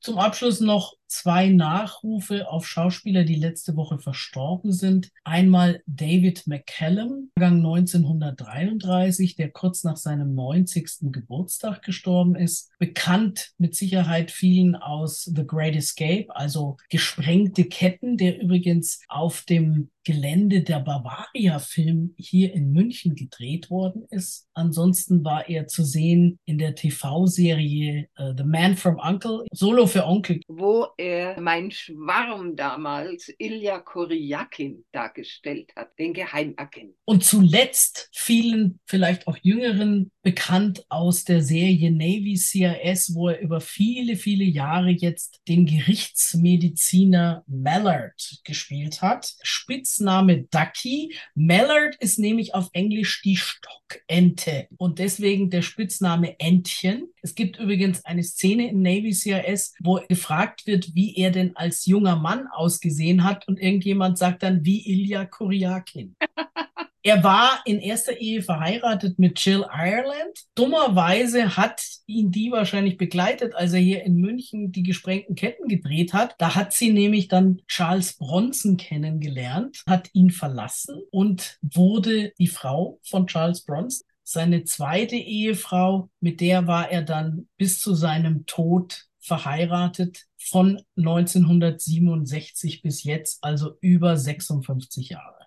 Zum 0.00 0.18
Abschluss 0.18 0.60
noch 0.60 0.94
zwei 1.12 1.48
Nachrufe 1.48 2.48
auf 2.48 2.66
Schauspieler, 2.66 3.24
die 3.24 3.36
letzte 3.36 3.76
Woche 3.76 3.98
verstorben 3.98 4.72
sind. 4.72 5.10
Einmal 5.24 5.82
David 5.86 6.46
McCallum, 6.46 7.30
Jahrgang 7.36 7.56
1933, 7.58 9.36
der 9.36 9.50
kurz 9.50 9.84
nach 9.84 9.96
seinem 9.96 10.34
90. 10.34 11.12
Geburtstag 11.12 11.82
gestorben 11.82 12.36
ist. 12.36 12.70
Bekannt 12.78 13.52
mit 13.58 13.74
Sicherheit 13.74 14.30
vielen 14.30 14.76
aus 14.76 15.24
The 15.24 15.46
Great 15.46 15.76
Escape, 15.76 16.26
also 16.28 16.76
gesprengte 16.88 17.64
Ketten, 17.64 18.16
der 18.16 18.40
übrigens 18.40 19.00
auf 19.08 19.42
dem 19.42 19.90
Gelände 20.04 20.62
der 20.62 20.80
Bavaria-Film 20.80 22.14
hier 22.16 22.52
in 22.54 22.72
München 22.72 23.14
gedreht 23.14 23.70
worden 23.70 24.04
ist. 24.10 24.48
Ansonsten 24.52 25.24
war 25.24 25.48
er 25.48 25.68
zu 25.68 25.84
sehen 25.84 26.38
in 26.44 26.58
der 26.58 26.74
TV-Serie 26.74 28.08
uh, 28.18 28.34
The 28.36 28.42
Man 28.42 28.76
from 28.76 28.98
Uncle, 28.98 29.46
Solo 29.52 29.86
für 29.86 30.04
Onkel. 30.04 30.40
Wo 30.48 30.88
er 31.02 31.40
mein 31.40 31.70
Schwarm 31.70 32.54
damals, 32.56 33.32
Ilya 33.38 33.80
Koryakin, 33.80 34.84
dargestellt 34.92 35.72
hat, 35.76 35.98
den 35.98 36.14
Geheimagent. 36.14 36.94
Und 37.04 37.24
zuletzt 37.24 38.08
vielen, 38.12 38.78
vielleicht 38.86 39.26
auch 39.26 39.36
Jüngeren, 39.42 40.12
bekannt 40.22 40.84
aus 40.88 41.24
der 41.24 41.42
Serie 41.42 41.90
Navy 41.90 42.36
CIS, 42.36 43.14
wo 43.14 43.28
er 43.28 43.40
über 43.40 43.60
viele, 43.60 44.16
viele 44.16 44.44
Jahre 44.44 44.90
jetzt 44.90 45.40
den 45.48 45.66
Gerichtsmediziner 45.66 47.44
Mallard 47.46 48.40
gespielt 48.44 49.02
hat. 49.02 49.34
Spitzname 49.42 50.44
Ducky. 50.44 51.14
Mallard 51.34 51.96
ist 51.96 52.18
nämlich 52.18 52.54
auf 52.54 52.68
Englisch 52.72 53.22
die 53.22 53.36
Stockente 53.36 54.68
und 54.76 55.00
deswegen 55.00 55.50
der 55.50 55.62
Spitzname 55.62 56.38
Entchen. 56.38 57.08
Es 57.22 57.34
gibt 57.34 57.58
übrigens 57.58 58.04
eine 58.04 58.22
Szene 58.22 58.70
in 58.70 58.82
Navy 58.82 59.12
CIS, 59.12 59.74
wo 59.80 60.00
gefragt 60.08 60.66
wird, 60.66 60.94
wie 60.94 61.16
er 61.16 61.32
denn 61.32 61.56
als 61.56 61.86
junger 61.86 62.16
Mann 62.16 62.46
ausgesehen 62.46 63.24
hat 63.24 63.48
und 63.48 63.58
irgendjemand 63.58 64.18
sagt 64.18 64.42
dann, 64.44 64.64
wie 64.64 64.86
Ilya 64.86 65.24
Kuryakin. 65.24 66.16
Er 67.04 67.24
war 67.24 67.62
in 67.64 67.80
erster 67.80 68.18
Ehe 68.18 68.42
verheiratet 68.42 69.18
mit 69.18 69.44
Jill 69.44 69.66
Ireland. 69.72 70.38
Dummerweise 70.54 71.56
hat 71.56 71.82
ihn 72.06 72.30
die 72.30 72.52
wahrscheinlich 72.52 72.96
begleitet, 72.96 73.56
als 73.56 73.72
er 73.72 73.80
hier 73.80 74.04
in 74.04 74.18
München 74.18 74.70
die 74.70 74.84
gesprengten 74.84 75.34
Ketten 75.34 75.66
gedreht 75.66 76.12
hat. 76.12 76.36
Da 76.38 76.54
hat 76.54 76.72
sie 76.72 76.92
nämlich 76.92 77.26
dann 77.26 77.60
Charles 77.66 78.16
Bronson 78.18 78.76
kennengelernt, 78.76 79.82
hat 79.88 80.10
ihn 80.12 80.30
verlassen 80.30 81.02
und 81.10 81.58
wurde 81.60 82.32
die 82.38 82.46
Frau 82.46 83.00
von 83.02 83.26
Charles 83.26 83.64
Bronson. 83.64 84.06
Seine 84.22 84.62
zweite 84.62 85.16
Ehefrau, 85.16 86.08
mit 86.20 86.40
der 86.40 86.68
war 86.68 86.88
er 86.88 87.02
dann 87.02 87.48
bis 87.56 87.80
zu 87.80 87.94
seinem 87.94 88.46
Tod 88.46 89.08
verheiratet 89.18 90.26
von 90.38 90.80
1967 90.96 92.80
bis 92.82 93.02
jetzt, 93.02 93.42
also 93.42 93.76
über 93.80 94.16
56 94.16 95.08
Jahre. 95.08 95.42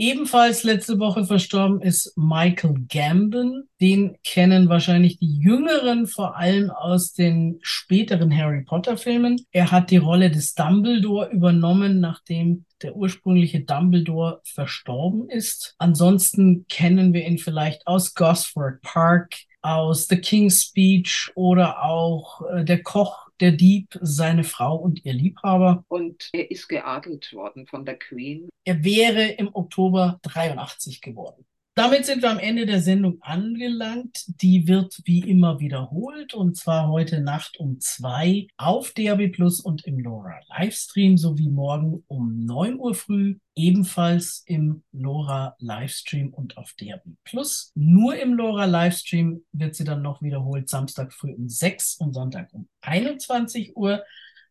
Ebenfalls 0.00 0.62
letzte 0.62 1.00
Woche 1.00 1.24
verstorben 1.24 1.82
ist 1.82 2.12
Michael 2.16 2.86
Gambon. 2.88 3.64
Den 3.80 4.16
kennen 4.22 4.68
wahrscheinlich 4.68 5.18
die 5.18 5.40
Jüngeren 5.40 6.06
vor 6.06 6.36
allem 6.36 6.70
aus 6.70 7.14
den 7.14 7.58
späteren 7.62 8.32
Harry 8.36 8.62
Potter 8.62 8.96
Filmen. 8.96 9.44
Er 9.50 9.72
hat 9.72 9.90
die 9.90 9.96
Rolle 9.96 10.30
des 10.30 10.54
Dumbledore 10.54 11.30
übernommen, 11.32 11.98
nachdem 11.98 12.64
der 12.80 12.94
ursprüngliche 12.94 13.62
Dumbledore 13.62 14.40
verstorben 14.44 15.28
ist. 15.28 15.74
Ansonsten 15.78 16.64
kennen 16.68 17.12
wir 17.12 17.26
ihn 17.26 17.38
vielleicht 17.38 17.84
aus 17.88 18.14
Gosford 18.14 18.80
Park, 18.82 19.34
aus 19.62 20.06
The 20.06 20.18
King's 20.18 20.62
Speech 20.62 21.32
oder 21.34 21.82
auch 21.82 22.42
äh, 22.48 22.64
der 22.64 22.84
Koch 22.84 23.27
der 23.40 23.52
Dieb, 23.52 23.98
seine 24.00 24.44
Frau 24.44 24.76
und 24.76 25.04
ihr 25.04 25.12
Liebhaber. 25.12 25.84
Und 25.88 26.30
er 26.32 26.50
ist 26.50 26.68
geadelt 26.68 27.32
worden 27.32 27.66
von 27.66 27.84
der 27.84 27.98
Queen. 27.98 28.48
Er 28.64 28.84
wäre 28.84 29.26
im 29.26 29.54
Oktober 29.54 30.18
83 30.22 31.00
geworden. 31.00 31.44
Damit 31.78 32.06
sind 32.06 32.22
wir 32.22 32.30
am 32.32 32.40
Ende 32.40 32.66
der 32.66 32.82
Sendung 32.82 33.22
angelangt. 33.22 34.24
Die 34.42 34.66
wird 34.66 35.00
wie 35.04 35.20
immer 35.20 35.60
wiederholt 35.60 36.34
und 36.34 36.56
zwar 36.56 36.88
heute 36.88 37.20
Nacht 37.20 37.60
um 37.60 37.78
zwei 37.78 38.48
auf 38.56 38.90
DAB 38.90 39.28
Plus 39.28 39.60
und 39.60 39.86
im 39.86 40.00
LoRa 40.00 40.40
Livestream 40.48 41.16
sowie 41.16 41.48
morgen 41.48 42.02
um 42.08 42.44
9 42.44 42.80
Uhr 42.80 42.96
früh 42.96 43.36
ebenfalls 43.54 44.42
im 44.46 44.82
LoRa 44.90 45.54
Livestream 45.60 46.34
und 46.34 46.56
auf 46.56 46.74
DAB 46.80 47.02
Plus. 47.22 47.70
Nur 47.76 48.16
im 48.16 48.34
LoRa 48.34 48.64
Livestream 48.64 49.44
wird 49.52 49.76
sie 49.76 49.84
dann 49.84 50.02
noch 50.02 50.20
wiederholt 50.20 50.68
Samstag 50.68 51.12
früh 51.12 51.32
um 51.32 51.48
6 51.48 51.98
und 52.00 52.12
Sonntag 52.12 52.48
um 52.54 52.68
21 52.80 53.76
Uhr. 53.76 54.02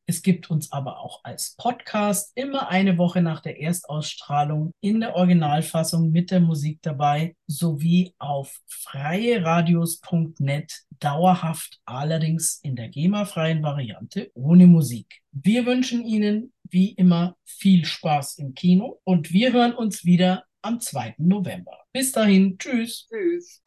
Es 0.09 0.21
gibt 0.21 0.49
uns 0.49 0.71
aber 0.71 1.01
auch 1.01 1.19
als 1.25 1.53
Podcast 1.57 2.31
immer 2.35 2.69
eine 2.69 2.97
Woche 2.97 3.21
nach 3.21 3.41
der 3.41 3.59
Erstausstrahlung 3.59 4.71
in 4.79 5.01
der 5.01 5.17
Originalfassung 5.17 6.11
mit 6.11 6.31
der 6.31 6.39
Musik 6.39 6.79
dabei 6.81 7.35
sowie 7.45 8.13
auf 8.17 8.61
freieradios.net 8.67 10.71
dauerhaft 11.01 11.81
allerdings 11.83 12.61
in 12.63 12.77
der 12.77 12.87
GEMA-freien 12.87 13.61
Variante 13.63 14.31
ohne 14.33 14.65
Musik. 14.65 15.23
Wir 15.33 15.65
wünschen 15.65 16.05
Ihnen 16.05 16.53
wie 16.69 16.93
immer 16.93 17.35
viel 17.43 17.83
Spaß 17.83 18.37
im 18.37 18.53
Kino 18.53 19.01
und 19.03 19.33
wir 19.33 19.51
hören 19.51 19.73
uns 19.73 20.05
wieder 20.05 20.45
am 20.61 20.79
2. 20.79 21.15
November. 21.17 21.79
Bis 21.91 22.13
dahin, 22.13 22.57
tschüss. 22.57 23.09
Tschüss. 23.09 23.61